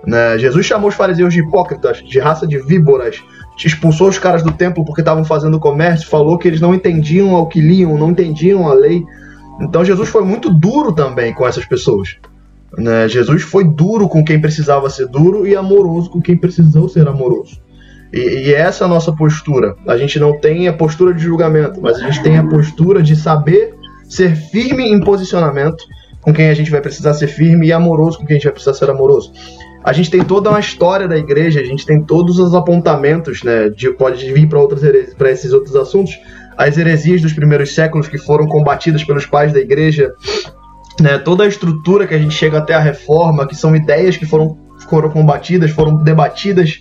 Né? 0.05 0.37
Jesus 0.37 0.65
chamou 0.65 0.89
os 0.89 0.95
fariseus 0.95 1.33
de 1.33 1.39
hipócritas, 1.39 1.97
de 1.97 2.19
raça 2.19 2.45
de 2.45 2.59
víboras, 2.59 3.23
expulsou 3.63 4.09
os 4.09 4.19
caras 4.19 4.43
do 4.43 4.51
templo 4.51 4.83
porque 4.83 5.01
estavam 5.01 5.23
fazendo 5.23 5.59
comércio, 5.59 6.07
falou 6.07 6.37
que 6.37 6.47
eles 6.47 6.61
não 6.61 6.73
entendiam 6.73 7.35
ao 7.35 7.47
que 7.47 7.61
liam, 7.61 7.97
não 7.97 8.11
entendiam 8.11 8.67
a 8.67 8.73
lei. 8.73 9.03
Então 9.61 9.85
Jesus 9.85 10.09
foi 10.09 10.23
muito 10.23 10.53
duro 10.53 10.91
também 10.91 11.33
com 11.33 11.47
essas 11.47 11.65
pessoas. 11.65 12.17
Né? 12.77 13.07
Jesus 13.07 13.43
foi 13.43 13.63
duro 13.63 14.09
com 14.09 14.23
quem 14.23 14.39
precisava 14.39 14.89
ser 14.89 15.07
duro 15.07 15.47
e 15.47 15.55
amoroso 15.55 16.09
com 16.09 16.21
quem 16.21 16.37
precisou 16.37 16.89
ser 16.89 17.07
amoroso. 17.07 17.61
E, 18.11 18.47
e 18.47 18.53
essa 18.53 18.83
é 18.83 18.85
a 18.85 18.89
nossa 18.89 19.11
postura. 19.13 19.75
A 19.87 19.97
gente 19.97 20.19
não 20.19 20.39
tem 20.39 20.67
a 20.67 20.73
postura 20.73 21.13
de 21.13 21.23
julgamento, 21.23 21.81
mas 21.81 21.97
a 21.97 22.05
gente 22.05 22.21
tem 22.21 22.37
a 22.37 22.43
postura 22.43 23.01
de 23.01 23.15
saber 23.15 23.74
ser 24.09 24.35
firme 24.35 24.91
em 24.91 24.99
posicionamento 24.99 25.83
com 26.25 26.33
quem 26.33 26.49
a 26.49 26.53
gente 26.55 26.71
vai 26.71 26.81
precisar 26.81 27.13
ser 27.13 27.27
firme 27.27 27.67
e 27.67 27.73
amoroso 27.73 28.17
com 28.17 28.25
quem 28.25 28.35
a 28.35 28.37
gente 28.37 28.45
vai 28.45 28.53
precisar 28.53 28.73
ser 28.73 28.89
amoroso. 28.89 29.31
A 29.83 29.93
gente 29.93 30.09
tem 30.09 30.23
toda 30.23 30.49
uma 30.49 30.59
história 30.59 31.07
da 31.07 31.15
igreja, 31.15 31.59
a 31.59 31.63
gente 31.63 31.85
tem 31.85 32.01
todos 32.01 32.39
os 32.39 32.55
apontamentos, 32.55 33.43
né? 33.43 33.69
De, 33.69 33.91
pode 33.91 34.33
vir 34.33 34.49
para 34.49 34.59
outras 34.59 34.81
para 35.13 35.29
esses 35.29 35.53
outros 35.53 35.75
assuntos. 35.75 36.19
As 36.57 36.75
heresias 36.77 37.21
dos 37.21 37.33
primeiros 37.33 37.75
séculos 37.75 38.07
que 38.07 38.17
foram 38.17 38.47
combatidas 38.47 39.03
pelos 39.03 39.27
pais 39.27 39.53
da 39.53 39.59
igreja, 39.59 40.11
né? 40.99 41.19
Toda 41.19 41.43
a 41.43 41.47
estrutura 41.47 42.07
que 42.07 42.15
a 42.15 42.17
gente 42.17 42.33
chega 42.33 42.57
até 42.57 42.73
a 42.73 42.79
reforma, 42.79 43.47
que 43.47 43.55
são 43.55 43.75
ideias 43.75 44.17
que 44.17 44.25
foram 44.25 44.57
foram 44.89 45.09
combatidas, 45.11 45.69
foram 45.69 46.03
debatidas 46.03 46.79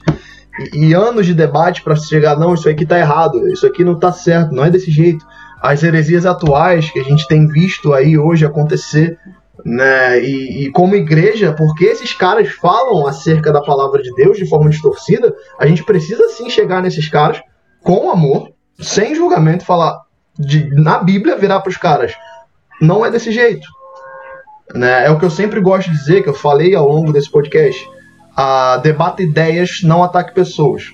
e, 0.72 0.87
e 0.87 0.95
anos 0.95 1.27
de 1.27 1.35
debate 1.35 1.83
para 1.83 1.95
chegar 1.97 2.39
não, 2.39 2.55
isso 2.55 2.68
aqui 2.68 2.85
está 2.85 2.99
errado, 2.99 3.47
isso 3.49 3.66
aqui 3.66 3.85
não 3.85 3.93
está 3.93 4.11
certo, 4.11 4.55
não 4.55 4.64
é 4.64 4.70
desse 4.70 4.91
jeito 4.91 5.25
as 5.65 5.83
heresias 5.83 6.27
atuais 6.27 6.91
que 6.91 7.01
a 7.01 7.03
gente 7.03 7.27
tem 7.27 7.49
visto 7.49 7.95
aí 7.95 8.19
hoje 8.19 8.45
acontecer, 8.45 9.19
né? 9.65 10.23
E, 10.23 10.67
e, 10.67 10.71
como 10.73 10.95
igreja, 10.95 11.55
porque 11.55 11.87
esses 11.87 12.12
caras 12.12 12.51
falam 12.51 13.07
acerca 13.07 13.51
da 13.51 13.62
palavra 13.62 14.03
de 14.03 14.12
Deus 14.15 14.37
de 14.37 14.47
forma 14.47 14.69
distorcida, 14.69 15.35
a 15.59 15.67
gente 15.67 15.83
precisa 15.83 16.29
sim 16.29 16.51
chegar 16.51 16.83
nesses 16.83 17.09
caras 17.09 17.41
com 17.83 18.11
amor, 18.11 18.51
sem 18.79 19.15
julgamento, 19.15 19.65
falar 19.65 20.03
de, 20.39 20.69
na 20.75 20.99
Bíblia, 20.99 21.39
virar 21.39 21.61
para 21.61 21.71
os 21.71 21.79
caras. 21.79 22.12
Não 22.79 23.05
é 23.05 23.11
desse 23.11 23.33
jeito. 23.33 23.67
Né? 24.75 25.07
É 25.07 25.11
o 25.11 25.19
que 25.19 25.25
eu 25.25 25.31
sempre 25.31 25.62
gosto 25.62 25.91
de 25.91 25.97
dizer, 25.97 26.23
que 26.23 26.29
eu 26.29 26.35
falei 26.35 26.75
ao 26.75 26.87
longo 26.87 27.11
desse 27.11 27.31
podcast. 27.31 27.89
A 28.37 28.77
debata 28.83 29.23
ideias, 29.23 29.81
não 29.83 30.03
ataque 30.03 30.35
pessoas. 30.35 30.93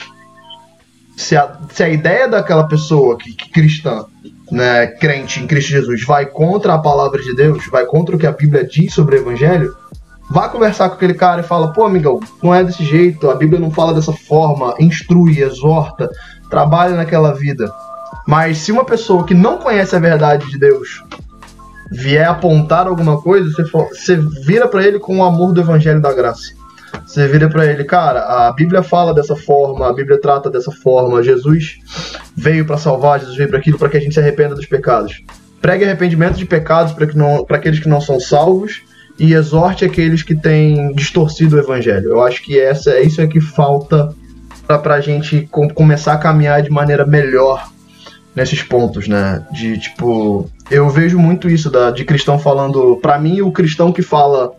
Se 1.17 1.37
a, 1.37 1.59
se 1.73 1.83
a 1.83 1.89
ideia 1.89 2.29
daquela 2.29 2.69
pessoa 2.69 3.19
que, 3.19 3.33
que 3.33 3.51
cristã 3.51 4.05
né, 4.51 4.87
crente 4.87 5.41
em 5.41 5.47
Cristo 5.47 5.71
Jesus 5.71 6.05
vai 6.05 6.27
contra 6.27 6.75
a 6.75 6.79
palavra 6.79 7.23
de 7.23 7.35
Deus, 7.35 7.67
vai 7.71 7.87
contra 7.87 8.17
o 8.17 8.19
que 8.19 8.27
a 8.27 8.33
Bíblia 8.33 8.65
diz 8.65 8.93
sobre 8.93 9.17
o 9.17 9.21
Evangelho, 9.21 9.75
vá 10.31 10.49
conversar 10.49 10.89
com 10.89 10.97
aquele 10.97 11.15
cara 11.15 11.41
e 11.41 11.45
fala, 11.45 11.73
pô, 11.73 11.85
amigão, 11.85 12.21
não 12.43 12.55
é 12.55 12.65
desse 12.65 12.85
jeito, 12.85 13.31
a 13.31 13.35
Bíblia 13.35 13.61
não 13.61 13.71
fala 13.71 13.95
dessa 13.95 14.13
forma, 14.13 14.75
instrui, 14.79 15.41
exorta, 15.41 16.11
trabalha 16.49 16.97
naquela 16.97 17.33
vida. 17.33 17.73
Mas 18.27 18.59
se 18.59 18.73
uma 18.73 18.85
pessoa 18.85 19.25
que 19.25 19.35
não 19.35 19.59
conhece 19.59 19.95
a 19.97 20.01
verdade 20.01 20.49
de 20.49 20.59
Deus 20.59 21.03
vier 21.91 22.29
apontar 22.29 22.87
alguma 22.87 23.21
coisa, 23.21 23.51
você, 23.51 23.65
você 23.65 24.17
vira 24.45 24.69
para 24.69 24.85
ele 24.85 24.99
com 24.99 25.19
o 25.19 25.25
amor 25.25 25.53
do 25.53 25.61
Evangelho 25.61 26.01
da 26.01 26.13
Graça. 26.13 26.60
Você 27.11 27.27
vira 27.27 27.49
para 27.49 27.67
ele, 27.67 27.83
cara, 27.83 28.21
a 28.21 28.53
Bíblia 28.53 28.85
fala 28.85 29.13
dessa 29.13 29.35
forma, 29.35 29.89
a 29.89 29.93
Bíblia 29.93 30.21
trata 30.21 30.49
dessa 30.49 30.71
forma, 30.71 31.25
Jesus 31.25 31.81
veio 32.37 32.65
para 32.65 32.77
salvar, 32.77 33.19
Jesus 33.19 33.37
veio 33.37 33.49
para 33.49 33.59
aquilo, 33.59 33.77
para 33.77 33.89
que 33.89 33.97
a 33.97 34.01
gente 34.01 34.15
se 34.15 34.21
arrependa 34.21 34.55
dos 34.55 34.65
pecados. 34.65 35.21
Pregue 35.61 35.85
arrependimento 35.85 36.37
de 36.37 36.47
pecados 36.47 36.93
para 36.93 37.57
aqueles 37.57 37.81
que 37.81 37.89
não 37.89 38.01
são 38.01 38.21
salvos 38.21 38.83
e 39.19 39.35
exorte 39.35 39.85
aqueles 39.85 40.23
que 40.23 40.37
têm 40.37 40.93
distorcido 40.95 41.57
o 41.57 41.59
evangelho. 41.59 42.11
Eu 42.11 42.23
acho 42.23 42.45
que 42.45 42.57
essa 42.61 43.01
isso 43.01 43.21
é 43.21 43.27
que 43.27 43.41
falta 43.41 44.15
para 44.65 44.95
a 44.95 45.01
gente 45.01 45.49
com, 45.51 45.69
começar 45.69 46.13
a 46.13 46.19
caminhar 46.19 46.63
de 46.63 46.71
maneira 46.71 47.05
melhor 47.05 47.73
nesses 48.37 48.63
pontos, 48.63 49.09
né? 49.09 49.45
De 49.51 49.81
tipo, 49.81 50.49
eu 50.71 50.89
vejo 50.89 51.19
muito 51.19 51.51
isso 51.51 51.69
da, 51.69 51.91
de 51.91 52.05
cristão 52.05 52.39
falando. 52.39 52.97
Para 53.03 53.19
mim, 53.19 53.41
o 53.41 53.51
cristão 53.51 53.93
que 53.93 54.01
fala 54.01 54.53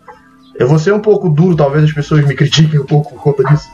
eu 0.62 0.68
vou 0.68 0.78
ser 0.78 0.94
um 0.94 1.00
pouco 1.00 1.28
duro, 1.28 1.56
talvez 1.56 1.84
as 1.84 1.92
pessoas 1.92 2.24
me 2.24 2.36
critiquem 2.36 2.80
um 2.80 2.86
pouco 2.86 3.16
por 3.16 3.22
conta 3.22 3.44
disso. 3.44 3.68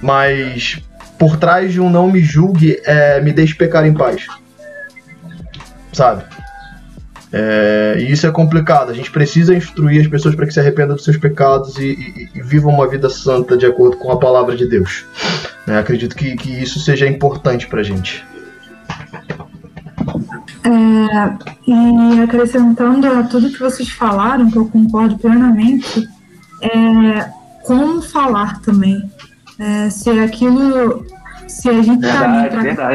Mas 0.00 0.80
por 1.18 1.36
trás 1.36 1.72
de 1.72 1.80
um 1.80 1.90
não 1.90 2.10
me 2.10 2.20
julgue, 2.20 2.80
é, 2.84 3.20
me 3.20 3.32
deixe 3.32 3.54
pecar 3.54 3.84
em 3.84 3.92
paz. 3.92 4.26
Sabe? 5.92 6.22
É, 7.32 7.96
e 7.98 8.12
isso 8.12 8.28
é 8.28 8.30
complicado. 8.30 8.90
A 8.90 8.94
gente 8.94 9.10
precisa 9.10 9.54
instruir 9.54 10.00
as 10.00 10.06
pessoas 10.06 10.36
para 10.36 10.46
que 10.46 10.54
se 10.54 10.60
arrependam 10.60 10.94
dos 10.94 11.04
seus 11.04 11.16
pecados 11.16 11.76
e, 11.78 11.88
e, 11.88 12.38
e, 12.38 12.42
vivam 12.42 12.72
uma 12.72 12.88
vida 12.88 13.10
santa 13.10 13.56
de 13.56 13.66
acordo 13.66 13.96
com 13.96 14.12
a 14.12 14.18
palavra 14.18 14.56
de 14.56 14.68
Deus. 14.68 15.04
É, 15.66 15.78
acredito 15.78 16.14
que, 16.14 16.36
que 16.36 16.62
isso 16.62 16.78
seja 16.78 17.08
importante 17.08 17.66
para 17.66 17.80
a 17.80 17.84
gente. 17.84 18.24
É, 20.62 21.50
e 21.66 22.20
acrescentando 22.20 23.06
a 23.08 23.24
tudo 23.24 23.50
que 23.50 23.58
vocês 23.58 23.88
falaram, 23.90 24.48
que 24.48 24.58
eu 24.58 24.66
concordo 24.66 25.18
plenamente, 25.18 26.08
é, 26.62 27.30
como 27.64 28.02
falar 28.02 28.60
também. 28.60 29.10
É, 29.58 29.90
se 29.90 30.10
aquilo. 30.10 31.04
Se 31.46 31.68
a 31.68 31.82
gente 31.82 32.04
está 32.04 32.30
ali 32.30 32.48
para 32.48 32.90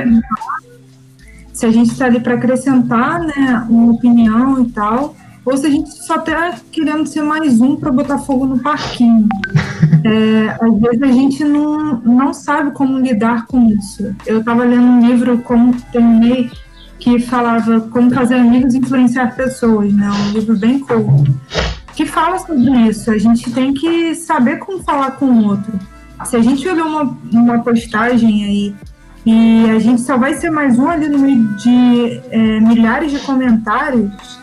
se 1.53 1.66
a 1.66 1.72
gente 1.72 1.91
está 1.91 2.05
ali 2.05 2.20
para 2.20 2.34
acrescentar 2.34 3.22
né, 3.22 3.66
uma 3.70 3.93
opinião 3.93 4.61
e 4.61 4.70
tal, 4.72 5.16
ou 5.45 5.55
se 5.55 5.66
a 5.66 5.70
gente 5.70 5.89
só 5.89 6.18
está 6.18 6.53
querendo 6.70 7.05
ser 7.05 7.22
mais 7.22 7.61
um 7.61 7.78
para 7.78 7.91
botar 7.91 8.18
fogo 8.18 8.45
no 8.45 8.59
parquinho. 8.59 9.28
É, 10.03 10.57
às 10.59 10.80
vezes 10.80 11.01
a 11.01 11.11
gente 11.11 11.43
não, 11.45 11.97
não 12.01 12.34
sabe 12.34 12.72
como 12.72 12.99
lidar 12.99 13.45
com 13.45 13.70
isso. 13.70 14.13
Eu 14.26 14.39
estava 14.39 14.66
lendo 14.66 14.84
um 14.84 15.07
livro, 15.07 15.38
como 15.39 15.74
terminei, 15.93 16.51
que 16.99 17.20
falava 17.20 17.80
Como 17.82 18.11
Fazer 18.11 18.36
Amigos 18.36 18.74
Influenciar 18.74 19.34
Pessoas, 19.36 19.93
né? 19.93 20.09
Um 20.11 20.32
livro 20.32 20.57
bem 20.57 20.80
cool 20.80 21.26
que 21.96 22.06
fala 22.06 22.38
sobre 22.39 22.72
isso. 22.89 23.10
A 23.10 23.18
gente 23.18 23.52
tem 23.52 23.74
que 23.74 24.16
saber 24.16 24.58
como 24.58 24.84
falar 24.84 25.12
com 25.12 25.26
o 25.26 25.46
outro. 25.46 25.80
Se 26.26 26.36
a 26.36 26.41
gente 26.41 26.68
olhar 26.68 26.86
uma, 26.86 27.18
uma 27.32 27.60
postagem 27.60 28.43
aí 28.43 28.76
e 29.26 29.70
a 29.70 29.80
gente 29.80 30.02
só 30.02 30.18
vai 30.18 30.36
ser 30.36 30.50
mais 30.50 30.78
um 30.78 30.88
ali 30.88 31.08
no 31.08 31.20
meio 31.20 31.43
de 31.56 32.22
é, 32.30 32.60
milhares 32.60 33.12
de 33.12 33.20
comentários 33.20 34.39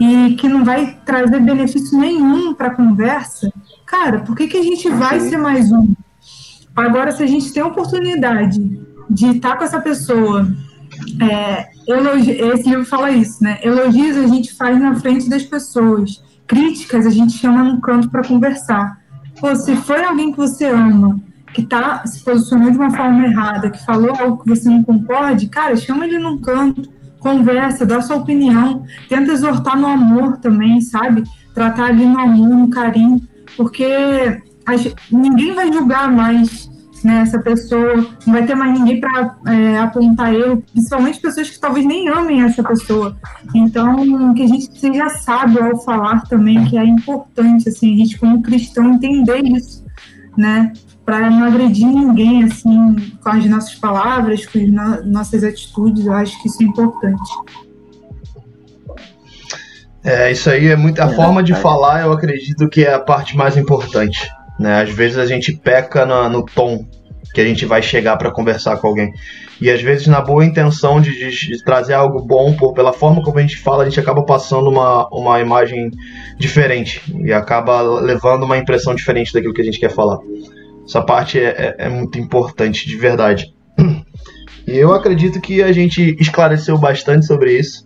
e 0.00 0.34
que 0.34 0.48
não 0.48 0.64
vai 0.64 0.98
trazer 1.04 1.38
benefício 1.40 1.98
nenhum 1.98 2.54
para 2.54 2.68
a 2.68 2.74
conversa, 2.74 3.52
cara, 3.86 4.20
por 4.20 4.34
que, 4.34 4.48
que 4.48 4.56
a 4.56 4.62
gente 4.62 4.88
vai 4.88 5.20
ser 5.20 5.36
mais 5.36 5.70
um? 5.70 5.94
Agora, 6.74 7.12
se 7.12 7.22
a 7.22 7.26
gente 7.26 7.52
tem 7.52 7.62
a 7.62 7.66
oportunidade 7.66 8.58
de 9.08 9.26
estar 9.26 9.56
com 9.56 9.64
essa 9.64 9.80
pessoa, 9.80 10.50
é, 11.20 11.68
elogi, 11.86 12.32
esse 12.32 12.68
livro 12.68 12.84
fala 12.84 13.10
isso, 13.10 13.44
né? 13.44 13.58
Elogios 13.62 14.16
a 14.16 14.26
gente 14.26 14.54
faz 14.54 14.80
na 14.80 14.94
frente 14.96 15.28
das 15.28 15.44
pessoas 15.44 16.22
críticas 16.52 17.06
a 17.06 17.10
gente 17.10 17.38
chama 17.38 17.64
num 17.64 17.80
canto 17.80 18.10
para 18.10 18.22
conversar. 18.22 18.98
Pô, 19.40 19.56
se 19.56 19.74
foi 19.74 20.04
alguém 20.04 20.30
que 20.30 20.36
você 20.36 20.66
ama, 20.66 21.18
que 21.54 21.62
tá, 21.62 22.06
se 22.06 22.22
posicionou 22.22 22.70
de 22.70 22.76
uma 22.76 22.90
forma 22.90 23.24
errada, 23.24 23.70
que 23.70 23.82
falou 23.86 24.14
algo 24.14 24.44
que 24.44 24.50
você 24.50 24.68
não 24.68 24.82
concorde, 24.82 25.48
cara, 25.48 25.74
chama 25.76 26.04
ele 26.04 26.18
num 26.18 26.38
canto, 26.38 26.82
conversa, 27.18 27.86
dá 27.86 28.02
sua 28.02 28.16
opinião, 28.16 28.84
tenta 29.08 29.32
exortar 29.32 29.78
no 29.78 29.86
amor 29.86 30.36
também, 30.38 30.82
sabe? 30.82 31.24
Tratar 31.54 31.86
ali 31.86 32.04
no 32.04 32.20
amor, 32.20 32.48
no 32.48 32.68
carinho, 32.68 33.22
porque 33.56 33.86
a, 34.66 34.72
ninguém 35.10 35.54
vai 35.54 35.72
julgar 35.72 36.12
mais 36.12 36.70
né, 37.04 37.20
essa 37.20 37.38
pessoa, 37.38 37.96
não 38.26 38.32
vai 38.32 38.46
ter 38.46 38.54
mais 38.54 38.78
ninguém 38.78 39.00
para 39.00 39.36
é, 39.46 39.78
apontar 39.78 40.32
eu, 40.32 40.62
principalmente 40.72 41.20
pessoas 41.20 41.50
que 41.50 41.58
talvez 41.58 41.84
nem 41.84 42.08
amem 42.08 42.42
essa 42.42 42.62
pessoa. 42.62 43.16
Então, 43.54 44.34
que 44.34 44.42
a 44.42 44.46
gente 44.46 44.78
seja 44.78 45.08
sábio 45.08 45.64
ao 45.64 45.80
falar 45.82 46.22
também, 46.22 46.64
que 46.66 46.78
é 46.78 46.84
importante, 46.84 47.68
assim, 47.68 47.94
a 47.94 47.96
gente 47.96 48.18
como 48.18 48.42
cristão 48.42 48.92
entender 48.94 49.42
isso, 49.44 49.84
né, 50.36 50.72
para 51.04 51.30
não 51.30 51.44
agredir 51.44 51.86
ninguém, 51.86 52.44
assim, 52.44 52.96
com 53.22 53.28
as 53.28 53.44
nossas 53.46 53.74
palavras, 53.74 54.46
com 54.46 54.58
as 54.58 54.68
no 54.68 55.04
nossas 55.04 55.42
atitudes, 55.42 56.06
eu 56.06 56.12
acho 56.12 56.40
que 56.40 56.48
isso 56.48 56.62
é 56.62 56.66
importante. 56.66 57.30
É, 60.04 60.32
isso 60.32 60.50
aí 60.50 60.68
é 60.68 60.76
muito. 60.76 61.00
A 61.00 61.10
é, 61.10 61.14
forma 61.14 61.42
de 61.42 61.54
falar, 61.54 62.02
eu 62.02 62.12
acredito 62.12 62.68
que 62.68 62.84
é 62.84 62.94
a 62.94 62.98
parte 62.98 63.36
mais 63.36 63.56
importante. 63.56 64.28
Né? 64.62 64.82
Às 64.82 64.90
vezes 64.90 65.18
a 65.18 65.26
gente 65.26 65.52
peca 65.52 66.06
no, 66.06 66.28
no 66.28 66.44
tom 66.44 66.86
que 67.34 67.40
a 67.40 67.44
gente 67.44 67.66
vai 67.66 67.82
chegar 67.82 68.16
para 68.16 68.30
conversar 68.30 68.76
com 68.76 68.86
alguém. 68.86 69.12
E 69.60 69.70
às 69.70 69.82
vezes, 69.82 70.06
na 70.06 70.20
boa 70.20 70.44
intenção 70.44 71.00
de, 71.00 71.12
de, 71.12 71.30
de, 71.30 71.64
trazer 71.64 71.94
algo 71.94 72.20
bom, 72.20 72.54
por, 72.54 72.72
pela 72.74 72.92
forma 72.92 73.22
como 73.22 73.38
a 73.38 73.42
gente 73.42 73.56
fala, 73.56 73.82
a 73.82 73.88
gente 73.88 73.98
acaba 73.98 74.24
passando 74.24 74.68
uma, 74.68 75.08
uma 75.08 75.40
imagem 75.40 75.90
diferente 76.38 77.00
e 77.24 77.32
acaba 77.32 77.80
levando 77.80 78.44
uma 78.44 78.56
impressão 78.56 78.94
diferente 78.94 79.32
daquilo 79.32 79.54
que 79.54 79.62
a 79.62 79.64
gente 79.64 79.80
quer 79.80 79.90
falar. 79.90 80.18
Essa 80.84 81.02
parte 81.02 81.40
é, 81.40 81.74
é, 81.78 81.86
é 81.86 81.88
muito 81.88 82.18
importante, 82.18 82.86
de 82.86 82.96
verdade. 82.96 83.52
E 84.64 84.78
eu 84.78 84.94
acredito 84.94 85.40
que 85.40 85.60
a 85.60 85.72
gente 85.72 86.16
esclareceu 86.20 86.78
bastante 86.78 87.26
sobre 87.26 87.58
isso. 87.58 87.84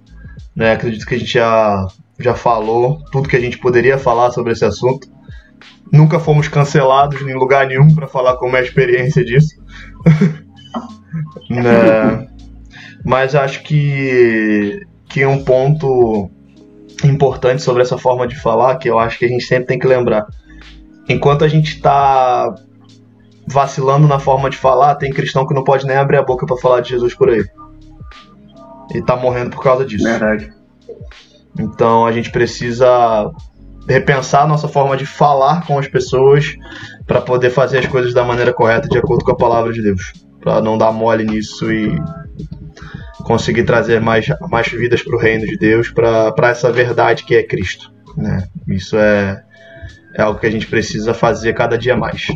Né? 0.54 0.72
Acredito 0.72 1.06
que 1.06 1.14
a 1.14 1.18
gente 1.18 1.32
já, 1.32 1.86
já 2.20 2.34
falou 2.34 2.98
tudo 3.10 3.30
que 3.30 3.36
a 3.36 3.40
gente 3.40 3.56
poderia 3.56 3.96
falar 3.96 4.30
sobre 4.30 4.52
esse 4.52 4.62
assunto. 4.62 5.08
Nunca 5.92 6.18
fomos 6.18 6.48
cancelados 6.48 7.20
em 7.22 7.34
lugar 7.34 7.66
nenhum 7.66 7.94
para 7.94 8.06
falar 8.06 8.36
como 8.36 8.56
é 8.56 8.60
a 8.60 8.62
experiência 8.62 9.24
disso. 9.24 9.54
né? 11.48 12.28
Mas 13.04 13.34
acho 13.34 13.62
que, 13.62 14.80
que 15.08 15.24
um 15.24 15.44
ponto 15.44 16.30
importante 17.04 17.62
sobre 17.62 17.82
essa 17.82 17.96
forma 17.98 18.26
de 18.26 18.36
falar, 18.36 18.76
que 18.76 18.88
eu 18.88 18.98
acho 18.98 19.18
que 19.18 19.24
a 19.24 19.28
gente 19.28 19.44
sempre 19.44 19.66
tem 19.66 19.78
que 19.78 19.86
lembrar. 19.86 20.26
Enquanto 21.08 21.44
a 21.44 21.48
gente 21.48 21.76
está 21.76 22.54
vacilando 23.46 24.08
na 24.08 24.18
forma 24.18 24.50
de 24.50 24.56
falar, 24.56 24.96
tem 24.96 25.12
cristão 25.12 25.46
que 25.46 25.54
não 25.54 25.62
pode 25.62 25.86
nem 25.86 25.96
abrir 25.96 26.16
a 26.16 26.22
boca 26.22 26.46
para 26.46 26.56
falar 26.56 26.80
de 26.80 26.90
Jesus 26.90 27.14
por 27.14 27.30
aí. 27.30 27.44
E 28.92 29.02
tá 29.02 29.16
morrendo 29.16 29.50
por 29.50 29.62
causa 29.62 29.84
disso. 29.84 30.04
Verdade. 30.04 30.50
Então 31.58 32.04
a 32.04 32.12
gente 32.12 32.30
precisa 32.30 33.30
repensar 33.88 34.42
a 34.42 34.46
nossa 34.46 34.68
forma 34.68 34.96
de 34.96 35.06
falar 35.06 35.66
com 35.66 35.78
as 35.78 35.88
pessoas 35.88 36.56
para 37.06 37.20
poder 37.20 37.50
fazer 37.50 37.78
as 37.78 37.86
coisas 37.86 38.12
da 38.12 38.24
maneira 38.24 38.52
correta, 38.52 38.88
de 38.88 38.98
acordo 38.98 39.24
com 39.24 39.32
a 39.32 39.36
palavra 39.36 39.72
de 39.72 39.82
Deus. 39.82 40.12
Para 40.40 40.60
não 40.60 40.76
dar 40.76 40.92
mole 40.92 41.24
nisso 41.24 41.72
e 41.72 41.96
conseguir 43.24 43.64
trazer 43.64 44.00
mais, 44.00 44.26
mais 44.50 44.68
vidas 44.68 45.02
para 45.02 45.16
o 45.16 45.18
reino 45.18 45.44
de 45.44 45.56
Deus, 45.56 45.90
para 45.90 46.48
essa 46.48 46.70
verdade 46.70 47.24
que 47.24 47.34
é 47.34 47.42
Cristo. 47.42 47.92
Né? 48.16 48.46
Isso 48.68 48.96
é, 48.96 49.42
é 50.14 50.22
algo 50.22 50.38
que 50.38 50.46
a 50.46 50.50
gente 50.50 50.66
precisa 50.66 51.12
fazer 51.12 51.52
cada 51.52 51.76
dia 51.76 51.96
mais. 51.96 52.28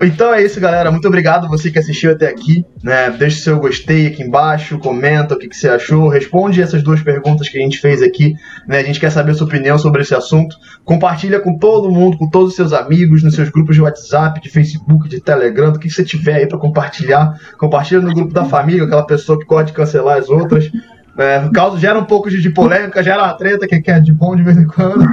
Então 0.00 0.34
é 0.34 0.42
isso, 0.42 0.60
galera. 0.60 0.90
Muito 0.90 1.06
obrigado 1.08 1.48
você 1.48 1.70
que 1.70 1.78
assistiu 1.78 2.12
até 2.12 2.28
aqui. 2.28 2.64
Né? 2.82 3.10
Deixe 3.10 3.40
seu 3.40 3.58
gostei 3.58 4.08
aqui 4.08 4.22
embaixo, 4.22 4.78
comenta 4.78 5.34
o 5.34 5.38
que, 5.38 5.48
que, 5.48 5.56
você 5.56 5.68
achou, 5.68 6.08
responde 6.08 6.60
essas 6.60 6.82
duas 6.82 7.02
perguntas 7.02 7.48
que 7.48 7.56
a 7.56 7.60
gente 7.60 7.78
fez 7.78 8.02
aqui. 8.02 8.34
Né? 8.66 8.80
A 8.80 8.82
gente 8.82 9.00
quer 9.00 9.10
saber 9.10 9.34
sua 9.34 9.46
opinião 9.46 9.78
sobre 9.78 10.02
esse 10.02 10.14
assunto. 10.14 10.56
Compartilha 10.84 11.40
com 11.40 11.56
todo 11.58 11.90
mundo, 11.90 12.18
com 12.18 12.28
todos 12.28 12.50
os 12.50 12.56
seus 12.56 12.72
amigos, 12.72 13.22
nos 13.22 13.34
seus 13.34 13.48
grupos 13.48 13.76
de 13.76 13.82
WhatsApp, 13.82 14.40
de 14.40 14.50
Facebook, 14.50 15.08
de 15.08 15.20
Telegram, 15.20 15.72
do 15.72 15.78
que 15.78 15.88
você 15.88 16.04
tiver 16.04 16.34
aí 16.34 16.46
para 16.46 16.58
compartilhar. 16.58 17.38
Compartilha 17.58 18.00
no 18.00 18.12
grupo 18.12 18.34
da 18.34 18.44
família, 18.44 18.84
aquela 18.84 19.06
pessoa 19.06 19.38
que 19.38 19.46
pode 19.46 19.72
cancelar 19.72 20.18
as 20.18 20.28
outras. 20.28 20.70
É, 21.16 21.48
causa, 21.54 21.78
gera 21.78 21.98
um 21.98 22.04
pouco 22.04 22.28
de, 22.28 22.42
de 22.42 22.50
polêmica, 22.50 23.02
gera 23.02 23.22
uma 23.22 23.34
treta 23.34 23.68
que 23.68 23.90
é 23.90 24.00
de 24.00 24.12
bom 24.12 24.34
de 24.34 24.42
vez 24.42 24.56
em 24.56 24.66
quando. 24.66 25.06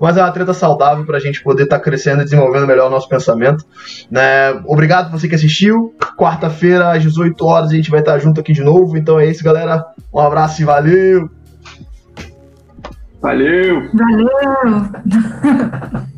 Mas 0.00 0.16
é 0.16 0.22
uma 0.22 0.32
treta 0.32 0.54
saudável 0.54 1.04
para 1.04 1.16
a 1.16 1.20
gente 1.20 1.42
poder 1.42 1.64
estar 1.64 1.78
tá 1.78 1.82
crescendo 1.82 2.22
e 2.22 2.24
desenvolvendo 2.24 2.66
melhor 2.66 2.86
o 2.88 2.90
nosso 2.90 3.08
pensamento. 3.08 3.64
Né? 4.10 4.52
Obrigado 4.66 5.10
você 5.10 5.28
que 5.28 5.34
assistiu. 5.34 5.94
Quarta-feira, 6.16 6.92
às 6.92 7.02
18 7.02 7.44
horas, 7.44 7.70
a 7.70 7.74
gente 7.74 7.90
vai 7.90 8.00
estar 8.00 8.12
tá 8.12 8.18
junto 8.18 8.40
aqui 8.40 8.52
de 8.52 8.62
novo. 8.62 8.96
Então 8.96 9.18
é 9.18 9.26
isso, 9.26 9.44
galera. 9.44 9.84
Um 10.12 10.20
abraço 10.20 10.62
e 10.62 10.64
valeu! 10.64 11.30
Valeu! 13.20 13.90
Valeu! 13.94 14.90